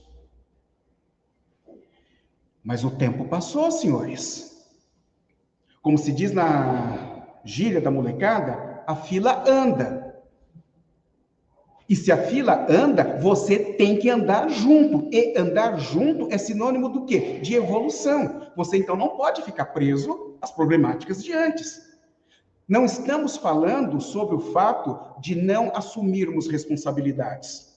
Mas 2.63 2.85
o 2.85 2.91
tempo 2.91 3.25
passou, 3.25 3.69
senhores. 3.69 4.65
Como 5.81 5.97
se 5.97 6.13
diz 6.13 6.31
na 6.31 7.25
gíria 7.43 7.81
da 7.81 7.91
molecada, 7.91 8.85
a 8.87 8.95
fila 8.95 9.43
anda. 9.45 10.17
E 11.89 11.95
se 11.95 12.09
a 12.09 12.17
fila 12.17 12.67
anda, 12.69 13.19
você 13.19 13.59
tem 13.73 13.97
que 13.97 14.09
andar 14.09 14.49
junto. 14.49 15.13
E 15.13 15.37
andar 15.37 15.77
junto 15.77 16.31
é 16.31 16.37
sinônimo 16.37 16.87
do 16.87 17.03
quê? 17.03 17.41
De 17.41 17.53
evolução. 17.53 18.49
Você 18.55 18.77
então 18.77 18.95
não 18.95 19.17
pode 19.17 19.41
ficar 19.41 19.65
preso 19.65 20.37
às 20.41 20.51
problemáticas 20.51 21.21
de 21.21 21.33
antes. 21.33 21.81
Não 22.65 22.85
estamos 22.85 23.35
falando 23.35 23.99
sobre 23.99 24.37
o 24.37 24.53
fato 24.53 25.19
de 25.19 25.35
não 25.35 25.75
assumirmos 25.75 26.47
responsabilidades. 26.47 27.68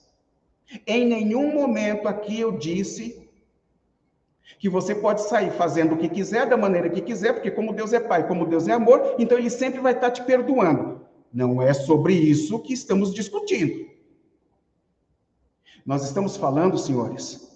Em 0.87 1.05
nenhum 1.05 1.53
momento 1.53 2.07
aqui 2.07 2.39
eu 2.39 2.57
disse 2.57 3.29
que 4.59 4.69
você 4.69 4.95
pode 4.95 5.21
sair 5.23 5.51
fazendo 5.51 5.95
o 5.95 5.97
que 5.97 6.09
quiser, 6.09 6.47
da 6.47 6.55
maneira 6.55 6.89
que 6.89 7.01
quiser, 7.01 7.33
porque 7.33 7.51
como 7.51 7.73
Deus 7.73 7.93
é 7.93 7.99
Pai, 7.99 8.27
como 8.27 8.45
Deus 8.45 8.67
é 8.67 8.71
amor, 8.71 9.15
então 9.19 9.37
Ele 9.37 9.49
sempre 9.49 9.79
vai 9.81 9.93
estar 9.93 10.11
te 10.11 10.23
perdoando. 10.23 11.05
Não 11.33 11.61
é 11.61 11.73
sobre 11.73 12.13
isso 12.13 12.59
que 12.59 12.73
estamos 12.73 13.13
discutindo. 13.13 13.91
Nós 15.85 16.03
estamos 16.05 16.37
falando, 16.37 16.77
senhores, 16.77 17.51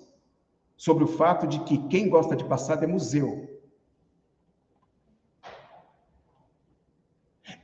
sobre 0.76 1.04
o 1.04 1.08
fato 1.08 1.48
de 1.48 1.60
que 1.62 1.78
quem 1.88 2.10
gosta 2.10 2.36
de 2.36 2.44
passado 2.44 2.84
é 2.84 2.88
museu. 2.88 3.48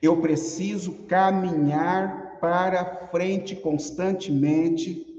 Eu 0.02 0.22
preciso 0.22 0.94
caminhar 1.04 2.40
para 2.40 3.08
frente 3.08 3.56
constantemente, 3.56 5.13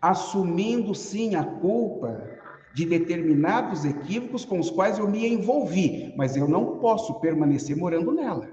assumindo 0.00 0.94
sim 0.94 1.34
a 1.34 1.44
culpa 1.44 2.38
de 2.74 2.84
determinados 2.86 3.84
equívocos 3.84 4.44
com 4.44 4.58
os 4.58 4.70
quais 4.70 4.98
eu 4.98 5.08
me 5.08 5.26
envolvi, 5.26 6.14
mas 6.16 6.36
eu 6.36 6.48
não 6.48 6.78
posso 6.78 7.20
permanecer 7.20 7.76
morando 7.76 8.12
nela. 8.12 8.48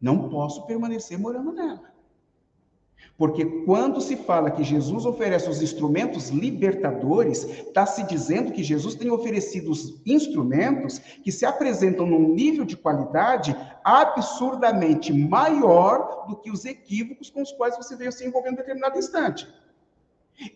Não 0.00 0.28
posso 0.28 0.66
permanecer 0.66 1.18
morando 1.18 1.52
nela. 1.52 1.94
Porque 3.16 3.44
quando 3.64 4.00
se 4.00 4.16
fala 4.16 4.50
que 4.50 4.64
Jesus 4.64 5.06
oferece 5.06 5.48
os 5.48 5.62
instrumentos 5.62 6.30
libertadores, 6.30 7.44
está 7.44 7.86
se 7.86 8.02
dizendo 8.04 8.50
que 8.50 8.64
Jesus 8.64 8.96
tem 8.96 9.10
oferecido 9.10 9.70
os 9.70 10.02
instrumentos 10.04 10.98
que 10.98 11.30
se 11.30 11.46
apresentam 11.46 12.06
num 12.06 12.34
nível 12.34 12.64
de 12.64 12.76
qualidade 12.76 13.54
absurdamente 13.84 15.12
maior 15.12 16.26
do 16.26 16.36
que 16.36 16.50
os 16.50 16.64
equívocos 16.64 17.30
com 17.30 17.42
os 17.42 17.52
quais 17.52 17.76
você 17.76 17.94
veio 17.94 18.10
se 18.10 18.26
envolvendo 18.26 18.54
em 18.54 18.56
determinado 18.56 18.98
instante. 18.98 19.46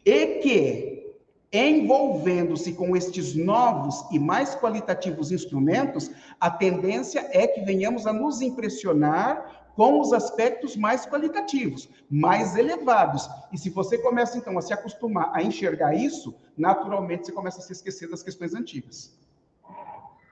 E 0.05 0.27
que, 0.41 1.15
envolvendo-se 1.53 2.73
com 2.73 2.97
estes 2.97 3.35
novos 3.35 4.05
e 4.13 4.19
mais 4.19 4.55
qualitativos 4.55 5.33
instrumentos, 5.33 6.11
a 6.41 6.51
tendência 6.51 7.29
é 7.33 7.47
que 7.47 7.61
venhamos 7.63 8.07
a 8.07 8.13
nos 8.13 8.41
impressionar 8.41 9.59
com 9.79 10.01
os 10.01 10.13
aspectos 10.13 10.77
mais 10.77 11.07
qualitativos, 11.07 11.89
mais 12.11 12.57
elevados. 12.57 13.31
E 13.53 13.57
se 13.57 13.71
você 13.71 13.97
começa 13.97 14.37
então 14.37 14.59
a 14.59 14.61
se 14.61 14.73
acostumar 14.73 15.31
a 15.33 15.41
enxergar 15.41 15.95
isso, 15.95 16.35
naturalmente 16.57 17.27
você 17.27 17.33
começa 17.33 17.61
a 17.61 17.63
se 17.63 17.73
esquecer 17.73 18.11
das 18.11 18.23
questões 18.23 18.55
antigas. 18.55 19.17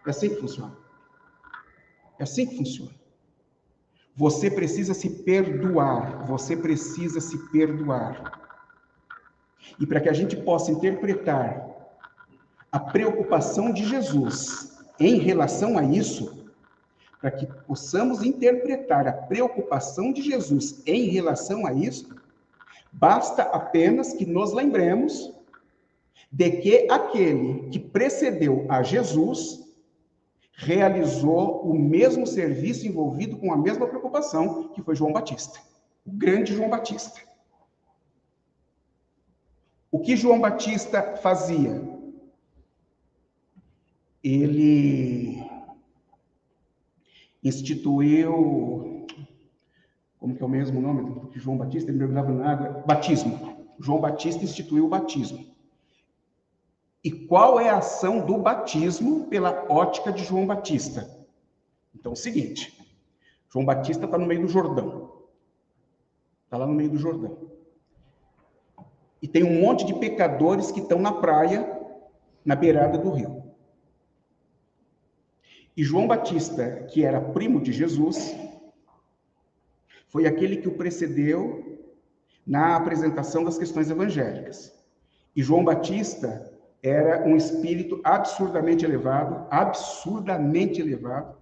É 0.04 0.10
assim 0.10 0.30
que 0.30 0.40
funciona. 0.40 0.76
É 2.18 2.24
assim 2.24 2.46
que 2.46 2.56
funciona. 2.56 2.90
Você 4.16 4.50
precisa 4.50 4.94
se 4.94 5.10
perdoar, 5.10 6.24
você 6.26 6.56
precisa 6.56 7.20
se 7.20 7.38
perdoar. 7.50 8.45
E 9.78 9.86
para 9.86 10.00
que 10.00 10.08
a 10.08 10.12
gente 10.12 10.36
possa 10.36 10.70
interpretar 10.70 11.66
a 12.70 12.78
preocupação 12.78 13.72
de 13.72 13.84
Jesus 13.84 14.76
em 14.98 15.18
relação 15.18 15.78
a 15.78 15.84
isso, 15.84 16.46
para 17.20 17.30
que 17.30 17.46
possamos 17.66 18.22
interpretar 18.22 19.06
a 19.06 19.12
preocupação 19.12 20.12
de 20.12 20.22
Jesus 20.22 20.82
em 20.86 21.08
relação 21.08 21.66
a 21.66 21.72
isso, 21.72 22.14
basta 22.92 23.42
apenas 23.42 24.12
que 24.12 24.24
nos 24.24 24.52
lembremos 24.52 25.32
de 26.30 26.50
que 26.50 26.90
aquele 26.90 27.68
que 27.70 27.78
precedeu 27.78 28.66
a 28.68 28.82
Jesus 28.82 29.64
realizou 30.52 31.62
o 31.62 31.78
mesmo 31.78 32.26
serviço 32.26 32.86
envolvido 32.86 33.36
com 33.36 33.52
a 33.52 33.56
mesma 33.56 33.86
preocupação 33.86 34.68
que 34.68 34.82
foi 34.82 34.96
João 34.96 35.12
Batista, 35.12 35.58
o 36.04 36.12
grande 36.12 36.54
João 36.54 36.70
Batista. 36.70 37.20
O 39.90 40.00
que 40.00 40.16
João 40.16 40.40
Batista 40.40 41.16
fazia? 41.16 41.82
Ele 44.22 45.44
instituiu, 47.42 49.06
como 50.18 50.34
que 50.34 50.42
é 50.42 50.46
o 50.46 50.48
mesmo 50.48 50.80
nome 50.80 51.30
João 51.38 51.56
Batista? 51.56 51.90
Ele 51.90 51.98
mergulhava 51.98 52.32
na 52.32 52.50
água, 52.50 52.84
batismo. 52.86 53.56
João 53.78 54.00
Batista 54.00 54.42
instituiu 54.42 54.86
o 54.86 54.88
batismo. 54.88 55.46
E 57.04 57.10
qual 57.10 57.60
é 57.60 57.68
a 57.68 57.78
ação 57.78 58.26
do 58.26 58.38
batismo 58.38 59.26
pela 59.26 59.66
ótica 59.68 60.12
de 60.12 60.24
João 60.24 60.46
Batista? 60.46 61.08
Então, 61.94 62.12
é 62.12 62.14
o 62.14 62.16
seguinte: 62.16 62.76
João 63.48 63.64
Batista 63.64 64.06
está 64.06 64.18
no 64.18 64.26
meio 64.26 64.42
do 64.42 64.48
Jordão. 64.48 65.12
Está 66.44 66.56
lá 66.56 66.66
no 66.66 66.74
meio 66.74 66.90
do 66.90 66.98
Jordão. 66.98 67.50
E 69.26 69.28
tem 69.28 69.42
um 69.42 69.60
monte 69.60 69.84
de 69.84 69.92
pecadores 69.92 70.70
que 70.70 70.78
estão 70.78 71.00
na 71.00 71.10
praia, 71.10 71.68
na 72.44 72.54
beirada 72.54 72.96
do 72.96 73.10
rio. 73.10 73.42
E 75.76 75.82
João 75.82 76.06
Batista, 76.06 76.86
que 76.92 77.04
era 77.04 77.20
primo 77.20 77.60
de 77.60 77.72
Jesus, 77.72 78.36
foi 80.06 80.28
aquele 80.28 80.58
que 80.58 80.68
o 80.68 80.76
precedeu 80.76 81.76
na 82.46 82.76
apresentação 82.76 83.42
das 83.42 83.58
questões 83.58 83.90
evangélicas. 83.90 84.72
E 85.34 85.42
João 85.42 85.64
Batista 85.64 86.56
era 86.80 87.26
um 87.26 87.34
espírito 87.34 88.00
absurdamente 88.04 88.84
elevado, 88.84 89.44
absurdamente 89.50 90.80
elevado, 90.80 91.36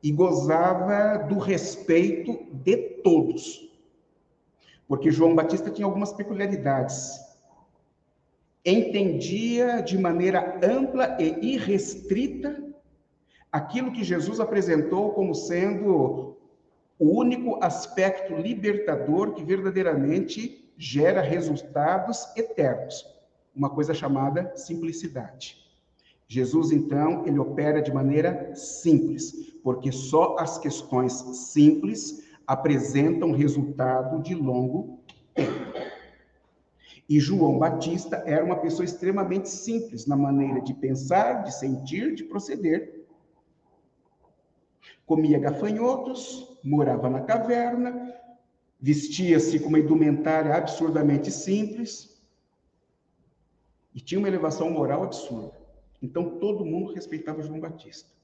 e 0.00 0.12
gozava 0.12 1.26
do 1.26 1.38
respeito 1.38 2.38
de 2.52 2.76
todos. 3.02 3.67
Porque 4.88 5.10
João 5.10 5.34
Batista 5.34 5.70
tinha 5.70 5.86
algumas 5.86 6.12
peculiaridades. 6.12 7.20
Entendia 8.64 9.82
de 9.82 9.98
maneira 9.98 10.58
ampla 10.64 11.16
e 11.20 11.54
irrestrita 11.54 12.64
aquilo 13.52 13.92
que 13.92 14.02
Jesus 14.02 14.40
apresentou 14.40 15.12
como 15.12 15.34
sendo 15.34 16.36
o 16.98 17.18
único 17.18 17.62
aspecto 17.62 18.34
libertador 18.34 19.34
que 19.34 19.44
verdadeiramente 19.44 20.72
gera 20.76 21.20
resultados 21.20 22.26
eternos, 22.36 23.06
uma 23.54 23.70
coisa 23.70 23.94
chamada 23.94 24.52
simplicidade. 24.56 25.56
Jesus, 26.26 26.72
então, 26.72 27.26
ele 27.26 27.38
opera 27.38 27.80
de 27.80 27.92
maneira 27.92 28.54
simples, 28.54 29.54
porque 29.62 29.90
só 29.90 30.36
as 30.38 30.58
questões 30.58 31.12
simples 31.52 32.27
apresentam 32.48 33.30
resultado 33.32 34.22
de 34.22 34.34
longo 34.34 35.00
tempo. 35.34 35.68
E 37.06 37.20
João 37.20 37.58
Batista 37.58 38.22
era 38.26 38.42
uma 38.42 38.56
pessoa 38.56 38.86
extremamente 38.86 39.50
simples 39.50 40.06
na 40.06 40.16
maneira 40.16 40.62
de 40.62 40.72
pensar, 40.72 41.42
de 41.44 41.54
sentir, 41.54 42.14
de 42.14 42.24
proceder, 42.24 43.06
comia 45.04 45.38
gafanhotos, 45.38 46.58
morava 46.64 47.08
na 47.10 47.20
caverna, 47.20 48.14
vestia-se 48.80 49.58
com 49.60 49.68
uma 49.68 49.78
indumentária 49.78 50.54
absurdamente 50.54 51.30
simples 51.30 52.18
e 53.94 54.00
tinha 54.00 54.18
uma 54.18 54.28
elevação 54.28 54.70
moral 54.70 55.02
absurda. 55.02 55.52
Então 56.00 56.38
todo 56.38 56.64
mundo 56.64 56.92
respeitava 56.92 57.42
João 57.42 57.60
Batista. 57.60 58.17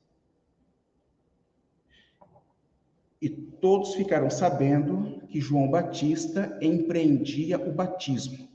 E 3.25 3.31
todos 3.31 3.95
ficaram 3.95 4.29
sabendo 4.29 5.23
que 5.29 5.41
João 5.41 5.71
Batista 5.71 6.59
empreendia 6.61 7.59
o 7.59 7.73
batismo. 7.73 8.47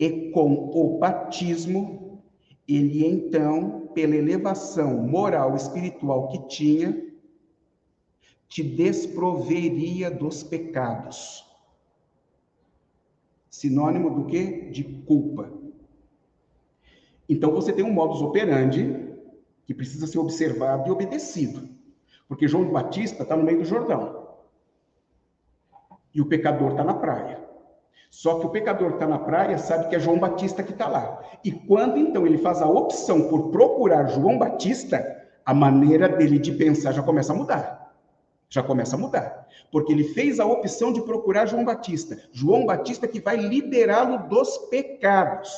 E 0.00 0.30
com 0.30 0.70
o 0.72 0.96
batismo, 0.96 2.22
ele 2.66 3.04
então 3.04 3.90
pela 3.92 4.16
elevação 4.16 5.06
moral 5.06 5.52
e 5.52 5.56
espiritual 5.56 6.28
que 6.28 6.48
tinha, 6.48 7.12
te 8.48 8.62
desproveria 8.62 10.10
dos 10.10 10.42
pecados. 10.42 11.44
Sinônimo 13.50 14.14
do 14.14 14.24
que? 14.24 14.70
De 14.70 14.82
culpa. 14.82 15.52
Então 17.28 17.52
você 17.52 17.70
tem 17.70 17.84
um 17.84 17.92
modus 17.92 18.22
operandi 18.22 19.14
que 19.66 19.74
precisa 19.74 20.06
ser 20.06 20.18
observado 20.18 20.88
e 20.88 20.90
obedecido. 20.90 21.76
Porque 22.28 22.46
João 22.46 22.70
Batista 22.70 23.22
está 23.22 23.34
no 23.34 23.42
meio 23.42 23.58
do 23.58 23.64
Jordão. 23.64 24.28
E 26.14 26.20
o 26.20 26.26
pecador 26.26 26.72
está 26.72 26.84
na 26.84 26.94
praia. 26.94 27.48
Só 28.10 28.38
que 28.38 28.46
o 28.46 28.50
pecador 28.50 28.92
está 28.92 29.06
na 29.06 29.18
praia 29.18 29.58
sabe 29.58 29.88
que 29.88 29.96
é 29.96 30.00
João 30.00 30.18
Batista 30.18 30.62
que 30.62 30.72
está 30.72 30.86
lá. 30.88 31.22
E 31.44 31.50
quando 31.50 31.98
então 31.98 32.26
ele 32.26 32.38
faz 32.38 32.62
a 32.62 32.66
opção 32.66 33.28
por 33.28 33.50
procurar 33.50 34.08
João 34.08 34.38
Batista, 34.38 35.26
a 35.44 35.54
maneira 35.54 36.08
dele 36.08 36.38
de 36.38 36.52
pensar 36.52 36.92
já 36.92 37.02
começa 37.02 37.32
a 37.32 37.36
mudar. 37.36 37.94
Já 38.50 38.62
começa 38.62 38.96
a 38.96 38.98
mudar. 38.98 39.46
Porque 39.70 39.92
ele 39.92 40.04
fez 40.04 40.40
a 40.40 40.46
opção 40.46 40.92
de 40.92 41.02
procurar 41.02 41.46
João 41.46 41.64
Batista. 41.64 42.18
João 42.32 42.64
Batista 42.64 43.06
que 43.06 43.20
vai 43.20 43.36
liberá-lo 43.36 44.28
dos 44.28 44.56
pecados. 44.70 45.50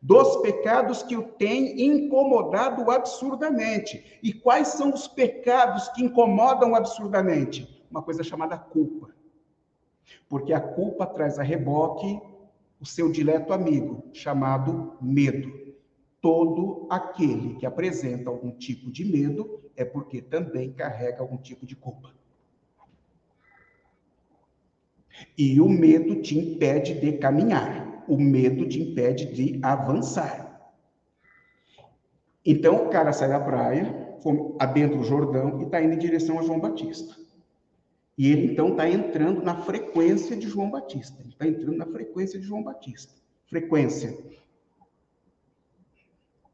Dos 0.00 0.36
pecados 0.42 1.02
que 1.02 1.16
o 1.16 1.22
têm 1.22 1.84
incomodado 1.84 2.90
absurdamente. 2.90 4.18
E 4.22 4.32
quais 4.32 4.68
são 4.68 4.92
os 4.92 5.08
pecados 5.08 5.88
que 5.90 6.02
incomodam 6.02 6.74
absurdamente? 6.74 7.84
Uma 7.90 8.02
coisa 8.02 8.22
chamada 8.22 8.58
culpa. 8.58 9.14
Porque 10.28 10.52
a 10.52 10.60
culpa 10.60 11.06
traz 11.06 11.38
a 11.38 11.42
reboque 11.42 12.20
o 12.80 12.84
seu 12.84 13.10
dileto 13.10 13.52
amigo, 13.52 14.04
chamado 14.12 14.96
medo. 15.00 15.74
Todo 16.20 16.86
aquele 16.90 17.54
que 17.56 17.66
apresenta 17.66 18.30
algum 18.30 18.50
tipo 18.50 18.90
de 18.90 19.04
medo 19.04 19.60
é 19.76 19.84
porque 19.84 20.20
também 20.20 20.72
carrega 20.72 21.20
algum 21.20 21.36
tipo 21.36 21.64
de 21.64 21.76
culpa. 21.76 22.14
E 25.36 25.60
o 25.60 25.68
medo 25.68 26.20
te 26.20 26.38
impede 26.38 27.00
de 27.00 27.12
caminhar, 27.12 27.95
o 28.08 28.18
medo 28.18 28.68
te 28.68 28.80
impede 28.80 29.26
de 29.32 29.58
avançar. 29.62 30.72
Então 32.44 32.86
o 32.86 32.90
cara 32.90 33.12
sai 33.12 33.28
da 33.28 33.40
praia, 33.40 34.18
adentra 34.58 34.98
o 34.98 35.04
Jordão 35.04 35.60
e 35.60 35.64
está 35.64 35.82
indo 35.82 35.94
em 35.94 35.98
direção 35.98 36.38
a 36.38 36.42
João 36.42 36.60
Batista. 36.60 37.16
E 38.16 38.30
ele 38.30 38.52
então 38.52 38.68
está 38.70 38.88
entrando 38.88 39.42
na 39.42 39.56
frequência 39.62 40.36
de 40.36 40.48
João 40.48 40.70
Batista. 40.70 41.20
Ele 41.20 41.30
está 41.30 41.46
entrando 41.46 41.76
na 41.76 41.86
frequência 41.86 42.38
de 42.38 42.46
João 42.46 42.62
Batista. 42.62 43.12
Frequência. 43.46 44.16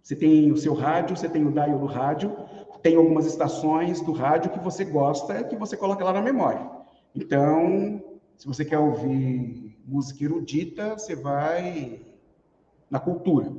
Você 0.02 0.16
tem 0.16 0.50
o 0.50 0.56
seu 0.56 0.74
rádio, 0.74 1.16
você 1.16 1.28
tem 1.28 1.46
o 1.46 1.52
dial 1.52 1.78
do 1.78 1.86
rádio, 1.86 2.34
Tem 2.82 2.96
algumas 2.96 3.26
estações 3.26 4.00
do 4.00 4.10
rádio 4.10 4.50
que 4.50 4.58
você 4.58 4.84
gosta, 4.84 5.44
que 5.44 5.54
você 5.54 5.76
coloca 5.76 6.04
lá 6.04 6.12
na 6.12 6.20
memória. 6.20 6.68
Então, 7.14 8.02
se 8.36 8.44
você 8.44 8.64
quer 8.64 8.78
ouvir 8.78 9.61
música 9.86 10.24
erudita, 10.24 10.94
você 10.98 11.14
vai 11.14 12.04
na 12.90 13.00
cultura, 13.00 13.52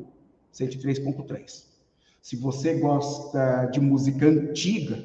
103.3. 0.54 1.68
Se 2.22 2.36
você 2.36 2.80
gosta 2.80 3.66
de 3.66 3.82
música 3.82 4.28
antiga, 4.28 5.04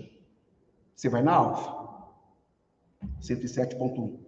você 0.94 1.08
vai 1.08 1.22
na 1.22 1.34
Alfa, 1.34 2.08
107.1. 3.20 4.18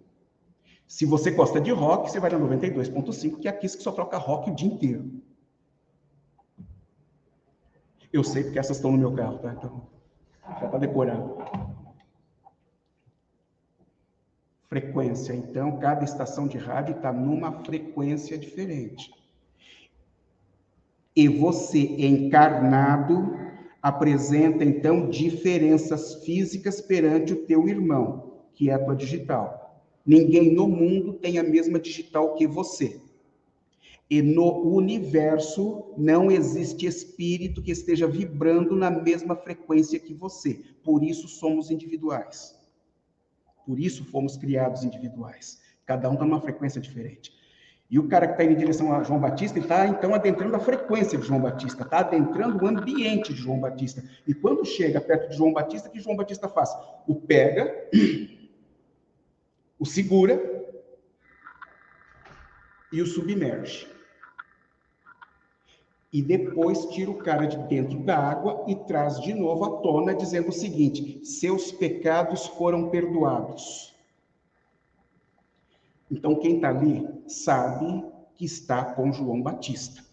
Se 0.87 1.05
você 1.05 1.31
gosta 1.31 1.61
de 1.61 1.71
rock, 1.71 2.11
você 2.11 2.19
vai 2.19 2.29
na 2.29 2.37
92.5, 2.37 3.39
que 3.39 3.47
é 3.47 3.51
aqui 3.51 3.61
que 3.61 3.69
só 3.69 3.91
troca 3.91 4.17
rock 4.17 4.51
o 4.51 4.55
dia 4.55 4.67
inteiro. 4.67 5.21
Eu 8.11 8.23
sei 8.23 8.43
porque 8.43 8.59
essas 8.59 8.77
estão 8.77 8.91
no 8.91 8.97
meu 8.97 9.13
carro, 9.13 9.39
tá? 9.39 9.53
Então, 9.53 9.87
já 10.59 10.65
está 10.65 10.77
decorado. 10.77 11.37
Frequência. 14.71 15.33
Então, 15.33 15.79
cada 15.79 16.05
estação 16.05 16.47
de 16.47 16.57
rádio 16.57 16.95
está 16.95 17.11
numa 17.11 17.61
frequência 17.65 18.37
diferente. 18.37 19.11
E 21.13 21.27
você, 21.27 21.79
encarnado, 21.79 23.35
apresenta, 23.81 24.63
então, 24.63 25.09
diferenças 25.09 26.23
físicas 26.23 26.79
perante 26.79 27.33
o 27.33 27.45
teu 27.45 27.67
irmão, 27.67 28.45
que 28.53 28.69
é 28.69 28.73
a 28.73 28.79
tua 28.79 28.95
digital. 28.95 29.83
Ninguém 30.05 30.55
no 30.55 30.69
mundo 30.69 31.15
tem 31.15 31.37
a 31.37 31.43
mesma 31.43 31.77
digital 31.77 32.35
que 32.35 32.47
você. 32.47 33.01
E 34.09 34.21
no 34.21 34.73
universo 34.73 35.83
não 35.97 36.31
existe 36.31 36.85
espírito 36.85 37.61
que 37.61 37.71
esteja 37.71 38.07
vibrando 38.07 38.73
na 38.77 38.89
mesma 38.89 39.35
frequência 39.35 39.99
que 39.99 40.13
você. 40.13 40.61
Por 40.81 41.03
isso 41.03 41.27
somos 41.27 41.69
individuais. 41.69 42.60
Por 43.65 43.79
isso 43.79 44.05
fomos 44.05 44.37
criados 44.37 44.83
individuais. 44.83 45.61
Cada 45.85 46.09
um 46.09 46.13
está 46.13 46.25
numa 46.25 46.41
frequência 46.41 46.79
diferente. 46.79 47.31
E 47.89 47.99
o 47.99 48.07
cara 48.07 48.25
que 48.25 48.33
está 48.33 48.43
indo 48.43 48.53
em 48.53 48.57
direção 48.57 48.93
a 48.93 49.03
João 49.03 49.19
Batista, 49.19 49.59
está 49.59 49.85
então 49.85 50.15
adentrando 50.15 50.55
a 50.55 50.59
frequência 50.59 51.17
de 51.17 51.27
João 51.27 51.41
Batista, 51.41 51.83
está 51.83 51.99
adentrando 51.99 52.63
o 52.63 52.67
ambiente 52.67 53.33
de 53.33 53.41
João 53.41 53.59
Batista. 53.59 54.01
E 54.25 54.33
quando 54.33 54.65
chega 54.65 55.01
perto 55.01 55.29
de 55.29 55.35
João 55.35 55.51
Batista, 55.51 55.89
o 55.89 55.91
que 55.91 55.99
João 55.99 56.15
Batista 56.15 56.47
faz? 56.47 56.69
O 57.05 57.15
pega, 57.15 57.89
o 59.77 59.85
segura 59.85 60.41
e 62.93 63.01
o 63.01 63.05
submerge 63.05 63.87
e 66.11 66.21
depois 66.21 66.85
tira 66.87 67.09
o 67.09 67.17
cara 67.17 67.45
de 67.45 67.57
dentro 67.69 67.99
da 67.99 68.17
água 68.17 68.65
e 68.67 68.75
traz 68.75 69.19
de 69.21 69.33
novo 69.33 69.63
à 69.63 69.81
tona, 69.81 70.13
dizendo 70.13 70.49
o 70.49 70.53
seguinte: 70.53 71.23
seus 71.23 71.71
pecados 71.71 72.47
foram 72.47 72.89
perdoados. 72.89 73.95
Então, 76.11 76.35
quem 76.35 76.55
está 76.55 76.69
ali 76.69 77.07
sabe 77.27 78.05
que 78.35 78.43
está 78.43 78.83
com 78.83 79.13
João 79.13 79.41
Batista. 79.41 80.03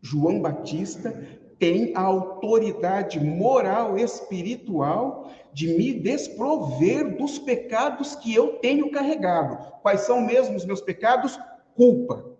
João 0.00 0.40
Batista 0.40 1.12
tem 1.60 1.92
a 1.94 2.00
autoridade 2.00 3.20
moral, 3.20 3.96
espiritual, 3.96 5.30
de 5.52 5.68
me 5.76 5.92
desprover 5.92 7.16
dos 7.16 7.38
pecados 7.38 8.16
que 8.16 8.34
eu 8.34 8.54
tenho 8.54 8.90
carregado. 8.90 9.72
Quais 9.80 10.00
são 10.00 10.20
mesmo 10.20 10.56
os 10.56 10.64
meus 10.64 10.80
pecados? 10.80 11.38
Culpa, 11.76 12.31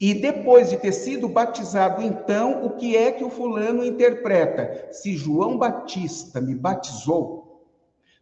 e 0.00 0.12
depois 0.12 0.70
de 0.70 0.76
ter 0.76 0.92
sido 0.92 1.28
batizado, 1.28 2.02
então, 2.02 2.64
o 2.66 2.70
que 2.70 2.96
é 2.96 3.12
que 3.12 3.24
o 3.24 3.30
fulano 3.30 3.84
interpreta? 3.84 4.88
Se 4.92 5.16
João 5.16 5.56
Batista 5.56 6.40
me 6.40 6.54
batizou, 6.54 7.64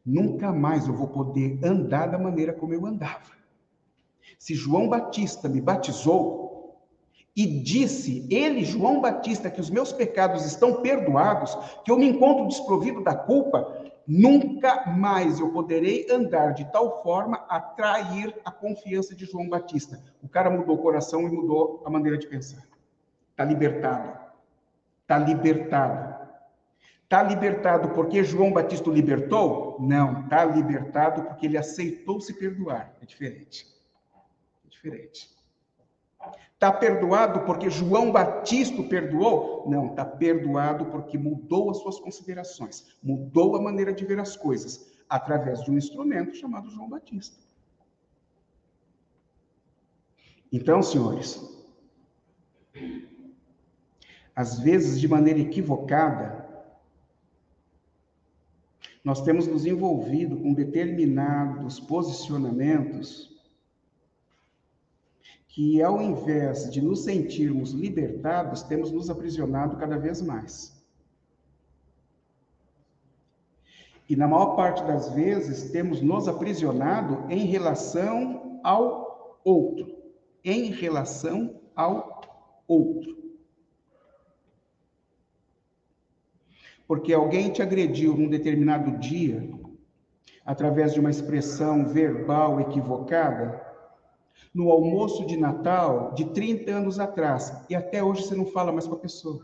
nunca 0.05 0.53
mais 0.53 0.87
eu 0.87 0.95
vou 0.95 1.09
poder 1.09 1.59
andar 1.65 2.07
da 2.07 2.19
maneira 2.19 2.53
como 2.53 2.75
eu 2.75 2.85
andava. 2.87 3.33
Se 4.39 4.55
João 4.55 4.89
Batista 4.89 5.49
me 5.49 5.61
batizou 5.61 6.43
e 7.35 7.47
disse, 7.47 8.27
ele, 8.31 8.63
João 8.63 9.01
Batista, 9.01 9.51
que 9.51 9.61
os 9.61 9.71
meus 9.71 9.93
pecados 9.93 10.45
estão 10.45 10.83
perdoados, 10.83 11.57
que 11.85 11.91
eu 11.91 11.97
me 11.97 12.07
encontro 12.07 12.47
desprovido 12.47 13.03
da 13.03 13.15
culpa, 13.15 13.82
Nunca 14.07 14.87
mais 14.87 15.39
eu 15.39 15.51
poderei 15.51 16.07
andar 16.11 16.53
de 16.53 16.65
tal 16.73 17.03
forma 17.03 17.45
a 17.49 17.57
atrair 17.57 18.35
a 18.45 18.51
confiança 18.51 19.15
de 19.15 19.25
João 19.25 19.49
Batista. 19.49 20.03
O 20.23 20.29
cara 20.29 20.51
mudou 20.51 20.77
o 20.77 20.83
coração 20.83 21.23
e 21.23 21.33
mudou 21.33 21.83
a 21.85 21.91
maneira 21.91 22.19
de 22.19 22.27
pensar. 22.27 22.67
Está 23.31 23.45
libertado. 23.45 24.19
Está 25.03 25.19
libertado. 25.19 26.23
Está 27.05 27.23
libertado 27.23 27.91
porque 27.91 28.25
João 28.25 28.53
Batista 28.53 28.89
o 28.89 28.93
libertou? 28.93 29.77
Não, 29.79 30.23
está 30.23 30.45
libertado 30.45 31.25
porque 31.25 31.47
ele 31.47 31.59
aceitou 31.59 32.21
se 32.21 32.33
perdoar. 32.33 32.95
É 33.03 33.05
diferente. 33.05 33.67
É 34.65 34.69
diferente. 34.69 35.29
Está 36.55 36.71
perdoado 36.71 37.41
porque 37.41 37.69
João 37.69 38.13
Batista 38.13 38.83
perdoou? 38.85 39.69
Não, 39.69 39.89
está 39.89 40.05
perdoado 40.05 40.87
porque 40.87 41.19
mudou 41.19 41.71
as 41.71 41.79
suas 41.79 41.99
considerações, 41.99 42.97
mudou 43.03 43.57
a 43.57 43.61
maneira 43.61 43.93
de 43.93 44.05
ver 44.05 44.21
as 44.21 44.37
coisas, 44.37 44.93
através 45.09 45.63
de 45.65 45.71
um 45.73 45.77
instrumento 45.77 46.37
chamado 46.37 46.71
João 46.71 46.89
Batista. 46.89 47.37
Então, 50.53 50.83
senhores, 50.83 51.43
às 54.37 54.61
vezes 54.61 55.01
de 55.01 55.09
maneira 55.09 55.41
equivocada, 55.41 56.43
nós 59.03 59.23
temos 59.23 59.49
nos 59.49 59.67
envolvido 59.67 60.37
com 60.37 60.55
determinados 60.55 61.81
posicionamentos 61.81 63.32
que, 65.53 65.83
ao 65.83 66.01
invés 66.01 66.71
de 66.71 66.81
nos 66.81 67.05
sentirmos 67.05 67.73
libertados, 67.73 68.63
temos 68.63 68.91
nos 68.91 69.11
aprisionado 69.11 69.77
cada 69.77 69.99
vez 69.99 70.23
mais. 70.23 70.83
E 74.09 74.17
na 74.17 74.27
maior 74.27 74.57
parte 74.57 74.83
das 74.85 75.11
vezes 75.11 75.71
temos 75.71 76.01
nos 76.01 76.27
aprisionado 76.27 77.31
em 77.31 77.45
relação 77.45 78.61
ao 78.65 79.39
outro. 79.45 79.95
Em 80.43 80.71
relação 80.71 81.61
ao 81.77 82.23
outro. 82.67 83.15
Porque 86.87 87.13
alguém 87.13 87.53
te 87.53 87.61
agrediu 87.61 88.17
num 88.17 88.29
determinado 88.29 88.99
dia, 88.99 89.51
através 90.47 90.95
de 90.95 91.01
uma 91.01 91.11
expressão 91.11 91.87
verbal 91.87 92.59
equivocada, 92.59 93.72
no 94.55 94.71
almoço 94.71 95.27
de 95.27 95.37
Natal 95.37 96.13
de 96.15 96.27
30 96.27 96.71
anos 96.71 96.99
atrás 96.99 97.53
e 97.69 97.75
até 97.75 98.03
hoje 98.03 98.23
você 98.23 98.35
não 98.35 98.47
fala 98.47 98.73
mais 98.73 98.87
com 98.87 98.95
a 98.95 98.99
pessoa. 98.99 99.41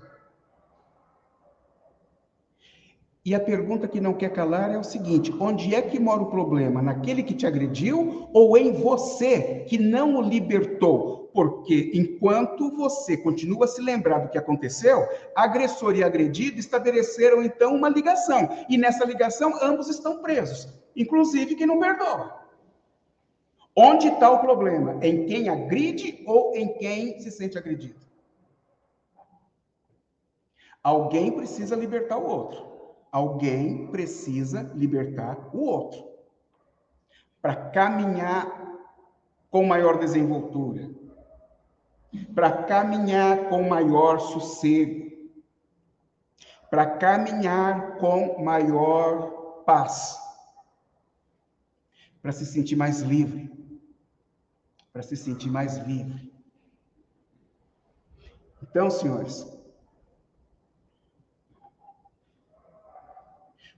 E 3.28 3.34
a 3.34 3.40
pergunta 3.40 3.86
que 3.86 4.01
não 4.01 4.14
quer 4.14 4.32
calar 4.32 4.70
é 4.70 4.78
o 4.78 4.82
seguinte: 4.82 5.34
onde 5.38 5.74
é 5.74 5.82
que 5.82 6.01
mora 6.01 6.22
o 6.22 6.30
problema? 6.30 6.80
Naquele 6.80 7.22
que 7.22 7.34
te 7.34 7.46
agrediu 7.46 8.26
ou 8.32 8.57
em 8.57 8.72
você 8.72 9.66
que 9.68 9.76
não 9.76 10.16
o 10.16 10.22
libertou? 10.22 11.28
Porque 11.34 11.90
enquanto 11.92 12.74
você 12.74 13.18
continua 13.18 13.66
a 13.66 13.68
se 13.68 13.82
lembrar 13.82 14.20
do 14.20 14.30
que 14.30 14.38
aconteceu, 14.38 15.07
agressor 15.36 15.94
e 15.94 16.03
agredido 16.03 16.59
estabeleceram 16.59 17.42
então 17.42 17.74
uma 17.74 17.90
ligação. 17.90 18.49
E 18.66 18.78
nessa 18.78 19.05
ligação 19.05 19.53
ambos 19.62 19.90
estão 19.90 20.22
presos, 20.22 20.66
inclusive 20.96 21.55
quem 21.55 21.66
não 21.66 21.78
perdoa. 21.78 22.38
Onde 23.81 24.09
está 24.09 24.29
o 24.29 24.41
problema? 24.41 24.99
Em 25.07 25.24
quem 25.24 25.49
agride 25.49 26.24
ou 26.26 26.53
em 26.57 26.76
quem 26.79 27.20
se 27.20 27.31
sente 27.31 27.57
agredido? 27.57 28.01
Alguém 30.83 31.31
precisa 31.31 31.76
libertar 31.76 32.18
o 32.18 32.26
outro. 32.26 32.66
Alguém 33.12 33.87
precisa 33.87 34.62
libertar 34.74 35.55
o 35.55 35.61
outro. 35.61 36.05
Para 37.41 37.55
caminhar 37.70 38.81
com 39.49 39.64
maior 39.64 40.01
desenvoltura. 40.01 40.91
Para 42.35 42.64
caminhar 42.64 43.49
com 43.49 43.62
maior 43.62 44.18
sossego. 44.18 45.09
Para 46.68 46.85
caminhar 46.85 47.99
com 47.99 48.43
maior 48.43 49.62
paz. 49.64 50.18
Para 52.20 52.33
se 52.33 52.45
sentir 52.45 52.74
mais 52.74 53.03
livre 53.03 53.58
para 54.99 55.07
se 55.07 55.16
sentir 55.16 55.49
mais 55.49 55.76
livre. 55.86 56.28
Então, 58.61 58.90
senhores, 58.90 59.46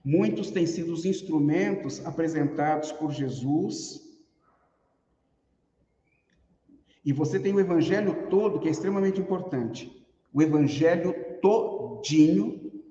muitos 0.03 0.49
têm 0.49 0.65
sido 0.65 0.91
os 0.91 1.05
instrumentos 1.05 2.03
apresentados 2.07 2.91
por 2.93 3.11
Jesus. 3.11 4.01
E 7.05 7.13
você 7.13 7.39
tem 7.39 7.53
o 7.53 7.59
evangelho 7.59 8.27
todo, 8.27 8.59
que 8.59 8.67
é 8.67 8.71
extremamente 8.71 9.21
importante. 9.21 10.03
O 10.33 10.41
evangelho 10.41 11.13
todinho, 11.39 12.81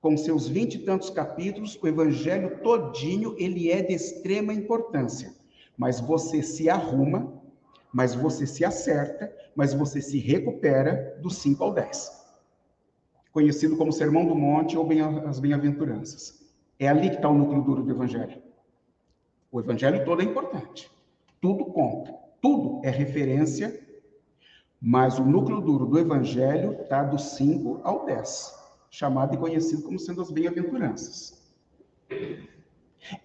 com 0.00 0.16
seus 0.16 0.46
vinte 0.46 0.76
e 0.76 0.84
tantos 0.84 1.10
capítulos, 1.10 1.76
o 1.82 1.88
evangelho 1.88 2.62
todinho, 2.62 3.34
ele 3.36 3.72
é 3.72 3.82
de 3.82 3.92
extrema 3.92 4.54
importância. 4.54 5.34
Mas 5.76 5.98
você 5.98 6.44
se 6.44 6.70
arruma, 6.70 7.35
mas 7.96 8.14
você 8.14 8.46
se 8.46 8.62
acerta, 8.62 9.34
mas 9.54 9.72
você 9.72 10.02
se 10.02 10.18
recupera 10.18 11.18
do 11.22 11.30
5 11.30 11.64
ao 11.64 11.72
10. 11.72 12.26
Conhecido 13.32 13.74
como 13.74 13.90
Sermão 13.90 14.26
do 14.26 14.34
Monte 14.34 14.76
ou 14.76 14.86
bem 14.86 15.00
as 15.00 15.40
Bem-aventuranças. 15.40 16.44
É 16.78 16.88
ali 16.88 17.08
que 17.08 17.16
está 17.16 17.30
o 17.30 17.34
núcleo 17.34 17.62
duro 17.62 17.82
do 17.82 17.90
evangelho. 17.90 18.42
O 19.50 19.60
evangelho 19.60 20.04
todo 20.04 20.20
é 20.20 20.26
importante. 20.26 20.90
Tudo 21.40 21.64
conta. 21.64 22.12
Tudo 22.42 22.82
é 22.84 22.90
referência, 22.90 23.80
mas 24.78 25.18
o 25.18 25.24
núcleo 25.24 25.62
duro 25.62 25.86
do 25.86 25.98
evangelho 25.98 26.72
está 26.82 27.02
do 27.02 27.18
5 27.18 27.80
ao 27.82 28.04
10, 28.04 28.54
chamado 28.90 29.36
e 29.36 29.38
conhecido 29.38 29.80
como 29.80 29.98
sendo 29.98 30.20
as 30.20 30.30
bem-aventuranças. 30.30 31.50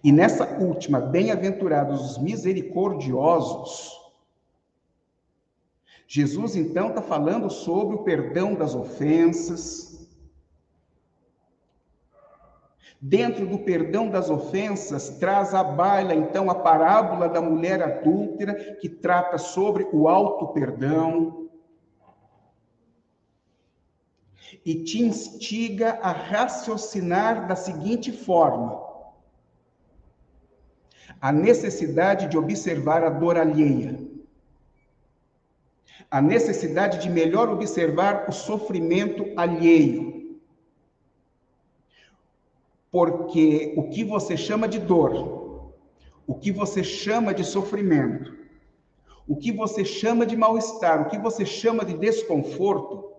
E 0.02 0.10
nessa 0.10 0.58
última, 0.58 0.98
bem-aventurados 0.98 2.12
os 2.12 2.16
misericordiosos, 2.16 4.00
Jesus 6.14 6.56
então 6.56 6.90
está 6.90 7.00
falando 7.00 7.48
sobre 7.48 7.94
o 7.94 8.02
perdão 8.02 8.52
das 8.54 8.74
ofensas, 8.74 9.92
Dentro 13.04 13.48
do 13.48 13.58
perdão 13.58 14.08
das 14.08 14.30
ofensas, 14.30 15.08
traz 15.18 15.52
à 15.54 15.64
baila, 15.64 16.14
então, 16.14 16.48
a 16.48 16.54
parábola 16.54 17.28
da 17.28 17.40
mulher 17.40 17.82
adúltera, 17.82 18.76
que 18.76 18.88
trata 18.88 19.38
sobre 19.38 19.88
o 19.92 20.06
auto-perdão. 20.06 21.50
E 24.64 24.84
te 24.84 25.02
instiga 25.02 25.98
a 26.00 26.12
raciocinar 26.12 27.48
da 27.48 27.56
seguinte 27.56 28.12
forma: 28.12 28.80
a 31.20 31.32
necessidade 31.32 32.28
de 32.28 32.38
observar 32.38 33.02
a 33.02 33.10
dor 33.10 33.36
alheia, 33.36 33.98
a 36.12 36.20
necessidade 36.20 37.00
de 37.00 37.08
melhor 37.08 37.48
observar 37.48 38.28
o 38.28 38.32
sofrimento 38.32 39.32
alheio. 39.34 40.36
Porque 42.90 43.72
o 43.78 43.88
que 43.88 44.04
você 44.04 44.36
chama 44.36 44.68
de 44.68 44.78
dor, 44.78 45.72
o 46.26 46.34
que 46.34 46.52
você 46.52 46.84
chama 46.84 47.32
de 47.32 47.42
sofrimento, 47.42 48.36
o 49.26 49.36
que 49.36 49.50
você 49.50 49.86
chama 49.86 50.26
de 50.26 50.36
mal-estar, 50.36 51.00
o 51.00 51.08
que 51.08 51.16
você 51.16 51.46
chama 51.46 51.82
de 51.82 51.94
desconforto, 51.94 53.10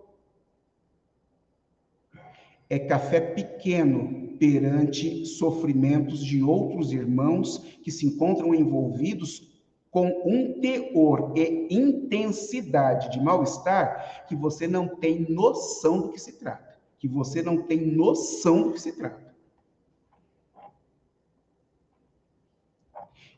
é 2.70 2.78
café 2.78 3.20
pequeno 3.20 4.36
perante 4.38 5.26
sofrimentos 5.26 6.24
de 6.24 6.44
outros 6.44 6.92
irmãos 6.92 7.58
que 7.82 7.90
se 7.90 8.06
encontram 8.06 8.54
envolvidos 8.54 9.53
com 9.94 10.08
um 10.26 10.60
teor 10.60 11.32
e 11.36 11.68
intensidade 11.72 13.12
de 13.12 13.20
mal-estar 13.22 14.26
que 14.26 14.34
você 14.34 14.66
não 14.66 14.88
tem 14.88 15.20
noção 15.30 16.00
do 16.00 16.08
que 16.08 16.20
se 16.20 16.32
trata, 16.32 16.76
que 16.98 17.06
você 17.06 17.40
não 17.40 17.62
tem 17.62 17.86
noção 17.86 18.64
do 18.64 18.72
que 18.72 18.80
se 18.80 18.90
trata. 18.90 19.32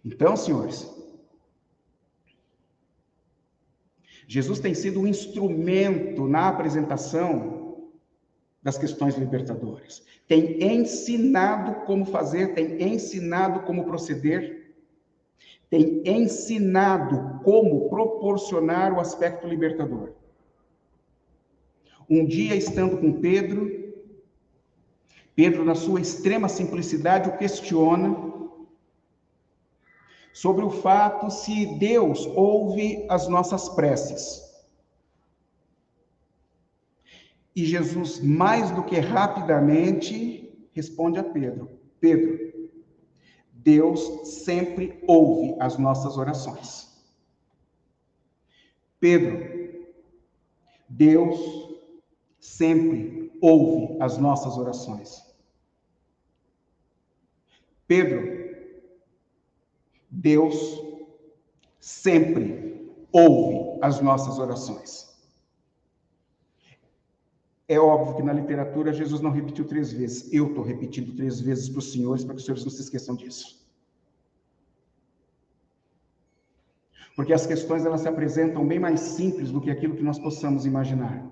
Então, 0.03 0.35
senhores, 0.35 0.91
Jesus 4.27 4.59
tem 4.59 4.73
sido 4.73 5.01
um 5.01 5.07
instrumento 5.07 6.27
na 6.27 6.49
apresentação 6.49 7.91
das 8.63 8.79
questões 8.79 9.15
libertadoras. 9.17 10.03
Tem 10.27 10.65
ensinado 10.65 11.85
como 11.85 12.07
fazer, 12.07 12.55
tem 12.55 12.83
ensinado 12.95 13.61
como 13.61 13.85
proceder, 13.85 14.56
tem 15.69 16.03
ensinado 16.05 17.41
como 17.43 17.89
proporcionar 17.89 18.93
o 18.93 19.01
aspecto 19.01 19.47
libertador. 19.47 20.13
Um 22.09 22.25
dia, 22.25 22.55
estando 22.55 22.99
com 22.99 23.21
Pedro, 23.21 23.87
Pedro, 25.35 25.65
na 25.65 25.75
sua 25.75 26.01
extrema 26.01 26.49
simplicidade, 26.49 27.29
o 27.29 27.37
questiona 27.37 28.27
sobre 30.33 30.65
o 30.65 30.71
fato 30.71 31.31
se 31.31 31.79
Deus 31.79 32.27
ouve 32.35 33.07
as 33.09 33.29
nossas 33.29 33.69
preces. 33.71 34.45
E 37.55 37.65
Jesus, 37.65 38.21
mais 38.21 38.71
do 38.71 38.85
que 38.85 39.01
rapidamente, 39.01 40.69
responde 40.73 41.19
a 41.19 41.25
Pedro: 41.25 41.71
Pedro, 41.99 42.46
Deus 43.67 44.31
sempre 44.45 45.03
ouve 45.09 45.57
as 45.59 45.77
nossas 45.77 46.17
orações. 46.17 46.89
Pedro, 49.01 49.89
Deus 50.89 51.37
sempre 52.39 53.37
ouve 53.43 54.01
as 54.01 54.19
nossas 54.19 54.57
orações. 54.57 55.21
Pedro, 57.89 58.23
Deus 60.09 60.81
sempre 61.81 62.89
ouve 63.11 63.81
as 63.83 64.01
nossas 64.01 64.39
orações. 64.39 65.06
É 67.69 67.79
óbvio 67.79 68.17
que 68.17 68.23
na 68.23 68.33
literatura 68.33 68.93
Jesus 68.93 69.21
não 69.21 69.31
repetiu 69.31 69.65
três 69.65 69.93
vezes. 69.93 70.33
Eu 70.33 70.49
estou 70.49 70.63
repetindo 70.63 71.17
três 71.17 71.41
vezes 71.41 71.69
para 71.69 71.81
os 71.81 71.93
senhores, 71.93 72.25
para 72.25 72.35
que 72.35 72.41
os 72.41 72.45
senhores 72.45 72.65
não 72.65 72.71
se 72.71 72.83
esqueçam 72.83 73.17
disso. 73.17 73.67
Porque 77.17 77.33
as 77.33 77.47
questões 77.47 77.85
elas 77.85 78.03
se 78.03 78.09
apresentam 78.09 78.67
bem 78.67 78.79
mais 78.79 79.01
simples 79.01 79.51
do 79.51 79.61
que 79.61 79.71
aquilo 79.71 79.97
que 79.97 80.03
nós 80.03 80.19
possamos 80.19 80.67
imaginar. 80.67 81.27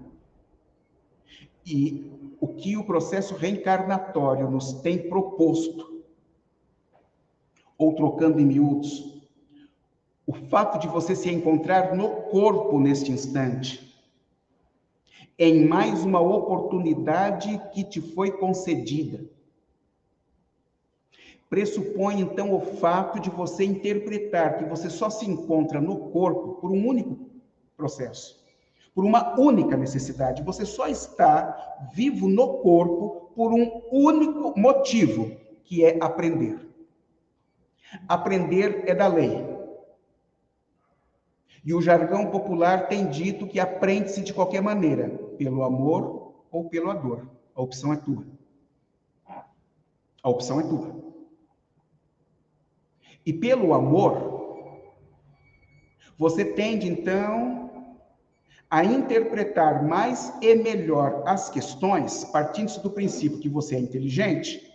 E 1.64 2.10
o 2.40 2.48
que 2.48 2.76
o 2.76 2.84
processo 2.84 3.34
reencarnatório 3.34 4.50
nos 4.50 4.72
tem 4.80 5.08
proposto 5.08 6.02
ou 7.78 7.94
trocando 7.94 8.40
em 8.40 8.46
miúdos, 8.46 9.22
o 10.26 10.32
fato 10.32 10.78
de 10.78 10.88
você 10.88 11.14
se 11.14 11.30
encontrar 11.30 11.94
no 11.94 12.22
corpo 12.22 12.80
neste 12.80 13.12
instante, 13.12 13.93
em 15.38 15.66
mais 15.66 16.04
uma 16.04 16.20
oportunidade 16.20 17.60
que 17.72 17.84
te 17.84 18.00
foi 18.00 18.30
concedida, 18.30 19.24
pressupõe 21.50 22.20
então 22.20 22.54
o 22.54 22.60
fato 22.60 23.20
de 23.20 23.30
você 23.30 23.64
interpretar 23.64 24.58
que 24.58 24.64
você 24.64 24.90
só 24.90 25.10
se 25.10 25.28
encontra 25.28 25.80
no 25.80 26.10
corpo 26.10 26.54
por 26.60 26.70
um 26.70 26.86
único 26.86 27.16
processo, 27.76 28.44
por 28.94 29.04
uma 29.04 29.38
única 29.38 29.76
necessidade. 29.76 30.42
Você 30.42 30.64
só 30.64 30.88
está 30.88 31.88
vivo 31.94 32.28
no 32.28 32.58
corpo 32.58 33.30
por 33.34 33.52
um 33.52 33.82
único 33.90 34.58
motivo, 34.58 35.36
que 35.64 35.84
é 35.84 35.98
aprender. 36.00 36.58
Aprender 38.08 38.84
é 38.86 38.94
da 38.94 39.06
lei. 39.06 39.54
E 41.64 41.72
o 41.72 41.80
jargão 41.80 42.26
popular 42.26 42.88
tem 42.88 43.08
dito 43.08 43.46
que 43.46 43.58
aprende-se 43.58 44.20
de 44.20 44.34
qualquer 44.34 44.60
maneira, 44.60 45.23
pelo 45.36 45.62
amor 45.62 46.34
ou 46.50 46.68
pela 46.68 46.94
dor. 46.94 47.28
A 47.54 47.62
opção 47.62 47.92
é 47.92 47.96
tua. 47.96 48.26
A 50.22 50.28
opção 50.28 50.60
é 50.60 50.62
tua. 50.62 51.04
E 53.26 53.32
pelo 53.32 53.72
amor, 53.72 54.34
você 56.18 56.44
tende 56.44 56.88
então 56.88 57.70
a 58.70 58.84
interpretar 58.84 59.86
mais 59.86 60.32
e 60.42 60.54
melhor 60.54 61.22
as 61.26 61.48
questões, 61.48 62.24
partindo 62.24 62.76
do 62.82 62.90
princípio 62.90 63.38
que 63.38 63.48
você 63.48 63.76
é 63.76 63.78
inteligente, 63.78 64.74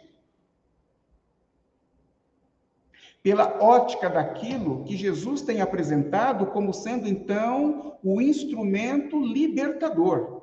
pela 3.22 3.62
ótica 3.62 4.10
daquilo 4.10 4.84
que 4.86 4.96
Jesus 4.96 5.42
tem 5.42 5.60
apresentado 5.60 6.46
como 6.48 6.74
sendo 6.74 7.08
então 7.08 7.98
o 8.02 8.22
instrumento 8.22 9.20
libertador. 9.20 10.39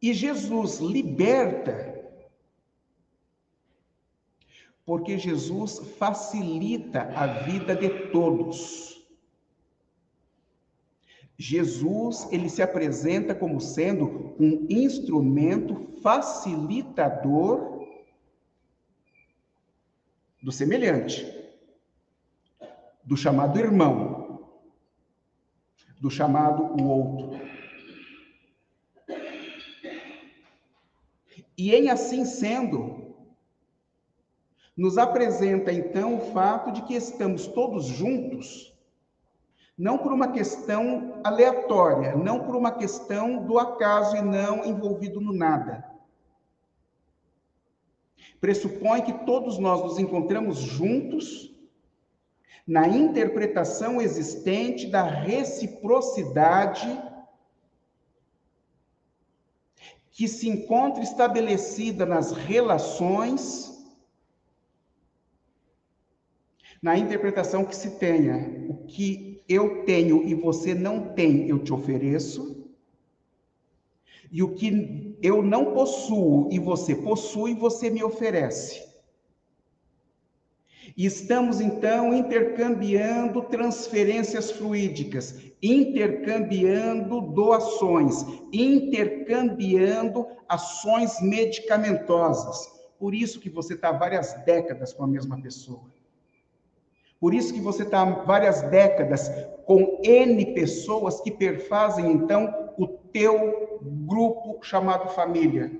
E 0.00 0.14
Jesus 0.14 0.78
liberta 0.78 1.90
porque 4.90 5.16
Jesus 5.16 5.78
facilita 5.98 7.02
a 7.14 7.44
vida 7.44 7.76
de 7.76 8.10
todos. 8.10 9.06
Jesus, 11.38 12.26
ele 12.32 12.48
se 12.50 12.60
apresenta 12.60 13.34
como 13.34 13.60
sendo 13.60 14.34
um 14.38 14.66
instrumento 14.68 15.96
facilitador 16.02 17.86
do 20.42 20.50
semelhante, 20.50 21.24
do 23.04 23.16
chamado 23.16 23.58
irmão, 23.58 24.48
do 26.00 26.10
chamado 26.10 26.82
o 26.82 26.88
outro. 26.88 27.39
E 31.60 31.74
em 31.74 31.90
assim 31.90 32.24
sendo, 32.24 33.14
nos 34.74 34.96
apresenta 34.96 35.70
então 35.70 36.16
o 36.16 36.32
fato 36.32 36.72
de 36.72 36.80
que 36.84 36.94
estamos 36.94 37.46
todos 37.48 37.84
juntos, 37.84 38.74
não 39.76 39.98
por 39.98 40.10
uma 40.10 40.32
questão 40.32 41.20
aleatória, 41.22 42.16
não 42.16 42.46
por 42.46 42.56
uma 42.56 42.72
questão 42.72 43.44
do 43.44 43.58
acaso 43.58 44.16
e 44.16 44.22
não 44.22 44.64
envolvido 44.64 45.20
no 45.20 45.34
nada. 45.34 45.84
Pressupõe 48.40 49.02
que 49.02 49.26
todos 49.26 49.58
nós 49.58 49.82
nos 49.82 49.98
encontramos 49.98 50.56
juntos 50.56 51.54
na 52.66 52.88
interpretação 52.88 54.00
existente 54.00 54.86
da 54.86 55.02
reciprocidade 55.02 56.88
que 60.20 60.28
se 60.28 60.50
encontra 60.50 61.02
estabelecida 61.02 62.04
nas 62.04 62.32
relações, 62.32 63.82
na 66.82 66.98
interpretação 66.98 67.64
que 67.64 67.74
se 67.74 67.92
tenha, 67.92 68.66
o 68.68 68.84
que 68.84 69.42
eu 69.48 69.82
tenho 69.86 70.22
e 70.28 70.34
você 70.34 70.74
não 70.74 71.14
tem, 71.14 71.48
eu 71.48 71.58
te 71.58 71.72
ofereço, 71.72 72.70
e 74.30 74.42
o 74.42 74.54
que 74.54 75.16
eu 75.22 75.42
não 75.42 75.72
possuo 75.72 76.50
e 76.52 76.58
você 76.58 76.94
possui, 76.94 77.54
você 77.54 77.88
me 77.88 78.04
oferece. 78.04 78.86
E 80.94 81.06
estamos 81.06 81.62
então 81.62 82.12
intercambiando 82.12 83.40
transferências 83.44 84.50
fluídicas, 84.50 85.49
intercambiando 85.62 87.20
doações, 87.20 88.24
intercambiando 88.52 90.26
ações 90.48 91.20
medicamentosas. 91.20 92.80
Por 92.98 93.14
isso 93.14 93.40
que 93.40 93.50
você 93.50 93.74
está 93.74 93.92
várias 93.92 94.34
décadas 94.44 94.92
com 94.92 95.04
a 95.04 95.06
mesma 95.06 95.40
pessoa. 95.40 95.90
Por 97.18 97.34
isso 97.34 97.52
que 97.52 97.60
você 97.60 97.82
está 97.82 98.04
várias 98.04 98.62
décadas 98.62 99.30
com 99.66 100.00
N 100.02 100.54
pessoas 100.54 101.20
que 101.20 101.30
perfazem 101.30 102.10
então 102.10 102.72
o 102.78 102.86
teu 102.86 103.78
grupo 103.82 104.58
chamado 104.62 105.10
família 105.10 105.70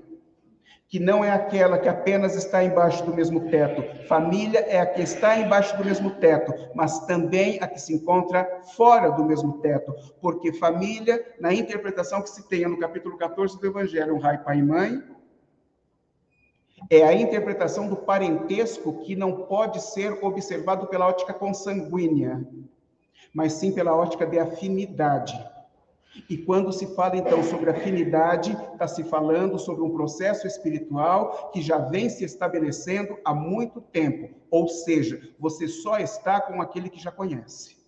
que 0.91 0.99
não 0.99 1.23
é 1.23 1.31
aquela 1.31 1.79
que 1.79 1.87
apenas 1.87 2.35
está 2.35 2.61
embaixo 2.61 3.05
do 3.05 3.15
mesmo 3.15 3.49
teto. 3.49 3.81
Família 4.07 4.59
é 4.59 4.77
a 4.77 4.85
que 4.85 5.01
está 5.01 5.39
embaixo 5.39 5.77
do 5.77 5.85
mesmo 5.85 6.11
teto, 6.15 6.53
mas 6.75 6.99
também 7.05 7.57
a 7.61 7.67
que 7.67 7.79
se 7.79 7.95
encontra 7.95 8.59
fora 8.75 9.09
do 9.09 9.23
mesmo 9.23 9.61
teto, 9.61 9.95
porque 10.19 10.51
família, 10.51 11.25
na 11.39 11.53
interpretação 11.53 12.21
que 12.21 12.29
se 12.29 12.45
tem 12.49 12.67
no 12.67 12.77
capítulo 12.77 13.17
14 13.17 13.57
do 13.57 13.65
Evangelho, 13.65 14.17
um 14.17 14.19
pai, 14.19 14.43
pai 14.43 14.57
e 14.59 14.63
mãe, 14.63 15.01
é 16.89 17.03
a 17.03 17.13
interpretação 17.13 17.87
do 17.87 17.95
parentesco 17.95 18.99
que 18.99 19.15
não 19.15 19.43
pode 19.43 19.81
ser 19.81 20.21
observado 20.21 20.87
pela 20.87 21.07
ótica 21.07 21.33
consanguínea, 21.33 22.45
mas 23.33 23.53
sim 23.53 23.71
pela 23.71 23.95
ótica 23.95 24.25
de 24.25 24.37
afinidade. 24.37 25.41
E 26.29 26.37
quando 26.37 26.73
se 26.73 26.93
fala 26.93 27.15
então 27.15 27.41
sobre 27.41 27.69
afinidade, 27.69 28.51
está 28.73 28.87
se 28.87 29.03
falando 29.03 29.57
sobre 29.57 29.83
um 29.83 29.91
processo 29.91 30.45
espiritual 30.45 31.51
que 31.51 31.61
já 31.61 31.77
vem 31.77 32.09
se 32.09 32.25
estabelecendo 32.25 33.17
há 33.23 33.33
muito 33.33 33.79
tempo. 33.79 34.35
Ou 34.49 34.67
seja, 34.67 35.21
você 35.39 35.67
só 35.67 35.97
está 35.97 36.41
com 36.41 36.61
aquele 36.61 36.89
que 36.89 37.01
já 37.01 37.11
conhece. 37.11 37.79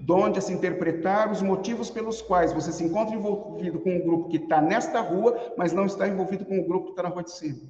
Donde 0.00 0.40
se 0.40 0.52
interpretar 0.52 1.30
os 1.30 1.42
motivos 1.42 1.90
pelos 1.90 2.22
quais 2.22 2.52
você 2.52 2.72
se 2.72 2.84
encontra 2.84 3.14
envolvido 3.14 3.80
com 3.80 3.96
um 3.96 4.00
grupo 4.00 4.28
que 4.28 4.38
está 4.38 4.60
nesta 4.60 5.00
rua, 5.00 5.54
mas 5.56 5.72
não 5.72 5.84
está 5.84 6.08
envolvido 6.08 6.44
com 6.46 6.58
o 6.58 6.66
grupo 6.66 6.86
que 6.86 6.92
está 6.92 7.02
na 7.02 7.08
rua 7.10 7.24
de 7.24 7.32
cima. 7.32 7.60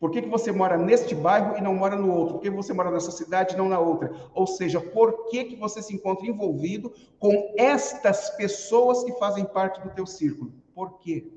Por 0.00 0.10
que, 0.10 0.22
que 0.22 0.28
você 0.28 0.52
mora 0.52 0.76
neste 0.76 1.14
bairro 1.14 1.56
e 1.56 1.60
não 1.60 1.74
mora 1.74 1.96
no 1.96 2.12
outro? 2.12 2.34
Por 2.34 2.42
que 2.42 2.50
você 2.50 2.72
mora 2.72 2.90
nessa 2.90 3.10
cidade 3.10 3.54
e 3.54 3.56
não 3.56 3.68
na 3.68 3.78
outra? 3.78 4.12
Ou 4.34 4.46
seja, 4.46 4.80
por 4.80 5.28
que, 5.28 5.44
que 5.44 5.56
você 5.56 5.82
se 5.82 5.94
encontra 5.94 6.26
envolvido 6.26 6.92
com 7.18 7.54
estas 7.56 8.30
pessoas 8.30 9.04
que 9.04 9.12
fazem 9.18 9.44
parte 9.44 9.80
do 9.80 9.90
teu 9.94 10.06
círculo? 10.06 10.52
Por 10.74 10.98
quê? 10.98 11.32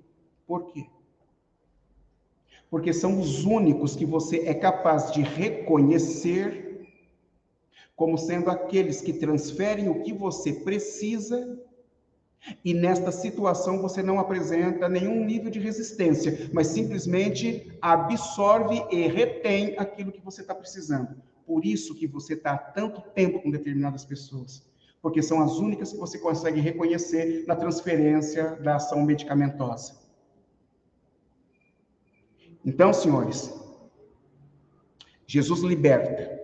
Por 0.45 0.65
quê? 0.65 0.87
Porque 2.69 2.91
são 2.93 3.19
os 3.19 3.45
únicos 3.45 3.95
que 3.95 4.05
você 4.05 4.39
é 4.47 4.53
capaz 4.53 5.11
de 5.11 5.21
reconhecer 5.21 6.67
como 7.95 8.17
sendo 8.17 8.51
aqueles 8.51 9.01
que 9.01 9.13
transferem 9.13 9.89
o 9.89 10.03
que 10.03 10.13
você 10.13 10.53
precisa 10.53 11.59
e 12.63 12.73
nesta 12.73 13.11
situação 13.11 13.81
você 13.81 14.01
não 14.01 14.19
apresenta 14.19 14.87
nenhum 14.87 15.23
nível 15.25 15.49
de 15.49 15.59
resistência, 15.59 16.49
mas 16.53 16.67
simplesmente 16.67 17.71
absorve 17.81 18.83
e 18.91 19.07
retém 19.07 19.77
aquilo 19.77 20.11
que 20.11 20.21
você 20.21 20.41
está 20.41 20.53
precisando. 20.53 21.21
Por 21.45 21.65
isso 21.65 21.95
que 21.95 22.07
você 22.07 22.33
está 22.33 22.57
tanto 22.57 23.01
tempo 23.11 23.41
com 23.41 23.51
determinadas 23.51 24.05
pessoas, 24.05 24.65
porque 25.01 25.21
são 25.21 25.41
as 25.41 25.57
únicas 25.57 25.93
que 25.93 25.99
você 25.99 26.19
consegue 26.19 26.59
reconhecer 26.59 27.45
na 27.47 27.55
transferência 27.55 28.55
da 28.57 28.75
ação 28.75 29.03
medicamentosa. 29.03 29.95
Então, 32.65 32.91
senhores, 32.91 33.53
Jesus 35.25 35.61
liberta 35.61 36.36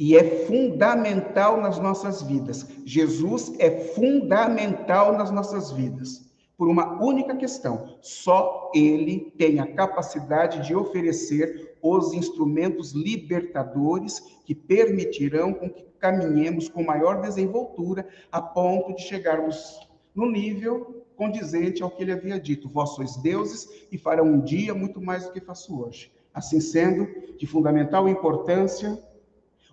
e 0.00 0.16
é 0.16 0.46
fundamental 0.46 1.60
nas 1.60 1.78
nossas 1.78 2.22
vidas. 2.22 2.66
Jesus 2.86 3.52
é 3.58 3.70
fundamental 3.70 5.12
nas 5.12 5.30
nossas 5.30 5.70
vidas. 5.70 6.26
Por 6.56 6.68
uma 6.68 7.02
única 7.04 7.36
questão: 7.36 7.98
só 8.00 8.72
Ele 8.74 9.30
tem 9.36 9.60
a 9.60 9.74
capacidade 9.74 10.66
de 10.66 10.74
oferecer 10.74 11.76
os 11.82 12.14
instrumentos 12.14 12.92
libertadores 12.92 14.20
que 14.46 14.54
permitirão 14.54 15.52
com 15.52 15.68
que 15.68 15.84
caminhemos 15.98 16.66
com 16.66 16.82
maior 16.82 17.20
desenvoltura 17.20 18.08
a 18.32 18.40
ponto 18.40 18.94
de 18.96 19.02
chegarmos 19.02 19.86
no 20.14 20.30
nível 20.30 21.04
condizente 21.14 21.82
ao 21.82 21.90
que 21.90 22.02
ele 22.02 22.12
havia 22.12 22.40
dito: 22.40 22.70
Vós 22.70 22.94
sois 22.94 23.16
deuses 23.18 23.68
e 23.92 23.98
farão 23.98 24.24
um 24.24 24.40
dia 24.40 24.74
muito 24.74 24.98
mais 24.98 25.26
do 25.26 25.32
que 25.32 25.42
faço 25.42 25.78
hoje. 25.78 26.10
Assim 26.32 26.58
sendo, 26.58 27.06
de 27.36 27.46
fundamental 27.46 28.08
importância, 28.08 28.98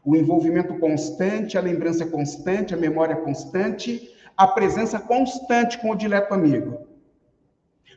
o 0.08 0.16
envolvimento 0.16 0.74
constante, 0.80 1.58
a 1.58 1.62
lembrança 1.62 2.06
constante, 2.06 2.74
a 2.74 2.78
memória 2.78 3.18
constante, 3.18 4.10
a 4.38 4.48
presença 4.48 4.98
constante 5.02 5.78
com 5.80 5.92
o 5.92 5.96
dileto 5.96 6.34
amigo. 6.34 6.88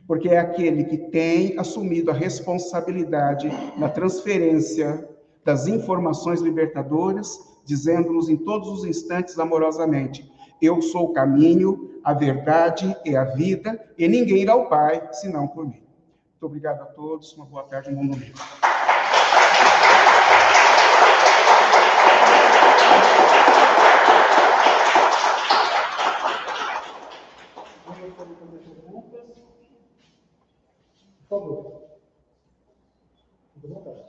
Porque 0.05 0.27
é 0.27 0.37
aquele 0.37 0.83
que 0.83 0.97
tem 0.97 1.57
assumido 1.57 2.11
a 2.11 2.13
responsabilidade 2.13 3.49
na 3.77 3.87
transferência 3.87 5.07
das 5.45 5.67
informações 5.67 6.41
libertadoras, 6.41 7.39
dizendo-nos 7.63 8.27
em 8.27 8.35
todos 8.35 8.67
os 8.67 8.83
instantes 8.83 9.39
amorosamente: 9.39 10.29
Eu 10.61 10.81
sou 10.81 11.05
o 11.05 11.13
caminho, 11.13 12.01
a 12.03 12.13
verdade 12.13 12.93
e 13.05 13.15
a 13.15 13.23
vida, 13.23 13.79
e 13.97 14.05
ninguém 14.09 14.41
irá 14.41 14.51
ao 14.51 14.67
Pai 14.67 15.07
senão 15.13 15.47
por 15.47 15.63
mim. 15.63 15.81
Muito 16.31 16.45
obrigado 16.45 16.81
a 16.81 16.87
todos, 16.87 17.33
uma 17.37 17.45
boa 17.45 17.63
tarde, 17.63 17.89
um 17.89 17.95
bom 17.95 18.07
domingo. 18.07 18.37
Por 31.31 31.39
favor. 31.39 31.81
Fique 33.53 33.67
à 33.67 33.69
vontade. 33.69 34.03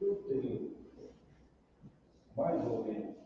Eu 0.00 0.14
tenho 0.28 0.76
mais 2.36 2.64
ou 2.66 2.84
menos 2.84 3.16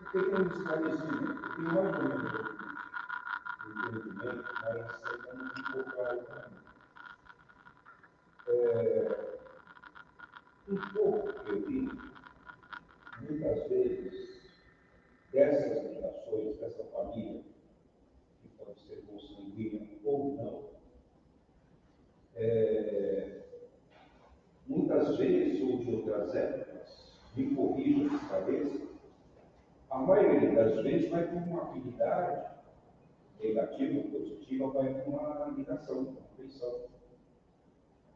um 0.00 0.04
pequeno 0.04 0.46
esclarecimento, 0.46 1.54
tenho 1.56 1.74
mais 1.74 1.94
ou 1.94 2.02
menos 2.02 2.52
entendimento, 3.68 4.48
mas 4.62 4.76
é 4.76 5.32
um 5.34 5.72
pouco 5.72 5.90
claro 5.90 6.22
para 6.22 6.48
mim. 6.48 6.56
É, 8.48 9.38
um 10.70 10.76
pouco 10.94 11.32
que 11.44 11.50
eu 11.50 11.66
vi, 11.66 11.90
muitas 13.20 13.68
vezes, 13.68 14.32
dessas 15.32 15.82
ligações, 15.84 16.56
dessa 16.58 16.84
família, 16.84 17.42
que 18.42 18.48
pode 18.58 18.80
ser 18.80 19.02
consanguínea 19.06 19.88
ou 20.04 20.34
não, 20.36 20.72
é, 22.34 23.40
muitas 24.66 25.16
vezes, 25.16 25.62
ou 25.62 25.78
de 25.78 25.94
outras 25.94 26.34
épocas, 26.34 27.12
me 27.34 27.54
corrija 27.54 28.08
de 28.10 28.18
cabeça, 28.28 28.80
a 29.92 29.98
maioria 29.98 30.54
das 30.54 30.82
vezes 30.82 31.10
vai 31.10 31.26
com 31.28 31.36
uma 31.36 31.62
afinidade 31.62 32.50
negativa 33.40 33.98
ou 33.98 34.04
positiva, 34.04 34.66
vai 34.68 34.94
com 35.02 35.10
uma 35.10 35.54
ligação, 35.56 35.98
uma 36.00 36.20
afeição. 36.32 36.86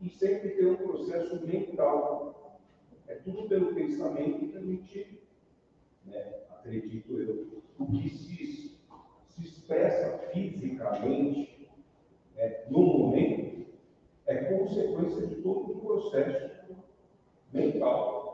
E 0.00 0.10
sempre 0.10 0.50
tem 0.50 0.66
um 0.66 0.76
processo 0.76 1.46
mental. 1.46 2.60
É 3.06 3.14
tudo 3.14 3.48
pelo 3.48 3.74
pensamento 3.74 4.50
que 4.50 4.56
a 4.56 4.60
gente, 4.60 5.20
né, 6.04 6.40
acredito 6.50 7.18
eu, 7.18 7.62
o 7.78 7.86
que 7.86 8.06
existe 8.06 8.56
gente 11.06 11.68
né, 12.34 12.64
no 12.68 12.82
momento 12.82 13.66
é 14.26 14.34
consequência 14.36 15.26
de 15.26 15.36
todo 15.36 15.72
um 15.72 15.80
processo 15.80 16.76
mental. 17.52 18.25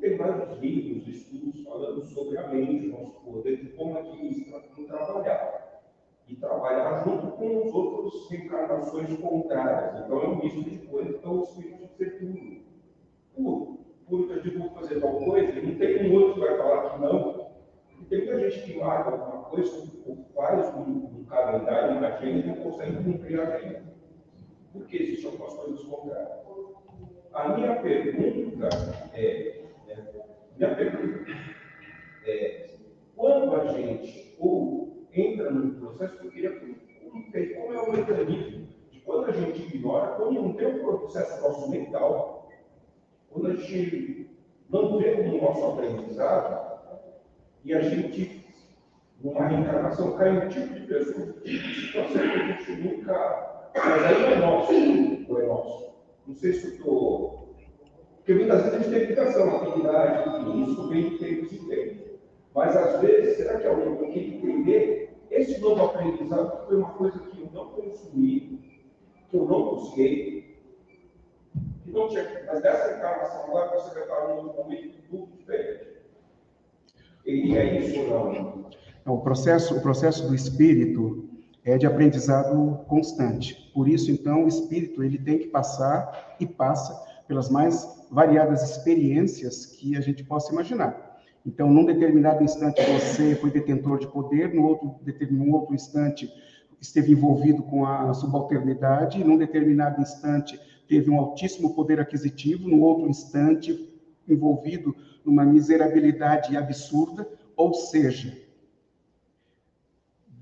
Tem 0.00 0.16
vários 0.16 0.58
livros, 0.60 1.06
estudos 1.06 1.62
falando 1.62 2.02
sobre 2.06 2.38
a 2.38 2.48
mente, 2.48 2.88
o 2.88 2.92
nosso 2.92 3.20
poder, 3.20 3.56
de 3.58 3.68
como 3.72 3.98
administrar, 3.98 4.62
como 4.74 4.86
trabalhar. 4.86 5.82
E 6.26 6.36
trabalhar 6.36 7.04
junto 7.04 7.26
com 7.32 7.66
os 7.66 7.74
outros 7.74 8.30
reencarnações 8.30 9.12
contrárias. 9.18 10.04
Então 10.04 10.22
é 10.22 10.28
um 10.28 10.36
misto 10.36 10.62
de 10.62 10.78
coisas, 10.86 11.16
então 11.16 11.40
o 11.40 11.42
espírito 11.42 11.88
tem 11.98 12.08
ser 12.08 12.18
tudo. 12.18 12.62
Tudo. 13.34 13.80
Tudo 14.08 14.26
que 14.26 14.32
eu 14.32 14.42
digo 14.42 14.70
fazer 14.70 15.00
tal 15.00 15.16
coisa, 15.18 15.60
não 15.60 15.74
tem 15.76 16.16
outro 16.16 16.34
que 16.34 16.40
vai 16.40 16.56
falar 16.56 16.90
que 16.90 17.00
não. 17.00 17.50
E 18.00 18.04
tem 18.06 18.24
muita 18.24 18.50
gente 18.50 18.64
que 18.64 18.78
marca 18.78 19.10
alguma 19.10 19.44
coisa, 19.44 19.92
ou 20.06 20.24
faz 20.34 20.74
um, 20.74 21.20
um 21.20 21.24
calendário, 21.28 21.98
uma 21.98 22.08
agenda 22.08 22.38
e 22.38 22.46
não 22.46 22.56
consegue 22.56 23.04
cumprir 23.04 23.40
a 23.40 23.54
agenda. 23.54 23.82
Por 24.72 24.86
que 24.86 24.96
existem 24.96 25.30
algumas 25.30 25.54
coisas 25.54 25.82
contrárias? 25.82 26.40
A 27.32 27.48
minha 27.56 27.76
pergunta 27.76 28.68
é, 29.14 29.59
né, 30.60 30.74
minha 30.74 30.76
pergunta 30.76 31.30
é, 32.26 32.70
quando 33.16 33.54
a 33.56 33.72
gente 33.72 34.34
ou 34.38 35.06
entra 35.12 35.50
num 35.50 35.74
processo, 35.80 36.24
eu 36.24 36.30
queria 36.30 36.50
perguntar 36.50 37.54
como 37.56 37.74
é 37.74 37.82
o 37.82 37.92
mecanismo 37.92 38.68
de 38.90 39.00
quando 39.00 39.28
a 39.28 39.32
gente 39.32 39.76
ignora, 39.76 40.14
quando 40.14 40.34
não 40.34 40.52
tem 40.52 40.66
um 40.68 40.78
processo 40.80 41.42
nosso 41.42 41.70
mental, 41.70 42.48
quando 43.30 43.48
a 43.48 43.54
gente 43.56 44.30
não 44.68 44.98
vê 44.98 45.12
o 45.14 45.42
nosso 45.42 45.64
aprendizado 45.66 46.70
e 47.64 47.74
a 47.74 47.80
gente, 47.80 48.46
numa 49.22 49.46
reencarnação, 49.46 50.16
cai 50.16 50.46
um 50.46 50.48
tipo 50.48 50.74
de 50.74 50.86
pessoa, 50.86 51.26
tipo 51.26 51.68
de 51.68 51.74
situação 51.74 52.22
que 52.22 52.28
a 52.28 52.46
gente 52.46 52.72
nunca. 52.72 53.70
Mas 53.74 54.04
aí 54.04 54.20
não 54.20 54.28
é 54.28 54.36
nosso, 54.36 54.72
não 54.72 55.40
é 55.40 55.46
nosso. 55.46 55.90
Não 56.26 56.34
sei 56.34 56.52
se 56.52 56.66
eu 56.66 56.72
estou. 56.74 57.39
Porque 58.30 58.44
muitas 58.44 58.62
vezes 58.62 58.86
a 58.86 58.98
gente 58.98 59.14
tem 59.16 59.24
afinidade, 59.24 60.28
enfim, 60.28 60.62
isso 60.62 60.88
vem 60.88 61.10
de 61.10 61.18
tempos 61.18 61.52
em 61.52 61.68
tempos. 61.68 61.96
Mas 62.54 62.76
às 62.76 63.00
vezes, 63.00 63.36
será 63.36 63.58
que 63.58 63.66
alguém 63.66 63.96
tem 63.96 64.12
que 64.12 64.36
entender 64.36 65.18
esse 65.32 65.60
novo 65.60 65.86
aprendizado 65.86 66.64
foi 66.64 66.76
uma 66.76 66.90
coisa 66.90 67.18
que 67.18 67.40
eu 67.40 67.50
não 67.52 67.70
consumi, 67.70 68.80
que 69.28 69.36
eu 69.36 69.44
não 69.46 69.70
busquei, 69.70 70.60
que 71.82 71.90
não 71.90 72.08
tinha. 72.08 72.44
Mas 72.46 72.62
dessa 72.62 72.98
encarnação 72.98 73.46
agora 73.46 73.80
você 73.80 73.94
vai 73.94 74.02
estar 74.04 74.28
num 74.28 74.44
momento 74.44 74.94
tudo 75.10 75.26
diferente. 75.36 75.88
E 77.26 77.56
é 77.56 77.78
isso 77.80 77.98
não? 78.04 78.64
O 79.12 79.18
processo, 79.22 79.76
o 79.76 79.80
processo 79.80 80.28
do 80.28 80.36
espírito 80.36 81.28
é 81.64 81.76
de 81.76 81.84
aprendizado 81.84 82.78
constante. 82.86 83.72
Por 83.74 83.88
isso, 83.88 84.08
então, 84.12 84.44
o 84.44 84.48
espírito 84.48 85.02
ele 85.02 85.18
tem 85.18 85.36
que 85.36 85.48
passar 85.48 86.36
e 86.38 86.46
passa 86.46 87.09
pelas 87.30 87.48
mais 87.48 87.88
variadas 88.10 88.60
experiências 88.68 89.64
que 89.64 89.96
a 89.96 90.00
gente 90.00 90.24
possa 90.24 90.52
imaginar. 90.52 91.22
Então, 91.46 91.70
num 91.70 91.84
determinado 91.84 92.42
instante 92.42 92.82
você 92.82 93.36
foi 93.36 93.52
detentor 93.52 94.00
de 94.00 94.08
poder, 94.08 94.52
no 94.52 94.64
outro, 94.64 94.96
num 95.30 95.52
outro 95.52 95.72
instante 95.72 96.28
esteve 96.80 97.12
envolvido 97.12 97.62
com 97.62 97.86
a 97.86 98.12
subalternidade, 98.14 99.22
num 99.22 99.36
determinado 99.38 100.02
instante 100.02 100.58
teve 100.88 101.08
um 101.08 101.20
altíssimo 101.20 101.72
poder 101.72 102.00
aquisitivo, 102.00 102.68
no 102.68 102.82
outro 102.82 103.08
instante 103.08 103.88
envolvido 104.28 104.92
numa 105.24 105.44
miserabilidade 105.44 106.56
absurda, 106.56 107.28
ou 107.56 107.72
seja, 107.72 108.36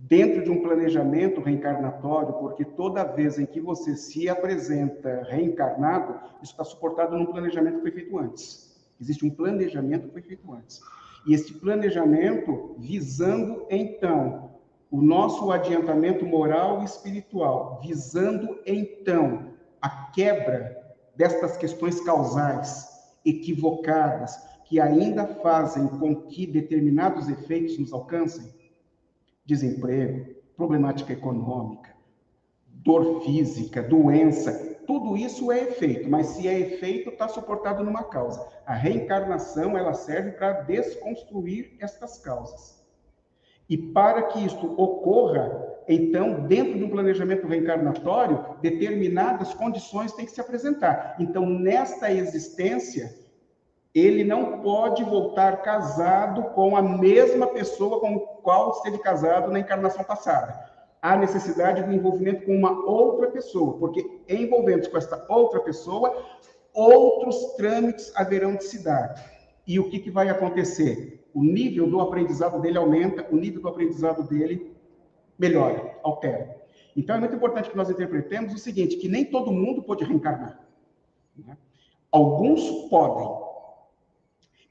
dentro 0.08 0.42
de 0.42 0.50
um 0.50 0.62
planejamento 0.62 1.40
reencarnatório, 1.40 2.32
porque 2.34 2.64
toda 2.64 3.04
vez 3.04 3.38
em 3.38 3.44
que 3.44 3.60
você 3.60 3.94
se 3.94 4.28
apresenta 4.28 5.22
reencarnado, 5.28 6.14
isso 6.42 6.52
está 6.52 6.64
suportado 6.64 7.16
num 7.16 7.26
planejamento 7.26 7.76
que 7.76 7.82
foi 7.82 7.90
feito 7.90 8.18
antes. 8.18 8.74
Existe 8.98 9.26
um 9.26 9.30
planejamento 9.30 10.06
que 10.06 10.12
foi 10.14 10.22
feito 10.22 10.52
antes. 10.52 10.80
E 11.26 11.34
este 11.34 11.52
planejamento 11.52 12.74
visando, 12.78 13.66
então, 13.68 14.52
o 14.90 15.02
nosso 15.02 15.52
adiantamento 15.52 16.24
moral 16.24 16.80
e 16.80 16.86
espiritual, 16.86 17.78
visando, 17.82 18.58
então, 18.64 19.50
a 19.82 20.10
quebra 20.12 20.74
destas 21.14 21.58
questões 21.58 22.00
causais 22.00 22.88
equivocadas 23.26 24.36
que 24.64 24.80
ainda 24.80 25.26
fazem 25.26 25.86
com 25.86 26.14
que 26.14 26.46
determinados 26.46 27.28
efeitos 27.28 27.78
nos 27.78 27.92
alcancem, 27.92 28.57
desemprego, 29.48 30.26
problemática 30.54 31.14
econômica, 31.14 31.88
dor 32.66 33.22
física, 33.22 33.82
doença, 33.82 34.52
tudo 34.86 35.16
isso 35.16 35.50
é 35.50 35.62
efeito, 35.62 36.08
mas 36.08 36.26
se 36.26 36.46
é 36.46 36.60
efeito, 36.60 37.08
está 37.08 37.28
suportado 37.28 37.82
numa 37.82 38.04
causa. 38.04 38.46
A 38.66 38.74
reencarnação, 38.74 39.76
ela 39.76 39.94
serve 39.94 40.32
para 40.32 40.60
desconstruir 40.62 41.76
estas 41.80 42.18
causas. 42.18 42.86
E 43.70 43.78
para 43.78 44.24
que 44.24 44.44
isto 44.44 44.66
ocorra, 44.80 45.66
então, 45.88 46.46
dentro 46.46 46.78
do 46.78 46.90
planejamento 46.90 47.46
reencarnatório, 47.46 48.56
determinadas 48.60 49.54
condições 49.54 50.12
têm 50.12 50.26
que 50.26 50.32
se 50.32 50.42
apresentar. 50.42 51.16
Então, 51.18 51.48
nesta 51.48 52.12
existência, 52.12 53.14
ele 53.94 54.24
não 54.24 54.60
pode 54.60 55.02
voltar 55.02 55.62
casado 55.62 56.42
com 56.54 56.76
a 56.76 56.82
mesma 56.82 57.46
pessoa 57.46 58.00
com 58.00 58.16
a 58.16 58.42
qual 58.42 58.70
esteve 58.72 58.98
casado 58.98 59.50
na 59.50 59.60
encarnação 59.60 60.04
passada. 60.04 60.68
Há 61.00 61.16
necessidade 61.16 61.82
do 61.82 61.92
envolvimento 61.92 62.44
com 62.44 62.56
uma 62.56 62.72
outra 62.84 63.28
pessoa, 63.28 63.78
porque 63.78 64.04
envolvendo-se 64.28 64.90
com 64.90 64.98
esta 64.98 65.24
outra 65.28 65.60
pessoa, 65.60 66.24
outros 66.72 67.54
trâmites 67.56 68.12
haverão 68.16 68.56
de 68.56 68.64
se 68.64 68.82
dar. 68.82 69.14
E 69.66 69.78
o 69.78 69.88
que, 69.88 69.98
que 70.00 70.10
vai 70.10 70.28
acontecer? 70.28 71.28
O 71.34 71.42
nível 71.42 71.88
do 71.88 72.00
aprendizado 72.00 72.60
dele 72.60 72.78
aumenta, 72.78 73.26
o 73.30 73.36
nível 73.36 73.62
do 73.62 73.68
aprendizado 73.68 74.22
dele 74.24 74.74
melhora, 75.38 75.96
altera. 76.02 76.58
Então 76.96 77.14
é 77.14 77.20
muito 77.20 77.36
importante 77.36 77.70
que 77.70 77.76
nós 77.76 77.88
interpretemos 77.88 78.52
o 78.52 78.58
seguinte, 78.58 78.96
que 78.96 79.08
nem 79.08 79.24
todo 79.24 79.52
mundo 79.52 79.82
pode 79.82 80.04
reencarnar. 80.04 80.58
Né? 81.36 81.56
Alguns 82.10 82.88
podem, 82.88 83.47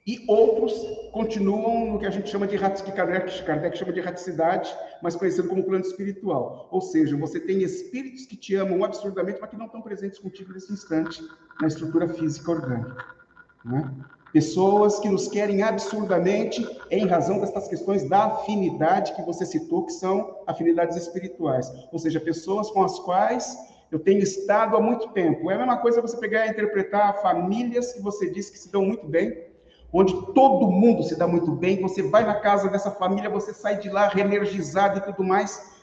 e 0.07 0.23
outros 0.25 0.73
continuam 1.11 1.91
no 1.91 1.99
que 1.99 2.05
a 2.05 2.09
gente 2.09 2.29
chama 2.29 2.47
de 2.47 2.57
que 2.57 2.91
Kardec, 2.93 3.43
Kardec 3.43 3.77
chama 3.77 3.91
de 3.91 3.99
raticidade, 3.99 4.73
mas 5.03 5.17
conhecido 5.17 5.49
como 5.49 5.65
plano 5.65 5.83
espiritual. 5.83 6.69
Ou 6.71 6.79
seja, 6.79 7.17
você 7.17 7.41
tem 7.41 7.61
espíritos 7.61 8.25
que 8.25 8.37
te 8.37 8.55
amam 8.55 8.85
absurdamente, 8.85 9.39
mas 9.41 9.49
que 9.49 9.57
não 9.57 9.65
estão 9.65 9.81
presentes 9.81 10.17
contigo 10.17 10.53
nesse 10.53 10.71
instante 10.71 11.21
na 11.59 11.67
estrutura 11.67 12.07
física 12.07 12.51
orgânica. 12.51 13.05
Né? 13.65 13.93
Pessoas 14.31 14.97
que 14.99 15.09
nos 15.09 15.27
querem 15.27 15.61
absurdamente 15.61 16.65
em 16.89 17.05
razão 17.05 17.41
dessas 17.41 17.67
questões 17.67 18.07
da 18.07 18.27
afinidade 18.27 19.13
que 19.13 19.21
você 19.23 19.45
citou, 19.45 19.85
que 19.85 19.91
são 19.91 20.37
afinidades 20.47 20.95
espirituais. 20.95 21.69
Ou 21.91 21.99
seja, 21.99 22.19
pessoas 22.21 22.71
com 22.71 22.81
as 22.81 22.97
quais 22.99 23.57
eu 23.91 23.99
tenho 23.99 24.19
estado 24.19 24.77
há 24.77 24.81
muito 24.81 25.09
tempo. 25.09 25.49
É 25.51 25.55
a 25.55 25.57
mesma 25.57 25.77
coisa 25.77 26.01
você 26.01 26.17
pegar 26.17 26.45
e 26.45 26.51
interpretar 26.51 27.21
famílias 27.21 27.93
que 27.93 28.01
você 28.01 28.29
disse 28.29 28.51
que 28.53 28.59
se 28.59 28.71
dão 28.71 28.85
muito 28.85 29.05
bem, 29.07 29.46
onde 29.91 30.13
todo 30.33 30.69
mundo 30.69 31.03
se 31.03 31.17
dá 31.17 31.27
muito 31.27 31.51
bem, 31.51 31.81
você 31.81 32.01
vai 32.03 32.25
na 32.25 32.35
casa 32.35 32.69
dessa 32.69 32.91
família, 32.91 33.29
você 33.29 33.53
sai 33.53 33.77
de 33.77 33.89
lá 33.89 34.07
reenergizado 34.07 34.99
e 34.99 35.01
tudo 35.01 35.23
mais, 35.23 35.77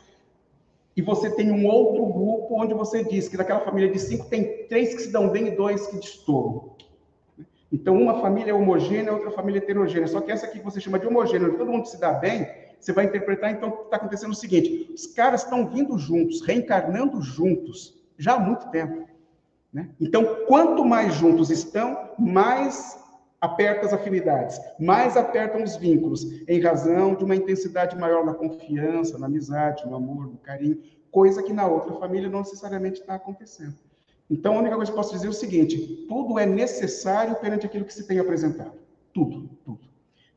e 0.96 1.02
você 1.02 1.30
tem 1.30 1.50
um 1.50 1.66
outro 1.66 2.06
grupo 2.06 2.60
onde 2.60 2.72
você 2.72 3.02
diz 3.02 3.28
que 3.28 3.36
daquela 3.36 3.60
família 3.60 3.90
de 3.90 3.98
cinco 3.98 4.26
tem 4.26 4.66
três 4.68 4.94
que 4.94 5.02
se 5.02 5.10
dão 5.10 5.28
bem 5.28 5.48
e 5.48 5.50
dois 5.56 5.86
que 5.86 5.96
destoam. 5.96 6.74
Então, 7.72 8.00
uma 8.00 8.20
família 8.20 8.52
é 8.52 8.54
homogênea, 8.54 9.12
outra 9.12 9.32
família 9.32 9.58
é 9.58 9.62
heterogênea. 9.62 10.06
Só 10.06 10.20
que 10.20 10.30
essa 10.30 10.46
aqui 10.46 10.60
que 10.60 10.64
você 10.64 10.80
chama 10.80 10.96
de 10.96 11.08
homogênea, 11.08 11.48
onde 11.48 11.56
todo 11.56 11.72
mundo 11.72 11.86
se 11.86 11.98
dá 11.98 12.12
bem, 12.12 12.48
você 12.78 12.92
vai 12.92 13.06
interpretar, 13.06 13.50
então, 13.50 13.72
que 13.72 13.82
está 13.82 13.96
acontecendo 13.96 14.30
o 14.30 14.36
seguinte: 14.36 14.92
os 14.94 15.06
caras 15.06 15.42
estão 15.42 15.66
vindo 15.66 15.98
juntos, 15.98 16.40
reencarnando 16.42 17.20
juntos, 17.20 18.00
já 18.16 18.34
há 18.34 18.38
muito 18.38 18.70
tempo. 18.70 19.08
Né? 19.72 19.88
Então, 20.00 20.44
quanto 20.46 20.84
mais 20.84 21.14
juntos 21.14 21.50
estão, 21.50 22.10
mais 22.16 22.96
aperta 23.44 23.84
as 23.84 23.92
afinidades, 23.92 24.58
mais 24.78 25.16
apertam 25.16 25.62
os 25.62 25.76
vínculos, 25.76 26.24
em 26.48 26.60
razão 26.60 27.14
de 27.14 27.24
uma 27.24 27.36
intensidade 27.36 27.96
maior 27.96 28.24
na 28.24 28.32
confiança, 28.32 29.18
na 29.18 29.26
amizade, 29.26 29.86
no 29.86 29.94
amor, 29.94 30.26
no 30.26 30.38
carinho, 30.38 30.80
coisa 31.10 31.42
que 31.42 31.52
na 31.52 31.66
outra 31.66 31.94
família 31.96 32.28
não 32.28 32.40
necessariamente 32.40 33.00
está 33.00 33.14
acontecendo. 33.14 33.74
Então, 34.30 34.54
a 34.54 34.58
única 34.60 34.76
coisa 34.76 34.90
que 34.90 34.96
eu 34.96 35.02
posso 35.02 35.12
dizer 35.12 35.26
é 35.26 35.30
o 35.30 35.34
seguinte: 35.34 36.06
tudo 36.08 36.38
é 36.38 36.46
necessário 36.46 37.36
perante 37.36 37.66
aquilo 37.66 37.84
que 37.84 37.92
se 37.92 38.06
tem 38.06 38.18
apresentado. 38.18 38.72
Tudo, 39.12 39.50
tudo. 39.64 39.80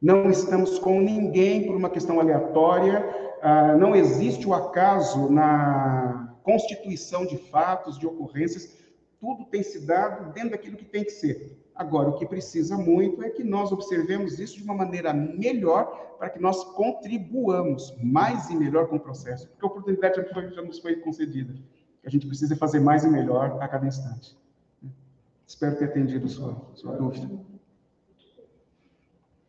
Não 0.01 0.29
estamos 0.29 0.77
com 0.77 0.99
ninguém 0.99 1.65
por 1.65 1.75
uma 1.75 1.89
questão 1.89 2.19
aleatória, 2.19 3.03
ah, 3.41 3.75
não 3.75 3.95
existe 3.95 4.45
o 4.45 4.53
acaso 4.53 5.31
na 5.31 6.35
constituição 6.43 7.25
de 7.25 7.37
fatos, 7.37 7.97
de 7.97 8.05
ocorrências, 8.05 8.77
tudo 9.19 9.45
tem 9.45 9.63
se 9.63 9.85
dado 9.85 10.33
dentro 10.33 10.51
daquilo 10.51 10.77
que 10.77 10.85
tem 10.85 11.03
que 11.03 11.11
ser 11.11 11.57
Agora, 11.77 12.09
o 12.09 12.13
que 12.13 12.25
precisa 12.25 12.75
muito 12.75 13.21
é 13.23 13.29
que 13.29 13.43
nós 13.43 13.71
observemos 13.71 14.39
isso 14.39 14.57
de 14.57 14.63
uma 14.63 14.73
maneira 14.73 15.13
melhor 15.13 16.15
para 16.17 16.27
que 16.29 16.39
nós 16.39 16.63
contribuamos 16.63 17.95
mais 18.01 18.49
e 18.49 18.55
melhor 18.55 18.87
com 18.87 18.95
o 18.95 18.99
processo, 18.99 19.47
porque 19.47 19.63
a 19.63 19.67
oportunidade 19.67 20.15
já, 20.15 20.25
foi, 20.33 20.51
já 20.51 20.61
nos 20.63 20.79
foi 20.79 20.95
concedida. 20.95 21.53
A 22.03 22.09
gente 22.09 22.25
precisa 22.25 22.55
fazer 22.55 22.79
mais 22.79 23.03
e 23.03 23.07
melhor 23.07 23.61
a 23.61 23.67
cada 23.67 23.85
instante. 23.85 24.35
Espero 25.45 25.77
ter 25.77 25.85
atendido 25.85 26.27
sua, 26.27 26.57
sua 26.73 26.95
dúvida. 26.95 27.29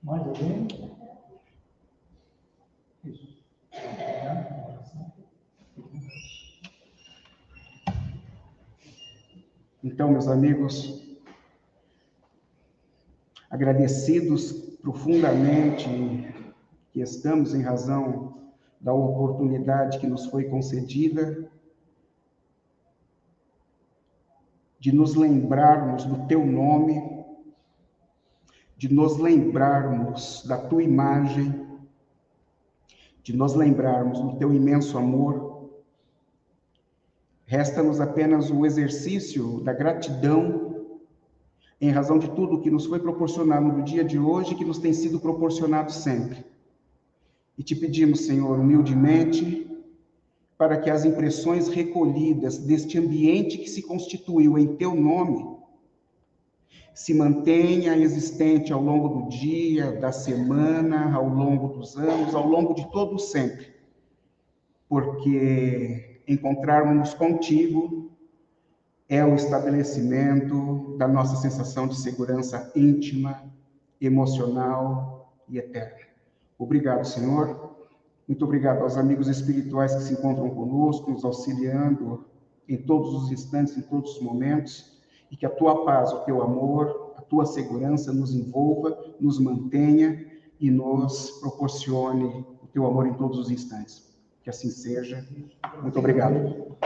Mais 0.03 0.23
alguém? 0.27 0.69
Isso. 3.05 3.39
Então, 9.83 10.11
meus 10.11 10.29
amigos, 10.29 11.08
agradecidos 13.51 14.53
profundamente 14.83 15.89
que 16.93 17.01
estamos 17.01 17.55
em 17.55 17.63
razão 17.63 18.39
da 18.81 18.93
oportunidade 18.93 19.99
que 19.99 20.07
nos 20.07 20.27
foi 20.27 20.45
concedida 20.45 21.51
de 24.79 24.93
nos 24.93 25.15
lembrarmos 25.15 26.05
do 26.05 26.27
teu 26.27 26.47
nome, 26.47 27.25
de 28.77 28.93
nos 28.93 29.19
lembrarmos 29.19 30.45
da 30.47 30.57
tua 30.57 30.83
imagem, 30.83 31.67
de 33.23 33.37
nos 33.37 33.55
lembrarmos 33.55 34.21
do 34.21 34.37
teu 34.37 34.55
imenso 34.55 34.97
amor. 34.97 35.71
Resta-nos 37.45 38.01
apenas 38.01 38.51
o 38.51 38.65
exercício 38.65 39.61
da 39.65 39.73
gratidão 39.73 40.68
em 41.81 41.91
razão 41.91 42.19
de 42.19 42.29
tudo 42.31 42.61
que 42.61 42.71
nos 42.71 42.87
foi 42.87 42.99
proporcionado 42.99 43.67
no 43.67 43.83
dia 43.83 44.05
de 44.05 44.19
hoje 44.19 44.55
que 44.55 44.65
nos 44.65 44.79
tem 44.79 44.93
sido 44.93 45.21
proporcionado 45.21 45.93
sempre. 45.93 46.45
E 47.57 47.63
te 47.63 47.75
pedimos, 47.77 48.27
Senhor, 48.27 48.59
humildemente, 48.59 49.67
para 50.57 50.77
que 50.77 50.91
as 50.91 51.05
impressões 51.05 51.69
recolhidas 51.69 52.59
deste 52.59 52.99
ambiente 52.99 53.59
que 53.59 53.71
se 53.71 53.83
constituiu 53.83 54.59
em 54.59 54.77
teu 54.77 54.95
nome 54.95 55.57
se 56.99 57.15
mantenha 57.15 57.97
existente 57.97 58.73
ao 58.73 58.83
longo 58.83 59.21
do 59.21 59.29
dia, 59.29 59.93
da 59.93 60.11
semana, 60.11 61.15
ao 61.15 61.29
longo 61.29 61.69
dos 61.69 61.97
anos, 61.97 62.35
ao 62.35 62.45
longo 62.45 62.75
de 62.75 62.91
todo 62.91 63.15
o 63.15 63.19
sempre. 63.21 63.69
Porque 64.89 66.21
encontrarmos 66.27 67.15
contigo 67.15 68.11
é 69.09 69.25
o 69.25 69.35
estabelecimento 69.35 70.97
da 70.99 71.09
nossa 71.09 71.37
sensação 71.37 71.89
de 71.89 71.97
segurança 71.97 72.71
íntima, 72.77 73.43
emocional 74.01 75.33
e 75.49 75.59
eterna. 75.59 76.07
Obrigado, 76.59 77.05
Senhor. 77.07 77.77
Muito 78.27 78.45
obrigado 78.45 78.83
aos 78.83 78.99
amigos 78.99 79.27
espirituais 79.27 79.95
que 79.95 80.03
se 80.03 80.13
encontram 80.13 80.51
conosco, 80.51 81.11
nos 81.11 81.25
auxiliando 81.25 82.27
em 82.69 82.77
todos 82.77 83.15
os 83.15 83.33
instantes, 83.33 83.77
em 83.79 83.81
todos 83.81 84.17
os 84.17 84.23
momentos, 84.23 84.99
e 85.31 85.37
que 85.37 85.47
a 85.47 85.51
tua 85.51 85.85
paz, 85.87 86.13
o 86.13 86.21
teu 86.21 86.43
amor, 86.43 87.15
a 87.17 87.23
tua 87.23 87.47
segurança 87.47 88.13
nos 88.13 88.35
envolva, 88.35 89.15
nos 89.19 89.39
mantenha 89.39 90.27
e 90.61 90.71
nos 90.71 91.31
proporcione 91.41 92.45
o 92.63 92.67
teu 92.67 92.87
amor 92.87 93.07
em 93.07 93.15
todos 93.15 93.39
os 93.39 93.51
instantes. 93.51 94.07
Que 94.43 94.51
assim 94.51 94.71
seja. 94.71 95.27
Muito 95.83 95.99
obrigado. 95.99 96.77